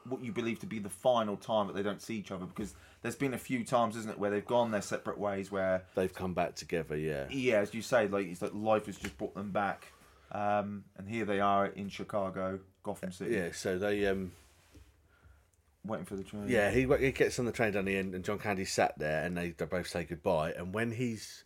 what 0.08 0.22
you 0.22 0.32
believe 0.32 0.60
to 0.60 0.66
be 0.66 0.78
the 0.78 0.90
final 0.90 1.36
time 1.36 1.66
that 1.68 1.74
they 1.74 1.82
don't 1.82 2.02
see 2.02 2.16
each 2.16 2.30
other. 2.30 2.44
Because 2.44 2.74
there's 3.02 3.16
been 3.16 3.34
a 3.34 3.38
few 3.38 3.64
times, 3.64 3.96
isn't 3.96 4.10
it, 4.10 4.18
where 4.18 4.30
they've 4.30 4.44
gone 4.46 4.70
their 4.70 4.82
separate 4.82 5.18
ways. 5.18 5.50
Where 5.50 5.84
They've 5.94 6.12
come 6.12 6.34
back 6.34 6.56
together. 6.56 6.96
Yeah, 6.96 7.26
yeah, 7.30 7.60
as 7.60 7.72
you 7.72 7.82
say, 7.82 8.06
like 8.08 8.26
it's 8.26 8.42
like 8.42 8.52
life 8.54 8.86
has 8.86 8.96
just 8.96 9.16
brought 9.16 9.34
them 9.34 9.50
back. 9.50 9.92
Um, 10.32 10.84
and 10.98 11.08
here 11.08 11.24
they 11.24 11.40
are 11.40 11.66
in 11.66 11.88
Chicago, 11.88 12.58
Gotham 12.86 13.12
City, 13.12 13.34
yeah. 13.34 13.48
So 13.52 13.78
they, 13.78 14.06
um, 14.06 14.32
waiting 15.84 16.06
for 16.06 16.16
the 16.16 16.24
train. 16.24 16.48
yeah, 16.48 16.70
he 16.70 16.86
he 17.00 17.12
gets 17.12 17.38
on 17.38 17.44
the 17.44 17.52
train 17.52 17.72
down 17.72 17.84
the 17.84 17.96
end, 17.96 18.14
and 18.14 18.24
John 18.24 18.38
Candy 18.38 18.64
sat 18.64 18.98
there, 18.98 19.24
and 19.24 19.36
they, 19.36 19.50
they 19.50 19.64
both 19.66 19.88
say 19.88 20.04
goodbye. 20.04 20.52
And 20.52 20.72
when 20.72 20.92
he's 20.92 21.44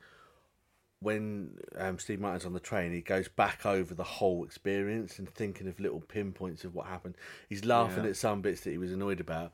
when 1.01 1.57
um, 1.79 1.99
Steve 1.99 2.21
Martin's 2.21 2.45
on 2.45 2.53
the 2.53 2.61
train, 2.61 2.93
he 2.93 3.01
goes 3.01 3.27
back 3.27 3.65
over 3.65 3.95
the 3.95 4.05
whole 4.05 4.45
experience 4.45 5.19
and 5.19 5.27
thinking 5.31 5.67
of 5.67 5.81
little 5.81 6.01
pinpoints 6.01 6.63
of 6.65 6.75
what 6.75 6.87
happened. 6.87 7.17
He's 7.49 7.65
laughing 7.65 8.05
Yeah. 8.05 8.11
at 8.11 8.17
some 8.17 8.43
bits 8.43 8.61
that 8.63 8.71
he 8.71 8.77
was 8.79 8.93
annoyed 8.93 9.19
about, 9.21 9.53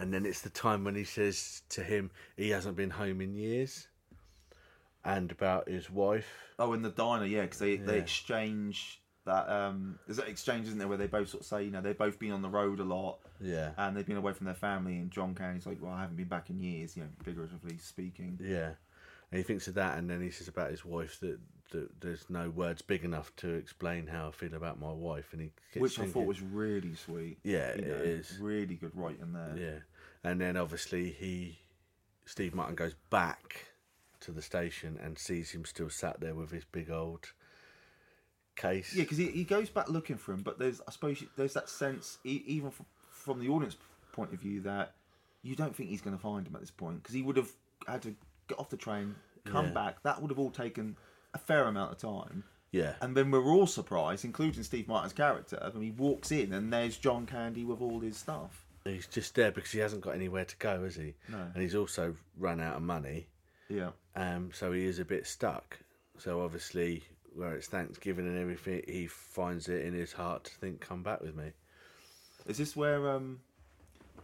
and 0.00 0.12
then 0.12 0.24
it's 0.24 0.40
the 0.40 0.48
time 0.50 0.84
when 0.84 0.94
he 0.94 1.04
says 1.04 1.62
to 1.70 1.82
him 1.82 2.10
he 2.36 2.48
hasn't 2.50 2.76
been 2.76 2.90
home 2.90 3.20
in 3.20 3.34
years, 3.34 3.88
and 5.04 5.30
about 5.30 5.68
his 5.68 5.90
wife. 5.90 6.28
Oh, 6.58 6.72
in 6.72 6.80
the 6.80 6.90
diner, 6.90 7.26
yeah, 7.26 7.42
because 7.42 7.58
they, 7.58 7.76
they 7.76 7.98
exchange 7.98 9.02
that. 9.26 9.48
Um, 9.48 9.98
there's 10.06 10.16
that 10.16 10.28
exchange, 10.28 10.66
isn't 10.66 10.78
there, 10.78 10.88
where 10.88 10.96
they 10.96 11.06
both 11.06 11.28
sort 11.28 11.42
of 11.42 11.46
say, 11.46 11.64
you 11.64 11.70
know, 11.70 11.80
they've 11.80 11.96
both 11.96 12.18
been 12.18 12.32
on 12.32 12.42
the 12.42 12.48
road 12.48 12.80
a 12.80 12.84
lot. 12.84 13.18
Yeah. 13.40 13.72
And 13.76 13.96
they've 13.96 14.06
been 14.06 14.16
away 14.16 14.32
from 14.32 14.46
their 14.46 14.54
family, 14.54 14.96
and 14.96 15.10
John 15.10 15.34
Candy's 15.34 15.66
like, 15.66 15.78
well, 15.82 15.92
I 15.92 16.00
haven't 16.00 16.16
been 16.16 16.28
back 16.28 16.48
in 16.48 16.60
years, 16.60 16.96
you 16.96 17.02
know, 17.02 17.08
figuratively 17.22 17.76
speaking. 17.78 18.38
Yeah, 18.42 18.70
and 19.30 19.38
he 19.38 19.42
thinks 19.42 19.68
of 19.68 19.74
that, 19.74 19.98
and 19.98 20.08
then 20.08 20.22
he 20.22 20.30
says 20.30 20.48
about 20.48 20.70
his 20.70 20.84
wife 20.84 21.20
that, 21.20 21.38
that 21.72 22.00
there's 22.00 22.24
no 22.30 22.48
words 22.48 22.80
big 22.80 23.04
enough 23.04 23.34
to 23.36 23.50
explain 23.54 24.06
how 24.06 24.28
I 24.28 24.30
feel 24.30 24.54
about 24.54 24.80
my 24.80 24.92
wife, 24.92 25.32
and 25.32 25.42
he 25.42 25.50
gets 25.74 25.82
Which 25.82 25.98
I 25.98 26.06
thought 26.06 26.26
was 26.26 26.40
really 26.40 26.94
sweet. 26.94 27.38
Yeah, 27.42 27.74
you 27.76 27.82
know, 27.82 27.94
is. 27.94 28.38
Really 28.40 28.76
good 28.76 28.92
writing 28.94 29.32
there. 29.32 29.54
Yeah, 29.58 30.30
and 30.30 30.40
then 30.40 30.56
obviously 30.56 31.10
he, 31.10 31.58
Steve 32.24 32.54
Martin 32.54 32.74
goes 32.74 32.94
back 33.10 33.66
to 34.20 34.32
the 34.32 34.42
station 34.42 34.98
and 35.02 35.18
sees 35.18 35.50
him 35.50 35.64
still 35.64 35.90
sat 35.90 36.20
there 36.20 36.34
with 36.34 36.50
his 36.50 36.64
big 36.64 36.90
old 36.90 37.32
case. 38.56 38.94
Yeah, 38.94 39.02
because 39.04 39.18
he, 39.18 39.26
he 39.28 39.44
goes 39.44 39.68
back 39.68 39.88
looking 39.88 40.16
for 40.16 40.32
him, 40.32 40.42
but 40.42 40.58
there's 40.58 40.80
I 40.86 40.90
suppose 40.90 41.22
there's 41.36 41.54
that 41.54 41.68
sense, 41.68 42.18
even 42.24 42.70
from, 42.70 42.86
from 43.10 43.40
the 43.40 43.48
audience 43.48 43.76
point 44.12 44.32
of 44.32 44.40
view, 44.40 44.60
that 44.62 44.94
you 45.42 45.54
don't 45.54 45.74
think 45.76 45.90
he's 45.90 46.00
going 46.00 46.16
to 46.16 46.22
find 46.22 46.46
him 46.46 46.54
at 46.54 46.60
this 46.60 46.70
point 46.70 47.02
because 47.02 47.14
he 47.14 47.22
would 47.22 47.36
have 47.36 47.50
had 47.86 48.02
to 48.02 48.14
get 48.48 48.58
off 48.58 48.70
the 48.70 48.76
train, 48.76 49.14
come 49.44 49.66
Yeah. 49.66 49.72
back. 49.72 50.02
That 50.02 50.20
would 50.20 50.30
have 50.30 50.38
all 50.38 50.50
taken 50.50 50.96
a 51.34 51.38
fair 51.38 51.64
amount 51.64 51.92
of 51.92 51.98
time. 51.98 52.44
Yeah. 52.72 52.94
And 53.00 53.16
then 53.16 53.30
we're 53.30 53.44
all 53.44 53.66
surprised, 53.66 54.24
including 54.24 54.62
Steve 54.62 54.88
Martin's 54.88 55.12
character, 55.12 55.70
when 55.72 55.82
he 55.82 55.90
walks 55.92 56.32
in 56.32 56.52
and 56.52 56.72
there's 56.72 56.96
John 56.96 57.24
Candy 57.26 57.64
with 57.64 57.80
all 57.80 58.00
his 58.00 58.16
stuff. 58.16 58.64
He's 58.84 59.06
just 59.06 59.34
there 59.34 59.50
because 59.50 59.70
he 59.72 59.78
hasn't 59.80 60.02
got 60.02 60.14
anywhere 60.14 60.44
to 60.44 60.56
go, 60.58 60.82
has 60.84 60.94
he? 60.96 61.14
No. 61.28 61.38
And 61.54 61.62
he's 61.62 61.74
also 61.74 62.14
run 62.38 62.60
out 62.60 62.76
of 62.76 62.82
money. 62.82 63.26
Yeah. 63.68 63.90
Um, 64.14 64.50
so 64.52 64.72
he 64.72 64.84
is 64.84 64.98
a 64.98 65.04
bit 65.04 65.26
stuck. 65.26 65.78
So 66.18 66.40
obviously, 66.42 67.02
where 67.36 67.54
it's 67.54 67.66
Thanksgiving 67.68 68.26
and 68.26 68.38
everything, 68.38 68.82
he 68.86 69.06
finds 69.06 69.68
it 69.68 69.84
in 69.84 69.94
his 69.94 70.12
heart 70.12 70.44
to 70.44 70.54
think, 70.54 70.80
"Come 70.80 71.02
back 71.02 71.20
with 71.20 71.36
me." 71.36 71.52
Is 72.46 72.58
this 72.58 72.76
where 72.76 73.10
um, 73.10 73.40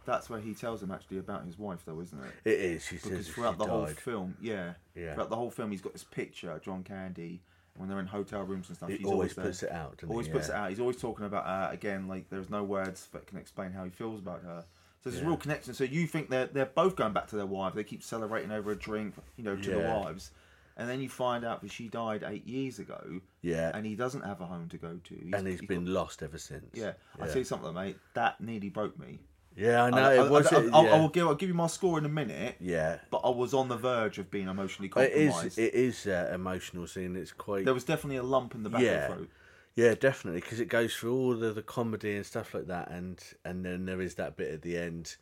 that's 0.05 0.29
where 0.29 0.39
he 0.39 0.53
tells 0.53 0.81
him 0.81 0.91
actually 0.91 1.17
about 1.19 1.45
his 1.45 1.57
wife, 1.57 1.83
though, 1.85 1.99
isn't 2.01 2.19
it? 2.19 2.31
It 2.45 2.59
is. 2.59 2.85
She 2.85 2.95
because 2.95 3.11
says 3.11 3.27
throughout 3.29 3.57
the 3.57 3.65
whole 3.65 3.85
film, 3.87 4.35
yeah, 4.41 4.73
Yeah. 4.95 5.13
throughout 5.13 5.29
the 5.29 5.35
whole 5.35 5.51
film, 5.51 5.71
he's 5.71 5.81
got 5.81 5.93
this 5.93 6.03
picture 6.03 6.51
of 6.51 6.61
John 6.61 6.83
Candy 6.83 7.41
when 7.77 7.89
they're 7.89 7.99
in 7.99 8.07
hotel 8.07 8.43
rooms 8.43 8.67
and 8.69 8.77
stuff. 8.77 8.89
He 8.89 9.03
always 9.05 9.33
there. 9.35 9.45
puts 9.45 9.63
it 9.63 9.71
out, 9.71 9.97
doesn't 9.97 10.09
he? 10.09 10.11
always 10.11 10.27
puts 10.27 10.49
it 10.49 10.55
out. 10.55 10.69
He's 10.69 10.79
always 10.79 10.97
talking 10.97 11.25
about 11.25 11.45
her 11.45 11.69
again. 11.73 12.07
Like 12.07 12.29
there's 12.29 12.49
no 12.49 12.63
words 12.63 13.07
that 13.13 13.27
can 13.27 13.37
explain 13.37 13.71
how 13.71 13.83
he 13.83 13.89
feels 13.89 14.19
about 14.19 14.43
her. 14.43 14.63
So 15.03 15.09
there's 15.09 15.21
a 15.21 15.25
real 15.25 15.37
connection. 15.37 15.73
So 15.73 15.83
you 15.83 16.07
think 16.07 16.29
they're 16.29 16.47
they're 16.47 16.65
both 16.65 16.95
going 16.95 17.13
back 17.13 17.27
to 17.27 17.35
their 17.35 17.45
wives. 17.45 17.75
They 17.75 17.83
keep 17.83 18.03
celebrating 18.03 18.51
over 18.51 18.71
a 18.71 18.75
drink, 18.75 19.15
you 19.37 19.43
know, 19.43 19.55
to 19.55 19.69
the 19.71 19.79
wives. 19.79 20.31
And 20.77 20.89
then 20.89 21.01
you 21.01 21.09
find 21.09 21.45
out 21.45 21.61
that 21.61 21.71
she 21.71 21.87
died 21.87 22.23
eight 22.27 22.47
years 22.47 22.79
ago. 22.79 23.21
Yeah. 23.41 23.71
and 23.73 23.85
he 23.85 23.95
doesn't 23.95 24.23
have 24.23 24.41
a 24.41 24.45
home 24.45 24.69
to 24.69 24.77
go 24.77 24.99
to. 25.03 25.31
and 25.33 25.47
he's 25.47 25.61
been 25.61 25.85
lost 25.85 26.23
ever 26.23 26.37
since. 26.37 26.65
Yeah, 26.73 26.93
I 27.19 27.25
yeah. 27.25 27.27
tell 27.27 27.37
you 27.37 27.43
something, 27.43 27.73
mate. 27.73 27.97
That 28.13 28.39
nearly 28.41 28.69
broke 28.69 28.97
me. 28.97 29.19
Yeah, 29.55 29.83
I 29.83 29.89
know. 29.91 29.97
I, 29.97 30.25
it 30.25 30.31
was. 30.31 30.51
I, 30.51 30.61
it- 30.61 30.71
will 30.71 31.09
give, 31.09 31.27
I'll 31.27 31.35
give 31.35 31.49
you 31.49 31.55
my 31.55 31.67
score 31.67 31.97
in 31.97 32.05
a 32.05 32.09
minute. 32.09 32.55
Yeah. 32.59 32.97
but 33.11 33.19
I 33.19 33.29
was 33.29 33.53
on 33.53 33.67
the 33.67 33.77
verge 33.77 34.17
of 34.17 34.31
being 34.31 34.47
emotionally 34.47 34.91
It 34.95 35.11
is. 35.11 35.31
compromised. 35.31 35.59
It 35.59 35.73
is 35.73 36.07
uh, 36.07 36.31
emotional 36.33 36.87
scene. 36.87 37.15
It's 37.15 37.31
quite. 37.31 37.65
There 37.65 37.73
was 37.73 37.83
definitely 37.83 38.17
a 38.17 38.23
lump 38.23 38.55
in 38.55 38.63
the 38.63 38.69
back 38.69 38.81
yeah. 38.81 38.89
of 38.89 39.01
the 39.09 39.15
throat. 39.15 39.29
Yeah, 39.75 39.95
definitely, 39.95 40.41
because 40.41 40.59
it 40.59 40.67
goes 40.69 40.95
through 40.95 41.15
all 41.15 41.35
the, 41.35 41.51
the 41.51 41.63
comedy 41.63 42.15
and 42.15 42.25
stuff 42.25 42.53
like 42.53 42.67
that, 42.67 42.91
and 42.91 43.19
and 43.43 43.65
then 43.65 43.85
there 43.85 44.01
is 44.01 44.15
that 44.15 44.37
bit 44.37 44.51
at 44.51 44.61
the 44.61 44.77
end, 44.77 45.15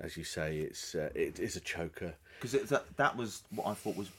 as 0.00 0.16
you 0.16 0.24
say, 0.24 0.58
it's 0.58 0.96
uh, 0.96 1.10
it 1.14 1.38
is 1.38 1.54
a 1.54 1.60
choker. 1.60 2.14
because 2.40 2.68
that 2.70 2.96
that 2.96 3.16
was 3.16 3.44
what 3.50 3.68
I 3.68 3.74
thought 3.74 3.96
was 3.96 4.10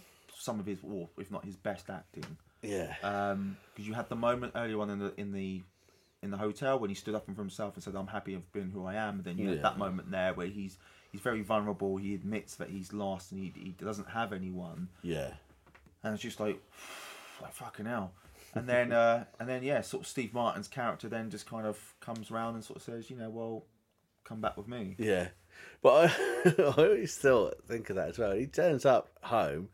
some 0.45 0.59
of 0.59 0.65
his, 0.65 0.79
or 0.83 1.09
if 1.17 1.31
not 1.31 1.43
his 1.43 1.55
best 1.55 1.89
acting. 1.89 2.37
Yeah. 2.61 2.95
Because 3.01 3.87
you 3.87 3.93
had 3.93 4.07
the 4.09 4.15
moment 4.15 4.53
earlier 4.55 4.79
on 4.79 4.89
in 4.89 4.99
the 4.99 5.13
in 5.17 5.31
the 5.31 5.61
in 6.23 6.31
the 6.31 6.37
hotel 6.37 6.79
when 6.79 6.89
he 6.89 6.95
stood 6.95 7.13
up 7.13 7.25
for 7.25 7.33
himself 7.33 7.75
and 7.75 7.83
said, 7.83 7.95
"I'm 7.95 8.07
happy 8.07 8.33
of 8.33 8.51
being 8.53 8.71
who 8.71 8.85
I 8.85 8.95
am." 8.95 9.15
And 9.15 9.23
then 9.23 9.37
you 9.37 9.45
Yeah. 9.49 9.55
had 9.55 9.63
that 9.63 9.77
moment 9.77 10.09
there 10.11 10.33
where 10.33 10.47
he's 10.47 10.77
he's 11.11 11.21
very 11.21 11.41
vulnerable. 11.41 11.97
He 11.97 12.13
admits 12.15 12.55
that 12.55 12.69
he's 12.69 12.91
lost 12.93 13.31
and 13.31 13.39
he, 13.41 13.53
he 13.55 13.71
doesn't 13.71 14.09
have 14.09 14.33
anyone. 14.33 14.89
Yeah. 15.01 15.31
And 16.03 16.13
it's 16.13 16.23
just 16.23 16.39
like, 16.39 16.59
like 17.41 17.53
fucking 17.53 17.85
hell. 17.85 18.13
And 18.53 18.67
then 18.67 18.91
uh, 18.91 19.25
and 19.39 19.47
then 19.49 19.63
yeah, 19.63 19.81
sort 19.81 20.03
of 20.03 20.07
Steve 20.07 20.33
Martin's 20.33 20.67
character 20.67 21.07
then 21.09 21.29
just 21.29 21.45
kind 21.49 21.67
of 21.67 21.77
comes 21.99 22.31
around 22.31 22.55
and 22.55 22.63
sort 22.63 22.77
of 22.77 22.83
says, 22.83 23.09
you 23.09 23.17
know, 23.17 23.29
well, 23.29 23.65
come 24.23 24.41
back 24.41 24.57
with 24.57 24.67
me. 24.67 24.95
Yeah, 24.97 25.27
but 25.83 26.09
I, 26.09 26.53
I 26.57 26.73
always 26.77 27.13
still 27.13 27.53
think 27.67 27.89
of 27.91 27.97
that 27.97 28.09
as 28.09 28.17
well. 28.17 28.31
He 28.31 28.47
turns 28.47 28.85
up 28.85 29.09
home. 29.21 29.69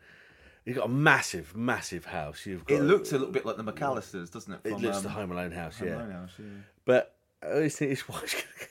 He's 0.66 0.76
got 0.76 0.86
a 0.86 0.90
massive, 0.90 1.56
massive 1.56 2.06
house. 2.06 2.46
You've 2.46 2.66
got 2.66 2.76
It 2.76 2.84
looks 2.84 3.12
a 3.12 3.18
little 3.18 3.34
bit 3.34 3.46
like 3.46 3.58
the 3.58 3.64
McAllisters, 3.64 4.32
doesn't 4.32 4.54
it? 4.54 4.60
It 4.64 4.80
looks 4.80 4.98
um, 4.98 5.04
the 5.04 5.10
Home 5.10 5.32
Alone 5.32 5.52
house, 5.52 5.80
Home 5.80 5.88
yeah. 5.88 5.96
Alone 5.96 6.12
house, 6.12 6.32
yeah. 6.38 6.46
But 6.86 7.16
I 7.44 7.48
always 7.54 7.76
think 7.76 7.90
his 7.90 8.08
wife's 8.10 8.34
gonna 8.34 8.46
go, 8.60 8.66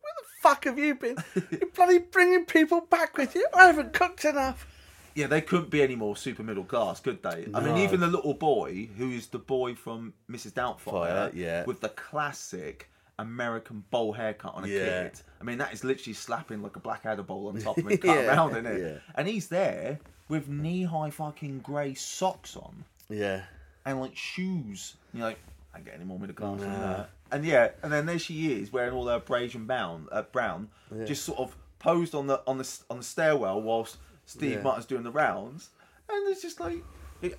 Where 0.00 0.12
the 0.18 0.24
fuck 0.42 0.64
have 0.64 0.78
you 0.78 0.94
been? 0.96 1.16
You're 1.52 1.70
bloody 1.70 1.98
bringing 1.98 2.44
people 2.46 2.80
back 2.80 3.16
with 3.16 3.34
you. 3.36 3.46
I 3.54 3.66
haven't 3.66 3.92
cooked 3.92 4.24
enough. 4.24 4.66
Yeah, 5.14 5.28
they 5.28 5.40
couldn't 5.40 5.70
be 5.70 5.80
any 5.82 5.94
more 5.94 6.14
super 6.16 6.42
middle 6.42 6.64
class, 6.64 7.00
could 7.00 7.22
they? 7.22 7.46
I 7.54 7.60
mean, 7.60 7.78
even 7.78 8.00
the 8.00 8.06
little 8.06 8.34
boy, 8.34 8.90
who 8.98 9.10
is 9.12 9.28
the 9.28 9.38
boy 9.38 9.74
from 9.74 10.12
Mrs. 10.30 10.52
Doubtfire, 10.52 10.78
Fire, 10.90 11.30
yeah. 11.32 11.64
with 11.64 11.80
the 11.80 11.88
classic 11.90 12.90
American 13.18 13.82
bowl 13.90 14.12
haircut 14.12 14.54
on 14.54 14.64
a 14.64 14.66
Yeah. 14.66 15.04
kid. 15.04 15.20
I 15.40 15.44
mean, 15.44 15.56
that 15.56 15.72
is 15.72 15.84
literally 15.84 16.12
slapping 16.12 16.60
like 16.60 16.76
a 16.76 16.80
Blackadder 16.80 17.22
bowl 17.22 17.48
on 17.48 17.58
top 17.58 17.78
of 17.78 17.86
him 17.86 17.96
cut 17.98 18.04
Yeah, 18.04 18.26
around 18.26 18.56
in 18.56 18.66
it. 18.66 18.78
yeah. 18.80 18.98
And 19.14 19.26
he's 19.26 19.48
there 19.48 20.00
with 20.28 20.48
knee 20.48 20.84
high 20.84 21.10
fucking 21.10 21.60
grey 21.60 21.94
socks 21.94 22.56
on 22.56 22.84
Yeah. 23.08 23.42
and 23.84 24.00
like 24.00 24.16
shoes. 24.16 24.96
You're 25.12 25.24
like, 25.26 25.38
I 25.74 25.80
get 25.80 25.94
any 25.94 26.04
more 26.04 26.18
middle 26.18 26.34
class 26.34 26.60
than 26.60 26.70
Nah. 26.70 26.96
that. 26.96 27.10
And 27.32 27.44
yeah, 27.44 27.70
and 27.82 27.92
then 27.92 28.06
there 28.06 28.18
she 28.18 28.52
is 28.52 28.72
wearing 28.72 28.92
all 28.94 29.06
her 29.08 29.18
beige 29.20 29.54
and 29.54 29.66
brown, 29.66 30.08
uh, 30.12 30.22
brown, 30.22 30.68
just 31.06 31.24
sort 31.24 31.38
of 31.38 31.56
posed 31.78 32.14
on 32.14 32.26
the 32.28 32.40
on 32.46 32.58
the 32.58 32.78
on 32.88 32.98
the 32.98 33.02
stairwell 33.04 33.60
whilst 33.60 33.96
Steve 34.26 34.52
Yeah. 34.58 34.62
Martin's 34.62 34.86
doing 34.86 35.02
the 35.02 35.10
rounds, 35.10 35.70
and 36.08 36.28
it's 36.28 36.40
just 36.42 36.60
like, 36.60 36.82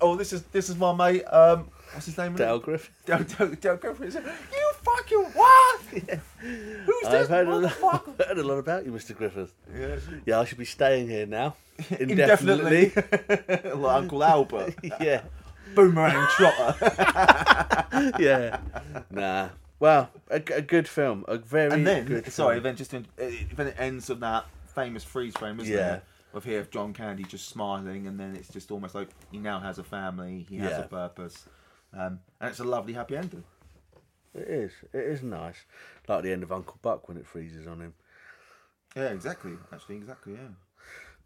oh, 0.00 0.16
this 0.16 0.32
is 0.32 0.42
this 0.44 0.68
is 0.68 0.76
my 0.76 0.92
mate. 0.94 1.24
Um, 1.24 1.68
what's 1.92 2.06
his 2.06 2.16
name? 2.18 2.34
Dale 2.36 2.58
Griffin. 2.58 2.92
Dale, 3.06 3.24
Dale, 3.24 3.54
Dale 3.54 3.76
Griffin. 3.76 4.10
Like, 4.12 4.24
You 4.52 4.72
fucking 4.82 5.24
what? 5.34 5.80
Who's 6.40 7.04
I've 7.06 7.12
this 7.12 7.28
heard 7.28 7.48
a, 7.48 7.56
lot, 7.56 7.72
motherfucker? 7.72 8.26
heard 8.28 8.38
a 8.38 8.42
lot 8.44 8.58
about 8.58 8.84
you, 8.86 8.92
Mr. 8.92 9.16
Griffith. 9.16 9.54
Yeah. 9.76 9.96
Yeah, 10.26 10.40
I 10.40 10.44
should 10.44 10.58
be 10.58 10.64
staying 10.64 11.08
here 11.08 11.26
now. 11.26 11.56
Indefinitely. 11.98 12.92
Indefinitely. 12.94 13.70
like 13.72 13.96
Uncle 13.96 14.24
Albert. 14.24 14.74
yeah. 15.00 15.22
Boomerang 15.74 16.26
trotter. 16.36 16.74
yeah. 18.18 18.58
Nah. 19.10 19.50
Well, 19.80 20.10
a, 20.30 20.36
a 20.54 20.62
good 20.62 20.88
film. 20.88 21.24
A 21.28 21.38
very 21.38 21.70
and 21.72 21.86
then 21.86 22.04
good 22.06 22.32
sorry, 22.32 22.56
film. 22.56 22.64
then 22.64 22.76
just 22.76 22.94
in, 22.94 23.06
uh, 23.20 23.26
then 23.54 23.68
it 23.68 23.76
ends 23.78 24.10
on 24.10 24.20
that 24.20 24.46
famous 24.74 25.04
freeze 25.04 25.36
frame, 25.36 25.60
isn't 25.60 25.72
Yeah. 25.72 25.94
it? 25.96 26.04
Of 26.34 26.44
here, 26.44 26.62
John 26.70 26.92
Candy 26.92 27.24
just 27.24 27.48
smiling, 27.48 28.06
and 28.06 28.20
then 28.20 28.36
it's 28.36 28.48
just 28.48 28.70
almost 28.70 28.94
like 28.94 29.08
he 29.32 29.38
now 29.38 29.60
has 29.60 29.78
a 29.78 29.84
family, 29.84 30.46
he 30.48 30.58
has 30.58 30.72
Yeah. 30.72 30.80
a 30.84 30.88
purpose, 30.88 31.46
um, 31.94 32.20
and 32.40 32.50
it's 32.50 32.60
a 32.60 32.64
lovely 32.64 32.92
happy 32.92 33.16
ending. 33.16 33.44
It 34.34 34.46
is. 34.48 34.72
It 34.92 35.04
is 35.04 35.22
nice. 35.22 35.64
Like 36.06 36.22
the 36.22 36.32
end 36.32 36.42
of 36.42 36.52
Uncle 36.52 36.78
Buck 36.82 37.08
when 37.08 37.16
it 37.16 37.26
freezes 37.26 37.66
on 37.66 37.80
him. 37.80 37.94
Yeah, 38.94 39.08
exactly. 39.08 39.52
Actually, 39.72 39.96
exactly. 39.96 40.34
Yeah. 40.34 40.48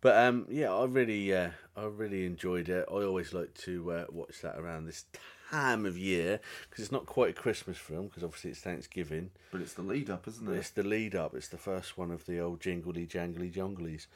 But 0.00 0.16
um, 0.18 0.46
yeah, 0.48 0.72
I 0.72 0.84
really, 0.84 1.34
uh, 1.34 1.50
I 1.76 1.84
really 1.84 2.24
enjoyed 2.24 2.68
it. 2.68 2.86
I 2.88 2.94
always 2.94 3.32
like 3.32 3.54
to 3.64 3.92
uh, 3.92 4.04
watch 4.10 4.40
that 4.42 4.58
around 4.58 4.86
this 4.86 5.04
time 5.50 5.84
of 5.84 5.98
year 5.98 6.40
because 6.68 6.84
it's 6.84 6.92
not 6.92 7.06
quite 7.06 7.30
a 7.30 7.40
Christmas 7.40 7.76
film 7.76 8.06
because 8.06 8.24
obviously 8.24 8.50
it's 8.52 8.60
Thanksgiving. 8.60 9.30
But 9.50 9.60
it's 9.60 9.74
the 9.74 9.82
lead 9.82 10.10
up, 10.10 10.26
isn't 10.28 10.48
it? 10.48 10.56
it's 10.56 10.70
the 10.70 10.82
lead 10.82 11.14
up. 11.14 11.34
It's 11.34 11.48
the 11.48 11.58
first 11.58 11.98
one 11.98 12.10
of 12.10 12.24
the 12.26 12.40
old 12.40 12.60
jingly 12.60 13.06
jangly 13.06 13.52
jonglies. 13.52 14.06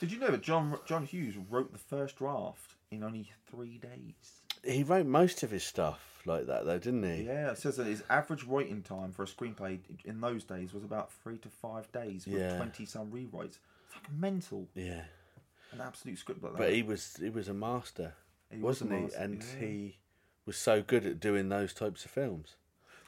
Did 0.00 0.12
you 0.12 0.18
know 0.18 0.30
that 0.30 0.42
John 0.42 0.78
John 0.86 1.04
Hughes 1.04 1.34
wrote 1.50 1.72
the 1.72 1.78
first 1.78 2.16
draft 2.16 2.74
in 2.90 3.02
only 3.02 3.30
three 3.50 3.78
days? 3.78 4.42
He 4.64 4.82
wrote 4.82 5.06
most 5.06 5.42
of 5.42 5.50
his 5.50 5.64
stuff 5.64 6.20
like 6.26 6.46
that 6.46 6.64
though, 6.66 6.78
didn't 6.78 7.02
he? 7.04 7.22
Yeah, 7.24 7.50
it 7.52 7.58
says 7.58 7.76
that 7.76 7.86
his 7.86 8.02
average 8.10 8.44
writing 8.44 8.82
time 8.82 9.12
for 9.12 9.22
a 9.22 9.26
screenplay 9.26 9.78
in 10.04 10.20
those 10.20 10.44
days 10.44 10.72
was 10.74 10.84
about 10.84 11.12
three 11.12 11.38
to 11.38 11.48
five 11.48 11.90
days 11.92 12.26
with 12.26 12.40
Yeah. 12.40 12.56
twenty 12.56 12.84
some 12.84 13.10
rewrites. 13.10 13.44
It's 13.46 13.58
Fucking 13.94 14.20
mental. 14.20 14.68
Yeah. 14.74 15.02
An 15.72 15.80
absolute 15.80 16.18
script 16.18 16.42
like 16.42 16.52
that. 16.52 16.58
But 16.58 16.72
he 16.74 16.82
was 16.82 17.16
he 17.20 17.30
was 17.30 17.48
a 17.48 17.54
master, 17.54 18.14
He 18.50 18.58
was 18.58 18.80
a 18.80 18.84
wasn't 18.84 19.10
he? 19.12 19.16
And 19.16 19.42
yeah. 19.42 19.66
he 19.66 19.96
was 20.44 20.56
so 20.56 20.82
good 20.82 21.06
at 21.06 21.20
doing 21.20 21.48
those 21.48 21.72
types 21.72 22.04
of 22.04 22.10
films. 22.10 22.56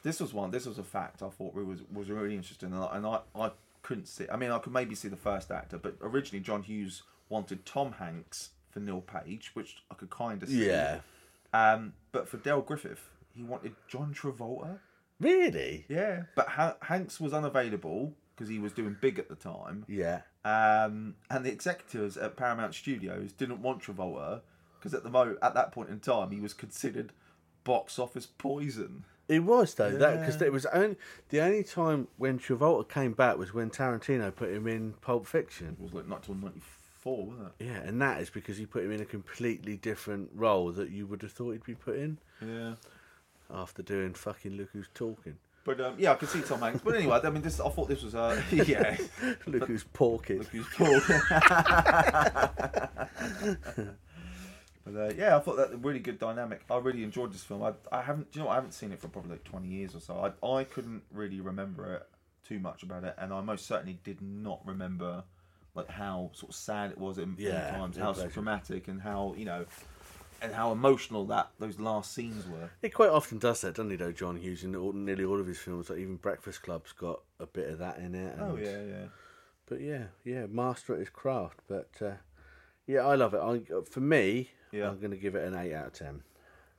This 0.01 0.19
was 0.19 0.33
one. 0.33 0.51
This 0.51 0.65
was 0.65 0.77
a 0.79 0.83
fact 0.83 1.21
I 1.21 1.29
thought 1.29 1.53
was 1.53 1.81
was 1.93 2.09
really 2.09 2.35
interesting, 2.35 2.71
and 2.73 2.81
I, 2.83 2.97
and 2.97 3.05
I, 3.05 3.19
I 3.35 3.51
couldn't 3.89 4.05
see. 4.07 4.25
I 4.31 4.37
mean, 4.37 4.51
I 4.51 4.59
could 4.59 4.71
maybe 4.71 4.93
see 4.93 5.07
the 5.07 5.15
first 5.17 5.49
actor, 5.49 5.79
but 5.79 5.95
originally 5.99 6.43
John 6.43 6.61
Hughes 6.61 7.01
wanted 7.27 7.65
Tom 7.65 7.93
Hanks 7.93 8.51
for 8.69 8.79
Neil 8.79 9.01
Page, 9.01 9.49
which 9.55 9.77
I 9.89 9.95
could 9.95 10.11
kind 10.11 10.43
of 10.43 10.49
see. 10.49 10.67
Yeah. 10.67 10.99
Um, 11.55 11.93
but 12.11 12.29
for 12.29 12.37
Del 12.37 12.61
Griffith, 12.61 13.09
he 13.33 13.41
wanted 13.41 13.75
John 13.87 14.13
Travolta. 14.13 14.77
Really? 15.19 15.87
Yeah. 15.89 16.25
But 16.35 16.49
ha- 16.49 16.77
Hanks 16.83 17.19
was 17.19 17.33
unavailable 17.33 18.13
because 18.35 18.47
he 18.47 18.59
was 18.59 18.73
doing 18.73 18.95
Big 19.01 19.17
at 19.17 19.27
the 19.27 19.35
time. 19.35 19.85
Yeah. 19.87 20.21
Um, 20.45 21.15
and 21.31 21.43
the 21.43 21.51
executives 21.51 22.15
at 22.15 22.37
Paramount 22.37 22.75
Studios 22.75 23.33
didn't 23.33 23.59
want 23.63 23.81
Travolta 23.81 24.41
because 24.77 24.93
at 24.93 25.01
the 25.01 25.09
mo- 25.09 25.37
at 25.41 25.55
that 25.55 25.71
point 25.71 25.89
in 25.89 25.99
time 25.99 26.29
he 26.29 26.39
was 26.39 26.53
considered 26.53 27.11
box 27.63 27.97
office 27.97 28.27
poison. 28.27 29.03
It 29.29 29.43
was 29.43 29.75
though 29.75 29.91
that 29.91 30.19
because 30.19 30.41
it 30.41 30.51
was 30.51 30.65
only 30.67 30.95
the 31.29 31.39
only 31.41 31.63
time 31.63 32.07
when 32.17 32.39
Travolta 32.39 32.89
came 32.89 33.13
back 33.13 33.37
was 33.37 33.53
when 33.53 33.69
Tarantino 33.69 34.35
put 34.35 34.49
him 34.49 34.65
in 34.67 34.93
Pulp 35.01 35.27
Fiction. 35.27 35.77
It 35.79 35.83
was 35.83 35.93
like 35.93 36.07
not 36.07 36.23
till 36.23 36.33
'94, 36.35 37.25
wasn't 37.27 37.47
it? 37.59 37.65
Yeah, 37.65 37.81
and 37.87 38.01
that 38.01 38.19
is 38.21 38.29
because 38.31 38.57
he 38.57 38.65
put 38.65 38.83
him 38.83 38.91
in 38.91 39.01
a 39.01 39.05
completely 39.05 39.77
different 39.77 40.31
role 40.33 40.71
that 40.71 40.89
you 40.89 41.05
would 41.05 41.21
have 41.21 41.31
thought 41.31 41.51
he'd 41.51 41.63
be 41.63 41.75
put 41.75 41.95
in 41.97 42.17
Yeah. 42.45 42.73
after 43.53 43.83
doing 43.83 44.15
fucking 44.15 44.57
Look 44.57 44.69
Who's 44.73 44.89
Talking. 44.95 45.37
But 45.63 45.79
um, 45.81 45.93
yeah, 45.99 46.13
I 46.13 46.15
could 46.15 46.29
see 46.29 46.41
Tom 46.41 46.61
Hanks. 46.61 46.81
But 46.83 46.95
anyway, 46.95 47.19
I 47.23 47.29
mean, 47.29 47.43
this 47.43 47.59
I 47.59 47.69
thought 47.69 47.87
this 47.87 48.01
was 48.01 48.15
uh, 48.15 48.41
yeah. 48.51 48.97
Look 49.45 49.67
Who's 49.67 49.83
Porking. 49.93 50.39
Look 50.39 50.47
who's 50.47 50.67
talking. 50.75 51.19
But 54.91 55.11
uh, 55.11 55.13
yeah, 55.17 55.37
I 55.37 55.39
thought 55.39 55.57
that 55.57 55.73
a 55.73 55.77
really 55.77 55.99
good 55.99 56.19
dynamic. 56.19 56.61
I 56.69 56.77
really 56.77 57.03
enjoyed 57.03 57.33
this 57.33 57.43
film. 57.43 57.63
I, 57.63 57.73
I 57.91 58.01
haven't, 58.01 58.27
you 58.33 58.41
know? 58.41 58.49
I 58.49 58.55
haven't 58.55 58.73
seen 58.73 58.91
it 58.91 58.99
for 58.99 59.07
probably 59.07 59.31
like 59.31 59.43
twenty 59.43 59.67
years 59.67 59.95
or 59.95 59.99
so. 59.99 60.33
I 60.43 60.47
I 60.47 60.63
couldn't 60.63 61.03
really 61.11 61.41
remember 61.41 61.95
it 61.95 62.07
too 62.47 62.59
much 62.59 62.83
about 62.83 63.03
it, 63.03 63.15
and 63.17 63.33
I 63.33 63.41
most 63.41 63.65
certainly 63.65 63.99
did 64.03 64.21
not 64.21 64.61
remember 64.65 65.23
like 65.75 65.89
how 65.89 66.31
sort 66.33 66.49
of 66.49 66.55
sad 66.55 66.91
it 66.91 66.97
was 66.97 67.17
in, 67.17 67.35
in 67.37 67.45
times, 67.45 67.95
yeah, 67.95 68.03
how 68.03 68.09
exactly. 68.11 68.33
dramatic, 68.33 68.87
and 68.87 69.01
how 69.01 69.33
you 69.37 69.45
know, 69.45 69.65
and 70.41 70.53
how 70.53 70.71
emotional 70.71 71.25
that 71.25 71.49
those 71.59 71.79
last 71.79 72.13
scenes 72.13 72.47
were. 72.47 72.69
He 72.81 72.89
quite 72.89 73.09
often 73.09 73.37
does 73.37 73.61
that, 73.61 73.75
doesn't 73.75 73.91
he? 73.91 73.97
Though 73.97 74.11
John 74.11 74.37
Hughes 74.37 74.63
in 74.63 74.75
all, 74.75 74.93
nearly 74.93 75.23
all 75.23 75.39
of 75.39 75.47
his 75.47 75.59
films, 75.59 75.89
like 75.89 75.99
even 75.99 76.15
Breakfast 76.15 76.63
Club's 76.63 76.91
got 76.91 77.21
a 77.39 77.45
bit 77.45 77.69
of 77.69 77.79
that 77.79 77.99
in 77.99 78.15
it. 78.15 78.35
Oh 78.39 78.57
yeah, 78.57 78.81
yeah. 78.81 79.05
But 79.67 79.81
yeah, 79.81 80.05
yeah, 80.23 80.47
master 80.47 80.93
at 80.93 80.99
his 80.99 81.09
craft. 81.09 81.59
But 81.67 81.89
uh, 82.01 82.13
yeah, 82.87 83.05
I 83.05 83.15
love 83.15 83.35
it. 83.35 83.39
I, 83.39 83.61
for 83.89 83.99
me, 83.99 84.49
Yeah. 84.71 84.89
I'm 84.89 84.99
going 84.99 85.11
to 85.11 85.17
give 85.17 85.35
it 85.35 85.47
an 85.47 85.55
eight 85.55 85.73
out 85.73 85.87
of 85.87 85.93
ten. 85.93 86.21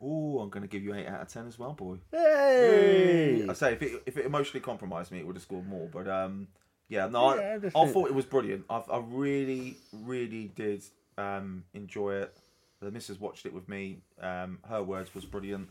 Oh, 0.03 0.39
I'm 0.39 0.49
going 0.49 0.63
to 0.63 0.69
give 0.69 0.83
you 0.83 0.95
eight 0.95 1.07
out 1.07 1.21
of 1.21 1.29
ten 1.29 1.47
as 1.47 1.59
well, 1.59 1.73
boy. 1.73 1.97
Hey! 2.11 3.47
I 3.49 3.53
say 3.53 3.73
if 3.75 3.83
it 3.83 4.03
if 4.07 4.17
it 4.17 4.25
emotionally 4.27 4.61
compromised 4.61 5.13
me, 5.13 5.19
it 5.19 5.27
would 5.27 5.37
have 5.37 5.43
scored 5.43 5.69
more. 5.69 5.89
But 5.93 6.09
um, 6.09 6.49
yeah, 6.89 7.07
no, 7.07 7.35
Yeah, 7.35 7.59
I 7.75 7.83
I, 7.83 7.87
thought 7.89 8.09
it 8.09 8.15
was 8.15 8.25
brilliant. 8.25 8.65
I, 8.71 8.83
I 8.91 9.03
really, 9.07 9.77
really 9.93 10.51
did 10.55 10.83
um 11.19 11.65
enjoy 11.75 12.15
it. 12.15 12.37
The 12.81 12.91
missus 12.91 13.21
watched 13.21 13.45
it 13.45 13.53
with 13.53 13.69
me. 13.69 13.99
Um, 14.21 14.59
her 14.69 14.83
words 14.83 15.15
was 15.15 15.25
brilliant. 15.27 15.69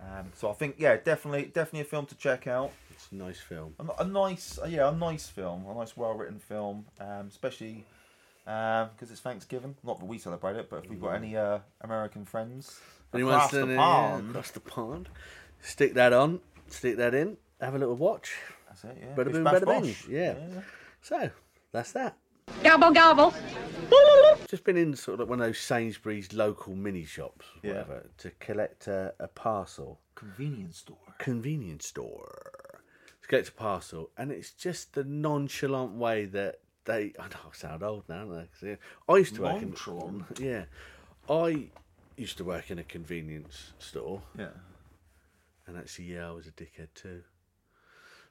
Um, 0.00 0.30
so 0.34 0.50
I 0.50 0.52
think 0.52 0.76
yeah, 0.78 0.96
definitely, 0.96 1.46
definitely 1.46 1.80
a 1.80 1.84
film 1.84 2.06
to 2.06 2.14
check 2.16 2.46
out. 2.46 2.70
It's 2.90 3.10
a 3.10 3.16
nice 3.16 3.40
film. 3.40 3.74
A, 3.80 4.02
a 4.02 4.06
nice, 4.06 4.58
uh, 4.62 4.66
yeah, 4.66 4.88
a 4.88 4.94
nice 4.94 5.26
film, 5.26 5.66
a 5.66 5.74
nice, 5.74 5.96
well 5.96 6.14
written 6.14 6.38
film. 6.38 6.86
Um, 7.00 7.26
especially 7.28 7.84
because 8.46 9.10
it's 9.10 9.20
Thanksgiving. 9.20 9.74
Not 9.82 9.98
that 9.98 10.06
we 10.06 10.18
celebrate 10.18 10.56
it, 10.56 10.70
but 10.70 10.84
if 10.84 10.88
we've 10.90 11.00
got 11.00 11.14
any 11.16 11.36
uh, 11.36 11.58
American 11.80 12.24
friends 12.24 12.80
Anyone 13.12 13.34
across 13.34 13.50
the 13.50 13.56
standing 13.58 13.76
pond, 13.76 14.30
across 14.30 14.50
the 14.52 14.60
pond, 14.60 15.08
stick 15.60 15.94
that 15.94 16.12
on, 16.12 16.40
stick 16.68 16.96
that 16.96 17.12
in, 17.14 17.36
have 17.60 17.74
a 17.74 17.78
little 17.78 17.96
watch. 17.96 18.34
That's 18.68 18.84
it, 18.84 18.98
yeah. 19.00 19.14
Bada 19.16 19.24
Bish 19.24 19.32
boom, 19.34 19.44
bash 19.44 19.54
bada 19.54 19.66
bing. 19.66 19.82
bosh. 19.82 20.08
Yeah. 20.08 20.34
Yeah. 20.38 20.60
So 21.02 21.30
that's 21.72 21.92
that. 21.92 22.16
Gobble, 22.62 22.92
gobble. 22.92 23.34
Just 24.48 24.62
been 24.62 24.76
in 24.76 24.94
sort 24.94 25.20
of 25.20 25.28
one 25.28 25.40
of 25.40 25.46
those 25.46 25.58
Sainsbury's 25.58 26.32
local 26.32 26.76
mini 26.76 27.04
shops, 27.04 27.46
Yeah. 27.64 27.70
whatever, 27.72 28.06
to 28.18 28.30
collect 28.38 28.86
a, 28.86 29.12
a 29.18 29.26
parcel. 29.26 29.98
convenience 30.14 30.78
store. 30.78 30.96
Convenience 31.18 31.86
store. 31.86 32.80
To 33.22 33.28
collect 33.28 33.48
a 33.48 33.52
parcel, 33.52 34.10
and 34.16 34.30
it's 34.30 34.52
just 34.52 34.94
the 34.94 35.02
nonchalant 35.02 35.92
way 35.94 36.26
that 36.26 36.60
they. 36.86 37.12
I 37.18 37.24
know 37.24 37.36
I 37.44 37.54
sound 37.56 37.82
old 37.82 38.04
now, 38.08 38.24
don't 38.24 38.48
I? 38.62 39.12
I 39.12 39.16
used 39.18 39.34
to 39.36 39.42
work 39.42 39.62
in. 39.62 39.74
Yeah, 40.40 40.64
I 41.28 41.68
used 42.16 42.38
to 42.38 42.44
work 42.44 42.70
in 42.70 42.78
a 42.78 42.84
convenience 42.84 43.72
store. 43.78 44.22
Yeah. 44.38 44.48
And 45.66 45.76
actually, 45.76 46.06
yeah, 46.06 46.28
I 46.28 46.30
was 46.30 46.46
a 46.46 46.52
dickhead 46.52 46.88
too. 46.94 47.22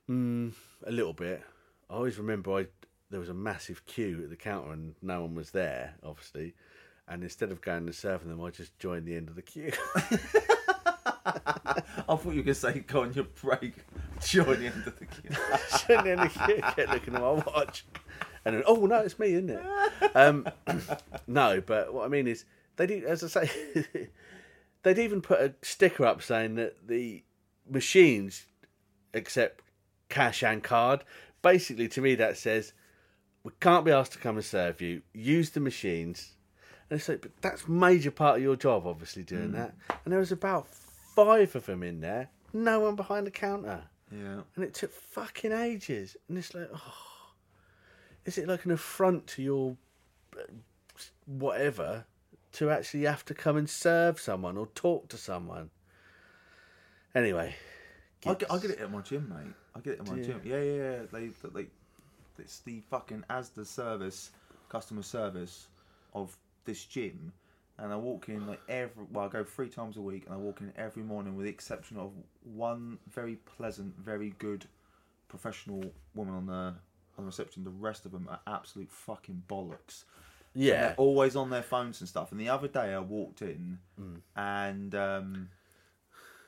Mm, 0.10 0.54
a 0.86 0.92
little 0.92 1.14
bit. 1.14 1.44
I 1.90 1.94
always 1.94 2.18
remember 2.18 2.58
I 2.58 2.68
there 3.10 3.20
was 3.20 3.30
a 3.30 3.34
massive 3.34 3.86
queue 3.86 4.22
at 4.24 4.30
the 4.30 4.36
counter 4.36 4.72
and 4.72 4.96
no 5.02 5.22
one 5.22 5.36
was 5.36 5.52
there, 5.52 5.96
obviously. 6.04 6.56
And 7.08 7.22
instead 7.24 7.52
of 7.52 7.62
going 7.62 7.86
and 7.86 7.94
serving 7.94 8.30
them, 8.30 8.44
I 8.44 8.50
just 8.50 8.78
joined 8.80 9.06
the 9.06 9.16
end 9.16 9.30
of 9.30 9.36
the 9.36 9.44
queue. 9.44 9.72
I 12.08 12.16
thought 12.16 12.26
you 12.26 12.38
were 12.38 12.44
going 12.44 12.46
to 12.46 12.56
say 12.56 12.80
go 12.80 13.02
on 13.04 13.14
your 13.14 13.26
break, 13.26 13.74
join 14.22 14.60
the 14.60 14.68
end 14.68 14.88
of 14.88 14.98
the 14.98 15.06
queue. 15.06 15.30
joined 15.88 16.06
the 16.08 16.12
end 16.12 16.22
of 16.22 16.34
the 16.34 16.40
queue, 16.46 16.62
kept 16.62 16.92
looking 16.92 17.16
at 17.16 17.22
my 17.22 17.32
watch. 17.32 17.86
And 18.46 18.56
then, 18.56 18.64
oh 18.68 18.86
no, 18.86 19.00
it's 19.00 19.18
me, 19.18 19.34
isn't 19.34 19.50
it? 19.50 19.64
Um, 20.16 20.48
no, 21.28 21.62
but 21.66 21.94
what 21.94 22.06
I 22.06 22.08
mean 22.10 22.28
is, 22.28 22.46
they 22.76 22.86
did, 22.86 23.04
as 23.04 23.24
I 23.24 23.46
say, 23.46 23.80
they'd 24.84 25.00
even 25.00 25.22
put 25.22 25.40
a 25.42 25.54
sticker 25.64 26.06
up 26.06 26.22
saying 26.22 26.56
that 26.56 26.88
the 26.88 27.24
machines 27.70 28.46
accept 29.14 29.62
cash 30.10 30.44
and 30.44 30.62
card. 30.64 31.04
Basically, 31.42 31.88
to 31.90 32.02
me, 32.02 32.16
that 32.16 32.38
says 32.38 32.74
we 33.44 33.52
can't 33.60 33.86
be 33.86 33.92
asked 33.92 34.12
to 34.14 34.20
come 34.20 34.36
and 34.36 34.46
serve 34.46 34.82
you. 34.82 35.02
Use 35.14 35.52
the 35.52 35.60
machines. 35.60 36.34
And 36.90 37.00
it's 37.00 37.10
like, 37.10 37.22
but 37.22 37.32
that's 37.42 37.68
major 37.68 38.12
part 38.12 38.38
of 38.38 38.44
your 38.44 38.56
job, 38.56 38.86
obviously, 38.86 39.24
doing 39.24 39.50
Mm. 39.50 39.54
that. 39.54 39.74
And 40.04 40.12
there 40.12 40.20
was 40.20 40.32
about 40.32 40.68
five 41.16 41.56
of 41.56 41.66
them 41.66 41.82
in 41.82 42.02
there. 42.02 42.30
No 42.54 42.80
one 42.82 42.96
behind 42.96 43.26
the 43.26 43.32
counter. 43.32 43.84
Yeah. 44.12 44.42
And 44.56 44.64
it 44.64 44.76
took 44.76 44.92
fucking 44.94 45.52
ages. 45.52 46.16
And 46.30 46.38
it's 46.38 46.54
like, 46.54 46.70
oh, 46.74 46.94
is 48.26 48.38
it 48.38 48.48
like 48.48 48.66
an 48.66 48.72
affront 48.72 49.28
to 49.28 49.42
your 49.42 49.78
whatever 51.26 52.06
to 52.54 52.70
actually 52.70 53.04
have 53.04 53.24
to 53.26 53.34
come 53.34 53.58
and 53.58 53.70
serve 53.70 54.20
someone 54.20 54.58
or 54.58 54.68
talk 54.68 55.08
to 55.10 55.18
someone? 55.18 55.70
Anyway, 57.14 57.56
I 58.26 58.34
get, 58.34 58.52
I 58.52 58.58
get 58.58 58.72
it 58.72 58.80
at 58.80 58.92
my 58.92 59.02
gym, 59.02 59.30
mate. 59.30 59.54
I 59.76 59.80
get 59.80 59.94
it 59.94 60.00
at 60.02 60.08
my 60.10 60.22
gym. 60.22 60.42
Yeah, 60.44 60.62
yeah, 60.62 60.74
yeah. 60.74 60.98
They, 61.12 61.28
they, 61.54 61.68
it's 62.40 62.60
the 62.60 62.82
fucking 62.90 63.24
as 63.30 63.50
the 63.50 63.64
service, 63.64 64.32
customer 64.68 65.04
service 65.04 65.68
of 66.14 66.36
this 66.66 66.84
gym, 66.84 67.32
and 67.78 67.94
I 67.94 67.96
walk 67.96 68.30
in 68.30 68.48
like 68.48 68.62
every. 68.68 69.06
Well, 69.12 69.26
I 69.26 69.28
go 69.30 69.44
three 69.44 69.70
times 69.70 69.98
a 69.98 70.02
week, 70.02 70.26
and 70.26 70.34
I 70.34 70.38
walk 70.38 70.62
in 70.62 70.74
every 70.76 71.04
morning, 71.04 71.36
with 71.36 71.46
the 71.46 71.52
exception 71.52 71.98
of 71.98 72.12
one 72.44 72.98
very 73.10 73.36
pleasant, 73.58 73.96
very 73.98 74.34
good, 74.40 74.66
professional 75.30 75.84
woman 76.16 76.34
on 76.34 76.46
the 76.48 76.74
on 77.18 77.24
the 77.26 77.28
reception. 77.28 77.64
The 77.64 77.70
rest 77.70 78.06
of 78.06 78.12
them 78.12 78.28
are 78.30 78.40
absolute 78.48 78.92
fucking 78.92 79.44
bollocks. 79.48 80.04
And 80.54 80.64
Yeah. 80.64 80.82
they're 80.88 80.96
always 80.96 81.36
on 81.36 81.50
their 81.50 81.64
phones 81.64 82.00
and 82.02 82.08
stuff. 82.10 82.32
And 82.32 82.40
the 82.40 82.50
other 82.50 82.68
day, 82.68 82.94
I 82.94 83.00
walked 83.00 83.42
in, 83.42 83.80
Mm. 84.00 84.22
and 84.36 84.96
um, 84.96 85.50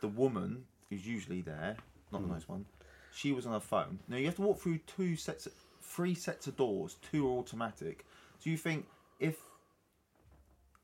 the 0.01 0.07
woman 0.07 0.65
who's 0.89 1.05
usually 1.05 1.41
there, 1.41 1.77
not 2.11 2.21
the 2.21 2.27
Mm. 2.27 2.31
nice 2.31 2.47
one, 2.47 2.65
she 3.11 3.31
was 3.31 3.45
on 3.45 3.53
her 3.53 3.59
phone. 3.59 3.99
Now 4.07 4.17
you 4.17 4.25
have 4.25 4.35
to 4.35 4.41
walk 4.41 4.59
through 4.59 4.77
two 4.79 5.15
sets, 5.15 5.45
of, 5.45 5.53
three 5.81 6.15
sets 6.15 6.47
of 6.47 6.55
doors. 6.55 6.95
Two 7.01 7.27
are 7.27 7.31
automatic. 7.39 8.05
So 8.39 8.49
you 8.49 8.57
think 8.57 8.87
if 9.19 9.43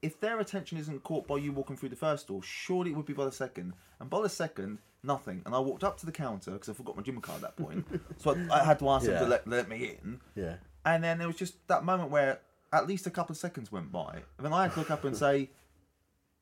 if 0.02 0.20
their 0.20 0.42
attention 0.42 0.78
isn't 0.78 1.02
caught 1.04 1.26
by 1.28 1.38
you 1.38 1.54
walking 1.54 1.78
through 1.78 1.88
the 1.88 1.96
first 1.96 2.28
door, 2.28 2.44
surely 2.44 2.92
it 2.92 2.96
would 2.96 3.06
be 3.06 3.14
by 3.14 3.24
the 3.24 3.32
second. 3.32 3.74
And 4.02 4.10
by 4.10 4.22
the 4.22 4.28
second, 4.28 4.80
nothing. 5.04 5.42
And 5.46 5.54
I 5.54 5.60
walked 5.60 5.84
up 5.84 5.98
to 6.00 6.06
the 6.06 6.12
counter 6.12 6.52
because 6.52 6.70
I 6.70 6.74
forgot 6.74 6.96
my 6.96 7.04
gym 7.04 7.20
card 7.22 7.44
at 7.44 7.56
that 7.56 7.64
point. 7.64 7.86
so 8.18 8.36
I, 8.52 8.62
I 8.62 8.64
had 8.64 8.80
to 8.80 8.90
ask 8.90 9.06
them 9.06 9.20
to 9.20 9.26
let, 9.28 9.48
let 9.48 9.68
me 9.70 9.98
in. 10.02 10.20
Yeah. 10.36 10.56
And 10.86 11.04
then 11.04 11.18
there 11.18 11.28
was 11.28 11.38
just 11.38 11.66
that 11.68 11.84
moment 11.84 12.10
where 12.10 12.40
at 12.72 12.88
least 12.88 13.06
a 13.08 13.12
couple 13.12 13.34
of 13.34 13.38
seconds 13.38 13.72
went 13.72 13.92
by. 13.92 14.22
And 14.38 14.46
then 14.46 14.54
I 14.54 14.64
had 14.64 14.74
to 14.74 14.80
look 14.80 14.92
up 14.92 15.04
and 15.06 15.16
say, 15.16 15.50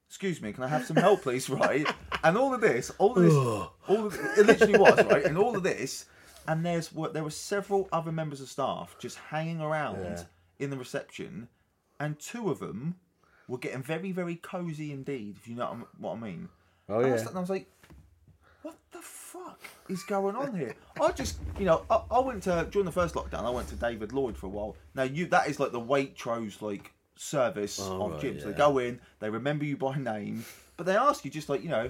Excuse 0.07 0.41
me, 0.41 0.51
can 0.51 0.63
I 0.63 0.67
have 0.67 0.85
some 0.85 0.97
help, 0.97 1.21
please? 1.21 1.49
Right? 1.49 1.87
And 2.23 2.37
all 2.37 2.53
of 2.53 2.59
this, 2.61 2.91
all 2.97 3.15
of 3.15 3.23
this, 3.23 3.33
all 3.87 4.05
of, 4.07 4.15
it 4.37 4.45
literally 4.45 4.77
was, 4.77 5.03
right? 5.05 5.23
And 5.23 5.37
all 5.37 5.55
of 5.55 5.63
this, 5.63 6.05
and 6.47 6.65
there's 6.65 6.91
what 6.91 7.13
there 7.13 7.23
were 7.23 7.29
several 7.29 7.87
other 7.93 8.11
members 8.11 8.41
of 8.41 8.49
staff 8.49 8.95
just 8.99 9.17
hanging 9.17 9.61
around 9.61 10.03
Yeah. 10.03 10.23
in 10.59 10.69
the 10.69 10.77
reception, 10.77 11.47
and 11.99 12.19
two 12.19 12.49
of 12.51 12.59
them 12.59 12.95
were 13.47 13.57
getting 13.57 13.81
very, 13.83 14.11
very 14.11 14.35
cozy 14.35 14.91
indeed, 14.91 15.37
if 15.37 15.47
you 15.47 15.55
know 15.55 15.87
what 15.97 16.17
I 16.17 16.19
mean. 16.19 16.49
Oh, 16.89 16.97
And 16.99 17.07
I 17.07 17.11
was, 17.13 17.21
yeah. 17.21 17.27
and 17.29 17.37
I 17.37 17.41
was 17.41 17.49
like, 17.49 17.67
what 18.61 18.75
the 18.91 18.99
fuck 18.99 19.59
is 19.89 20.03
going 20.03 20.35
on 20.35 20.55
here? 20.55 20.75
I 20.99 21.11
just, 21.11 21.37
you 21.59 21.65
know, 21.65 21.85
I, 21.89 22.01
I 22.11 22.19
went 22.19 22.43
to 22.43 22.67
during 22.71 22.85
the 22.85 22.91
first 22.91 23.15
lockdown. 23.15 23.43
I 23.45 23.49
went 23.49 23.67
to 23.69 23.75
David 23.75 24.13
Lloyd 24.13 24.37
for 24.37 24.45
a 24.47 24.49
while. 24.49 24.75
Now 24.95 25.03
you, 25.03 25.25
that 25.27 25.47
is 25.47 25.59
like 25.59 25.71
the 25.71 25.79
Waitrose 25.81 26.61
like 26.61 26.91
service 27.15 27.79
Oh, 27.81 28.03
of 28.03 28.11
right, 28.13 28.21
gyms. 28.21 28.43
They 28.43 28.51
go 28.53 28.77
in, 28.77 28.99
they 29.19 29.29
remember 29.29 29.65
you 29.65 29.77
by 29.77 29.97
name, 29.97 30.45
but 30.77 30.85
they 30.85 30.95
ask 30.95 31.23
you 31.25 31.31
just 31.31 31.49
like, 31.49 31.63
you 31.63 31.69
know, 31.69 31.89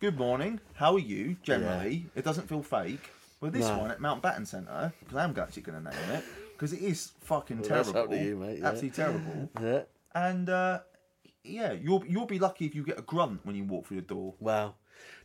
good 0.00 0.16
morning, 0.18 0.60
how 0.74 0.94
are 0.94 0.98
you? 0.98 1.36
Generally, 1.42 2.06
it 2.14 2.24
doesn't 2.24 2.48
feel 2.48 2.62
fake. 2.62 3.10
Well, 3.40 3.50
this 3.50 3.66
No. 3.66 3.78
one 3.78 3.90
at 3.90 4.00
Mountbatten 4.00 4.46
Centre, 4.46 4.92
because 5.00 5.16
I'm 5.16 5.34
actually 5.38 5.62
going 5.62 5.82
to 5.82 5.90
name 5.90 6.10
it, 6.10 6.24
because 6.52 6.72
it 6.74 6.80
is 6.82 7.12
fucking 7.22 7.60
Well, 7.60 7.68
that's 7.68 7.90
terrible. 7.92 8.12
up 8.14 8.18
to 8.18 8.24
you, 8.24 8.36
mate, 8.36 8.58
yeah. 8.60 8.66
Absolutely 8.68 8.96
terrible. 9.02 9.50
Yeah. 9.60 9.82
And 10.14 10.48
uh, 10.50 10.80
yeah, 11.44 11.72
you'll 11.72 12.04
you'll 12.06 12.26
be 12.26 12.38
lucky 12.38 12.66
if 12.66 12.74
you 12.74 12.82
get 12.84 12.98
a 12.98 13.02
grunt 13.02 13.40
when 13.46 13.54
you 13.56 13.64
walk 13.64 13.86
through 13.86 13.98
the 14.02 14.06
door. 14.06 14.34
Well, 14.40 14.76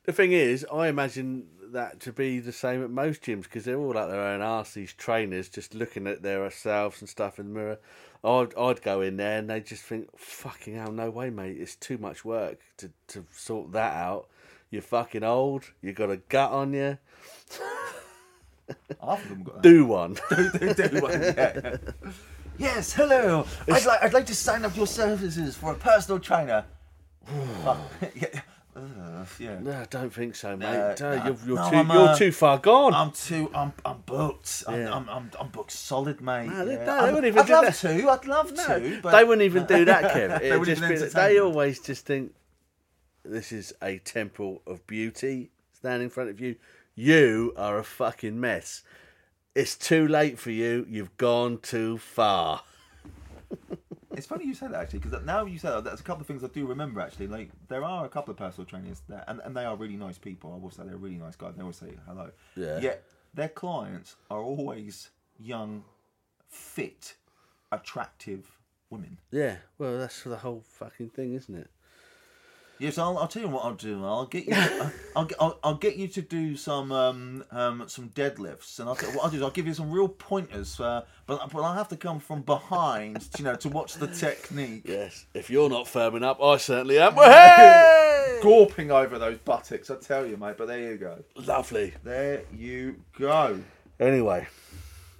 the 0.06 0.14
thing 0.14 0.32
is, 0.32 0.66
I 0.72 0.88
imagine 0.88 1.48
that 1.72 2.00
to 2.02 2.14
be 2.14 2.40
the 2.40 2.52
same 2.52 2.84
at 2.84 2.90
most 2.90 3.22
gyms 3.24 3.44
because 3.44 3.66
they're 3.66 3.80
all 3.80 3.98
out 3.98 4.10
their 4.10 4.22
own 4.22 4.42
arse, 4.42 4.74
these 4.74 4.94
trainers, 4.94 5.50
just 5.50 5.74
looking 5.74 6.08
at 6.08 6.22
themselves 6.22 7.02
and 7.02 7.10
stuff 7.10 7.40
in 7.40 7.54
the 7.54 7.60
mirror. 7.60 7.80
I'd, 8.24 8.56
I'd 8.58 8.82
go 8.82 9.02
in 9.02 9.18
there 9.18 9.38
and 9.40 9.50
they 9.50 9.62
just 9.62 9.84
think, 9.84 10.10
fucking 10.18 10.76
hell, 10.76 10.92
no 10.92 11.10
way, 11.10 11.30
mate. 11.30 11.58
It's 11.60 11.76
too 11.76 11.98
much 11.98 12.26
work 12.26 12.60
to, 12.78 12.92
to 13.10 13.26
sort 13.32 13.72
that 13.74 13.94
out. 13.94 14.28
You're 14.72 14.82
fucking 14.82 15.24
old. 15.24 15.72
You've 15.82 15.96
got 15.96 16.10
a 16.10 16.18
gut 16.18 16.52
on 16.52 16.74
you. 16.74 16.98
Half 19.02 19.24
of 19.24 19.30
them 19.30 19.44
got. 19.44 19.62
Do 19.62 19.86
one. 19.86 20.18
do, 20.30 20.74
do, 20.74 20.74
do 20.74 21.02
one, 21.02 21.22
yeah. 21.22 21.78
Yes, 22.58 22.94
hello. 22.94 23.46
I'd 23.68 23.86
like, 23.86 24.02
I'd 24.02 24.14
like 24.14 24.26
to 24.28 24.36
sign 24.36 24.66
up 24.66 24.76
your 24.76 24.88
services 24.88 25.56
for 25.56 25.74
a 25.74 25.76
personal 25.76 26.20
trainer. 26.20 26.66
Yeah. 28.16 28.42
Yeah. 29.40 29.60
No, 29.60 29.72
I 29.72 29.86
don't 29.86 30.14
think 30.14 30.36
so, 30.36 30.56
mate. 30.58 30.66
Uh, 30.68 30.96
No, 31.00 31.16
no. 31.18 31.24
you're 31.26 31.38
you're 31.46 31.56
No, 31.56 31.70
too 31.70 31.76
I'm, 31.78 31.90
you're 31.90 32.08
uh, 32.10 32.18
too 32.18 32.32
far 32.32 32.58
gone. 32.58 32.94
I'm 32.94 33.12
too. 33.12 33.52
I'm. 33.54 33.74
I'm 33.86 34.02
booked. 34.06 34.64
I'm. 34.68 34.80
Yeah. 34.80 34.94
I'm, 34.96 35.10
I'm, 35.10 35.32
I'm 35.40 35.50
booked 35.50 35.72
solid, 35.72 36.22
mate. 36.22 36.48
No, 36.48 36.66
they- 36.66 36.74
Yeah. 36.74 36.86
they 36.86 36.92
I'd- 36.92 37.14
wouldn't 37.14 37.26
even 37.28 37.40
I'd 37.42 37.48
do 37.48 37.54
love 37.54 37.66
that. 37.66 37.76
to. 37.76 38.10
I'd 38.10 38.26
love 38.28 38.52
No, 38.54 38.80
to. 38.80 39.00
But 39.02 39.12
they 39.12 39.24
wouldn't 39.24 39.46
even 39.46 39.66
do 39.66 39.86
that, 39.86 40.04
Kev. 40.14 40.40
they 40.66 40.74
just 40.74 40.82
be, 41.14 41.20
they 41.20 41.40
always 41.40 41.80
just 41.80 42.06
think 42.06 42.34
this 43.24 43.52
is 43.52 43.74
a 43.82 43.98
temple 44.00 44.62
of 44.68 44.86
beauty 44.88 45.52
standing 45.74 46.04
in 46.06 46.10
front 46.10 46.30
of 46.30 46.40
you. 46.40 46.56
You 46.96 47.54
are 47.58 47.78
a 47.80 47.84
fucking 47.84 48.40
mess. 48.40 48.84
It's 49.56 49.76
too 49.76 50.08
late 50.08 50.38
for 50.38 50.52
you. 50.52 50.86
You've 50.90 51.16
gone 51.18 51.60
too 51.60 51.98
far. 51.98 52.62
It's 54.18 54.28
funny 54.28 54.46
you 54.46 54.54
say 54.54 54.68
that 54.68 54.82
actually, 54.82 55.00
because 55.00 55.26
now 55.26 55.46
you 55.46 55.58
say 55.58 55.70
that, 55.70 55.84
there's 55.84 56.00
a 56.00 56.04
couple 56.04 56.22
of 56.22 56.28
things 56.28 56.44
I 56.44 56.48
do 56.48 56.66
remember 56.66 57.02
actually. 57.02 57.28
Like 57.28 57.50
there 57.68 57.84
are 57.84 58.06
a 58.06 58.10
couple 58.10 58.32
of 58.32 58.38
personal 58.38 58.66
trainers 58.66 59.02
there, 59.10 59.24
and, 59.28 59.42
and 59.44 59.56
they 59.56 59.66
are 59.66 59.76
really 59.76 59.98
nice 59.98 60.18
people. 60.18 60.54
I 60.54 60.62
will 60.62 60.72
say 60.72 60.84
they're 60.86 60.98
really 60.98 61.18
nice 61.18 61.36
guys. 61.36 61.54
They 61.56 61.62
always 61.62 61.78
say 61.78 61.94
hello. 62.08 62.32
Yeah. 62.56 62.80
Yet 62.80 63.04
their 63.34 63.50
clients 63.50 64.16
are 64.30 64.42
always 64.42 65.10
young, 65.40 65.84
fit, 66.48 67.16
attractive 67.72 68.58
women. 68.90 69.18
Yeah, 69.32 69.58
well, 69.78 69.98
that's 69.98 70.24
the 70.24 70.38
whole 70.38 70.64
fucking 70.66 71.10
thing, 71.10 71.34
isn't 71.34 71.56
it? 71.56 71.70
Yes, 72.78 72.98
I'll, 72.98 73.18
I'll 73.18 73.28
tell 73.28 73.42
you 73.42 73.50
what 73.50 73.64
I'll 73.64 73.74
do. 73.74 74.04
I'll 74.04 74.26
get 74.26 74.46
you. 74.46 74.54
I'll, 74.56 74.92
I'll, 75.16 75.30
I'll, 75.40 75.60
I'll 75.64 75.76
get 75.76 75.96
you 75.96 76.08
to 76.10 76.22
do 76.22 76.58
some 76.58 76.92
um, 76.92 77.44
um, 77.52 77.84
some 77.88 78.10
deadlifts, 78.10 78.80
and 78.80 78.90
I'll 78.90 78.96
what 78.96 79.26
I'll 79.26 79.30
do 79.30 79.38
is 79.38 79.44
I'll 79.44 79.50
give 79.52 79.68
you 79.68 79.74
some 79.74 79.92
real 79.92 80.10
pointers. 80.10 80.80
Uh, 80.80 81.06
but 81.26 81.50
but 81.52 81.62
I'll 81.62 81.74
have 81.74 81.88
to 81.90 81.98
come 81.98 82.20
from 82.20 82.42
behind, 82.42 83.28
you 83.38 83.46
know, 83.46 83.56
to 83.56 83.70
watch 83.70 83.94
the 83.96 84.08
technique. 84.08 84.84
Yes. 84.86 85.26
If 85.34 85.50
you're 85.50 85.70
not 85.70 85.86
firming 85.86 86.24
up, 86.24 86.42
I 86.42 86.58
certainly 86.58 87.00
am. 87.00 87.14
Hey! 87.14 88.40
Gawping 88.44 88.92
over 88.92 89.18
those 89.18 89.38
buttocks, 89.40 89.90
I 89.90 89.96
tell 89.96 90.26
you, 90.26 90.38
mate. 90.38 90.56
But 90.58 90.68
there 90.68 90.92
you 90.92 90.98
go. 90.98 91.24
Lovely. 91.36 91.94
There 92.04 92.44
you 92.56 92.98
go. 93.18 93.60
Anyway, 94.00 94.48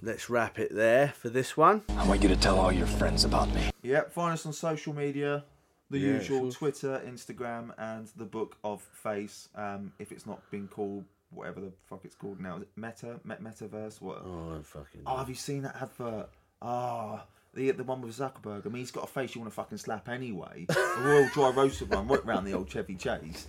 let's 0.02 0.28
wrap 0.28 0.58
it 0.58 0.74
there 0.74 1.08
for 1.08 1.30
this 1.30 1.56
one. 1.56 1.82
I 1.90 2.06
want 2.06 2.22
you 2.22 2.28
to 2.28 2.36
tell 2.36 2.58
all 2.58 2.70
your 2.72 2.86
friends 2.86 3.24
about 3.24 3.48
me. 3.54 3.70
Yep, 3.82 4.12
find 4.12 4.34
us 4.34 4.44
on 4.44 4.52
social 4.52 4.92
media, 4.92 5.44
the 5.90 5.98
Yeah, 5.98 6.12
usual 6.14 6.50
sure. 6.50 6.70
Twitter, 6.70 7.02
Instagram, 7.06 7.72
and 7.78 8.08
the 8.16 8.24
Book 8.24 8.56
of 8.64 8.82
Face. 8.82 9.48
Um, 9.54 9.92
if 9.98 10.12
it's 10.12 10.26
not 10.26 10.48
been 10.50 10.68
called 10.68 11.04
whatever 11.30 11.60
the 11.60 11.72
fuck 11.88 12.00
it's 12.04 12.14
called 12.14 12.40
now, 12.40 12.56
is 12.56 12.62
it 12.62 12.68
Meta, 12.76 13.20
Met 13.24 13.42
Metaverse? 13.42 14.00
What? 14.00 14.22
Oh, 14.24 14.52
I'm 14.56 14.62
fucking. 14.62 15.02
Oh, 15.06 15.16
have 15.16 15.28
you 15.28 15.34
seen 15.34 15.62
that 15.62 15.76
advert? 15.80 16.28
Ah, 16.62 17.24
the 17.54 17.70
the 17.72 17.84
one 17.84 18.00
with 18.02 18.16
Zuckerberg. 18.16 18.66
I 18.66 18.68
mean, 18.68 18.76
he's 18.80 18.90
got 18.90 19.04
a 19.04 19.06
face 19.06 19.34
you 19.34 19.40
want 19.40 19.50
to 19.50 19.54
fucking 19.54 19.78
slap 19.78 20.08
anyway. 20.08 20.66
A 20.70 21.00
Royal 21.00 21.28
Dry 21.32 21.50
Roaster 21.50 21.84
run 21.86 22.06
right 22.08 22.24
round 22.24 22.46
the 22.46 22.52
old 22.54 22.68
Chevy 22.70 22.94
Chase. 22.96 23.46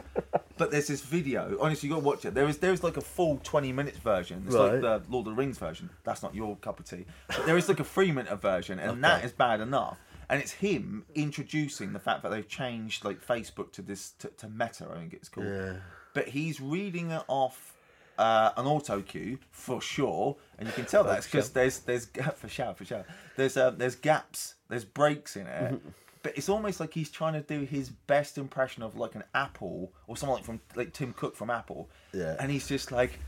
But 0.57 0.71
there's 0.71 0.87
this 0.87 1.01
video. 1.01 1.55
Honestly, 1.61 1.87
you 1.87 1.95
got 1.95 2.01
to 2.01 2.05
watch 2.07 2.25
it. 2.25 2.33
There 2.33 2.47
is 2.47 2.57
there 2.57 2.73
is 2.73 2.83
like 2.83 2.97
a 2.97 3.01
full 3.01 3.39
20 3.43 3.71
minutes 3.73 3.97
version. 3.99 4.43
It's 4.47 4.55
Right. 4.55 4.71
like 4.73 4.81
the 4.81 5.01
Lord 5.11 5.27
of 5.27 5.35
the 5.35 5.37
Rings 5.41 5.57
version. 5.57 5.89
That's 6.03 6.23
not 6.23 6.33
your 6.33 6.55
cup 6.57 6.79
of 6.79 6.85
tea. 6.89 7.05
But 7.27 7.45
there 7.45 7.57
is 7.57 7.67
like 7.69 7.79
a 7.79 7.83
three 7.83 8.11
minute 8.11 8.41
version, 8.41 8.79
and 8.79 9.03
that 9.03 9.23
is 9.23 9.31
bad 9.33 9.61
enough. 9.61 9.97
And 10.29 10.41
it's 10.41 10.51
him 10.51 11.05
introducing 11.15 11.93
the 11.93 11.99
fact 11.99 12.23
that 12.23 12.29
they've 12.29 12.47
changed 12.47 13.05
like 13.05 13.25
Facebook 13.25 13.71
to 13.73 13.81
this 13.81 14.11
to, 14.19 14.27
to 14.29 14.49
Meta, 14.49 14.87
I 14.91 14.97
think 14.99 15.13
it's 15.13 15.29
called. 15.29 15.47
Yeah. 15.47 15.77
But 16.13 16.27
he's 16.29 16.59
reading 16.59 17.11
it 17.11 17.23
off 17.27 17.77
uh, 18.17 18.51
an 18.57 18.65
auto 18.65 19.01
cue 19.01 19.39
for 19.51 19.81
sure, 19.81 20.35
and 20.57 20.67
you 20.67 20.73
can 20.73 20.85
tell 20.85 21.03
that's 21.03 21.27
because 21.27 21.51
there's 21.51 21.79
there's 21.79 22.05
for 22.35 22.49
sure 22.49 22.73
for 22.73 22.83
sure 22.83 23.05
there's 23.35 23.55
uh, 23.55 23.71
there's 23.71 23.95
gaps, 23.95 24.55
there's 24.69 24.85
breaks 24.85 25.35
in 25.35 25.47
it. 25.47 25.81
But 26.23 26.37
it's 26.37 26.49
almost 26.49 26.81
like 26.81 26.93
he's 26.93 27.09
trying 27.09 27.33
to 27.33 27.41
do 27.41 27.63
his 27.63 27.89
best 27.89 28.37
impression 28.37 28.83
of 28.83 28.97
like 28.97 29.15
an 29.15 29.23
Apple 29.33 29.93
or 30.07 30.17
someone 30.17 30.37
like 30.37 30.45
from 30.45 30.59
like 30.75 30.91
Tim 30.91 31.13
Cook 31.13 31.37
from 31.37 31.49
Apple. 31.49 31.89
Yeah. 32.11 32.35
And 32.37 32.51
he's 32.51 32.67
just 32.67 32.91
like, 32.91 33.19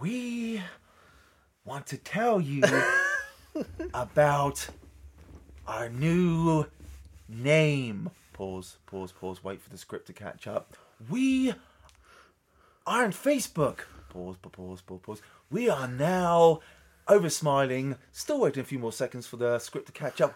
we 0.00 0.60
want 1.64 1.86
to 1.88 1.98
tell 1.98 2.40
you 2.40 2.64
about 3.94 4.66
our 5.66 5.88
new 5.88 6.66
name. 7.28 8.10
Pause, 8.32 8.76
pause, 8.86 9.12
pause. 9.12 9.42
Wait 9.42 9.60
for 9.60 9.70
the 9.70 9.78
script 9.78 10.06
to 10.08 10.12
catch 10.12 10.46
up. 10.46 10.76
We 11.10 11.54
are 12.86 13.04
on 13.04 13.12
Facebook. 13.12 13.80
Pause, 14.10 14.36
pa- 14.42 14.50
pause, 14.50 14.80
pause, 14.82 15.00
pause. 15.02 15.22
We 15.50 15.68
are 15.68 15.88
now 15.88 16.60
over 17.08 17.30
smiling. 17.30 17.96
Still 18.12 18.40
waiting 18.40 18.60
a 18.60 18.64
few 18.64 18.78
more 18.78 18.92
seconds 18.92 19.26
for 19.26 19.36
the 19.36 19.58
script 19.58 19.86
to 19.86 19.92
catch 19.92 20.20
up. 20.20 20.34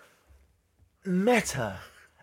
Meta. 1.05 1.79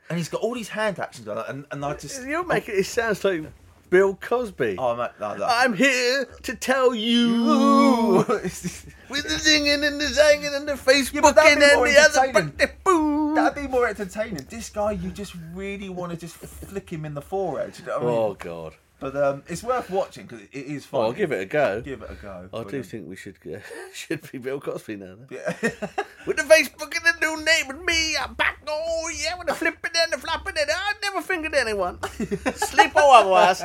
And 0.09 0.17
he's 0.17 0.29
got 0.29 0.41
all 0.41 0.53
these 0.53 0.69
hand 0.69 0.99
actions 0.99 1.27
on 1.27 1.37
it, 1.37 1.45
and, 1.49 1.65
and 1.69 1.83
I 1.83 1.93
just. 1.95 2.25
You're 2.25 2.45
making 2.45 2.75
it 2.77 2.85
sounds 2.85 3.23
like 3.25 3.43
Bill 3.89 4.15
Cosby. 4.15 4.75
Oh, 4.77 4.95
mate, 4.95 5.11
no, 5.19 5.35
no. 5.35 5.45
I'm 5.45 5.73
here 5.73 6.25
to 6.43 6.55
tell 6.55 6.95
you 6.95 8.23
with 8.27 9.23
the 9.23 9.39
singing 9.39 9.83
and 9.83 9.99
the 9.99 10.07
singing 10.07 10.53
and 10.53 10.67
the 10.67 10.73
Facebook 10.73 11.35
that'd 11.35 11.53
and 11.53 11.61
the 11.61 11.99
other. 11.99 12.69
That'd 13.43 13.63
be 13.63 13.67
more 13.69 13.87
entertaining. 13.87 14.45
This 14.49 14.69
guy, 14.69 14.91
you 14.93 15.11
just 15.11 15.35
really 15.53 15.89
want 15.89 16.11
to 16.11 16.17
just 16.17 16.35
flick 16.35 16.89
him 16.89 17.05
in 17.05 17.13
the 17.13 17.21
forehead. 17.21 17.77
You 17.79 17.85
know 17.85 17.93
what 17.99 18.01
I 18.03 18.05
mean? 18.05 18.15
Oh 18.17 18.33
God. 18.33 18.73
But 18.99 19.15
um, 19.15 19.43
it's 19.47 19.61
worth 19.61 19.91
watching 19.91 20.25
because 20.25 20.41
it 20.41 20.49
is 20.53 20.83
fun. 20.87 20.99
Well, 20.99 21.07
I'll 21.09 21.13
give 21.13 21.31
it 21.31 21.39
a 21.39 21.45
go. 21.45 21.81
Give 21.81 22.01
it 22.01 22.09
a 22.09 22.15
go. 22.15 22.49
I 22.51 22.63
But, 22.63 22.69
do 22.69 22.77
um, 22.77 22.83
think 22.83 23.07
we 23.07 23.15
should 23.15 23.37
uh, 23.45 23.59
should 23.93 24.31
be 24.31 24.39
Bill 24.39 24.59
Cosby 24.59 24.95
now. 24.95 25.17
then. 25.19 25.27
Yeah. 25.29 25.53
with 26.25 26.37
the 26.37 26.43
Facebook 26.43 26.95
and 26.95 27.05
the 27.05 27.13
new 27.21 27.45
name 27.45 27.69
and 27.69 27.85
me, 27.85 28.17
I'm 28.17 28.33
back. 28.33 28.57
Oh 28.67 29.11
yeah, 29.23 29.37
with 29.37 29.47
the 29.47 29.53
flipping 29.53 29.91
and 29.95 30.13
the 30.13 30.17
flopping 30.17 30.55
and 30.59 30.69
I 30.71 30.93
never 31.03 31.21
fingered 31.21 31.53
anyone. 31.53 31.99
Sleep 32.55 32.95
or 32.95 33.01
otherwise. 33.03 33.61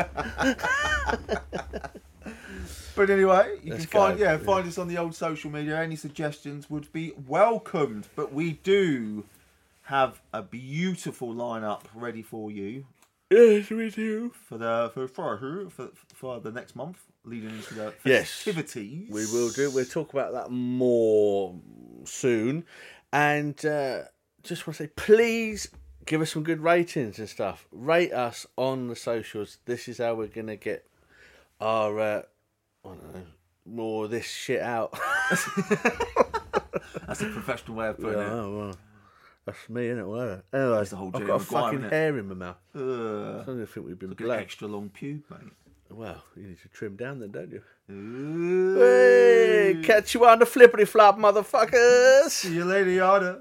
But 2.94 3.08
anyway, 3.08 3.56
you 3.62 3.72
Let's 3.72 3.86
can 3.86 4.00
find 4.00 4.18
go. 4.18 4.24
yeah, 4.24 4.36
find 4.36 4.68
us 4.68 4.76
on 4.76 4.86
the 4.86 4.98
old 4.98 5.14
social 5.14 5.50
media. 5.50 5.80
Any 5.80 5.96
suggestions 5.96 6.68
would 6.68 6.92
be 6.92 7.12
welcomed. 7.26 8.06
But 8.14 8.34
we 8.34 8.52
do 8.62 9.24
have 9.82 10.20
a 10.32 10.42
beautiful 10.42 11.34
lineup 11.34 11.82
ready 11.94 12.22
for 12.22 12.50
you 12.50 12.86
Yes, 13.30 13.70
we 13.70 13.90
do. 13.90 14.30
for 14.30 14.58
the 14.58 14.90
for 14.94 15.08
for, 15.08 15.38
for, 15.70 15.88
for 16.14 16.40
the 16.40 16.50
next 16.52 16.76
month, 16.76 16.98
leading 17.24 17.48
into 17.50 17.74
the 17.74 17.94
Yes. 18.04 18.28
festivities. 18.30 19.08
We 19.10 19.24
will 19.26 19.48
do. 19.50 19.70
We'll 19.70 19.86
talk 19.86 20.12
about 20.12 20.32
that 20.34 20.50
more 20.50 21.54
soon. 22.04 22.64
And 23.10 23.64
uh, 23.64 24.02
just 24.42 24.66
want 24.66 24.76
to 24.76 24.84
say, 24.84 24.90
please 24.96 25.68
give 26.04 26.20
us 26.20 26.30
some 26.32 26.42
good 26.42 26.60
ratings 26.60 27.18
and 27.18 27.28
stuff. 27.28 27.66
Rate 27.72 28.12
us 28.12 28.46
on 28.56 28.88
the 28.88 28.96
socials. 28.96 29.58
This 29.64 29.88
is 29.88 29.96
how 29.98 30.14
we're 30.14 30.26
going 30.26 30.48
to 30.48 30.56
get 30.56 30.86
our, 31.58 31.98
uh, 32.00 32.22
I 32.84 32.88
don't 32.88 33.14
know, 33.14 33.22
more 33.64 34.08
this 34.08 34.26
shit 34.26 34.60
out. 34.60 34.92
That's 37.06 37.20
a 37.22 37.26
professional 37.30 37.76
way 37.78 37.88
of 37.88 37.96
putting 37.98 38.18
Yeah, 38.18 38.26
it. 38.26 38.32
oh, 38.32 38.58
well, 38.58 38.76
that's 39.44 39.68
me, 39.68 39.86
isn't 39.88 39.98
it? 40.00 40.06
Well, 40.08 40.42
anyway, 40.52 40.76
That's 40.76 40.90
the 40.90 40.96
whole 40.96 41.08
I've 41.08 41.14
Jerry 41.14 41.26
got 41.26 41.34
a 41.40 41.44
Maguire, 41.44 41.62
fucking 41.72 41.78
innit? 41.80 41.90
hair 41.92 42.18
in 42.18 42.28
my 42.28 42.34
mouth. 42.34 42.56
Ugh. 42.74 42.80
I 42.82 43.44
don't 43.44 43.66
think 43.66 43.86
we've 43.86 43.98
been 43.98 44.10
Look 44.10 44.20
at 44.20 44.24
black. 44.26 44.40
extra 44.40 44.68
long 44.68 44.90
pube, 44.90 45.22
mate. 45.30 45.52
Well, 45.90 46.22
you 46.36 46.44
need 46.44 46.58
to 46.62 46.68
trim 46.68 46.96
down 46.96 47.20
then, 47.20 47.30
don't 47.32 47.50
you? 47.52 47.62
Ooh. 47.90 48.78
Hey, 48.80 49.82
catch 49.82 50.14
you 50.14 50.24
on 50.26 50.38
the 50.38 50.46
flippity 50.46 50.86
flop, 50.86 51.18
motherfuckers. 51.18 52.30
See 52.30 52.54
you 52.54 52.64
later, 52.64 52.90
Yada. 52.90 53.40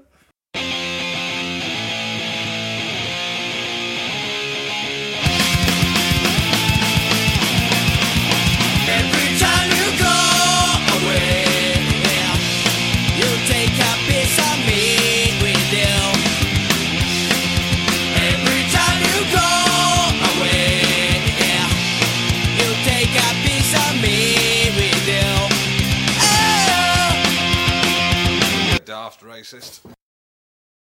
racist. 29.42 29.91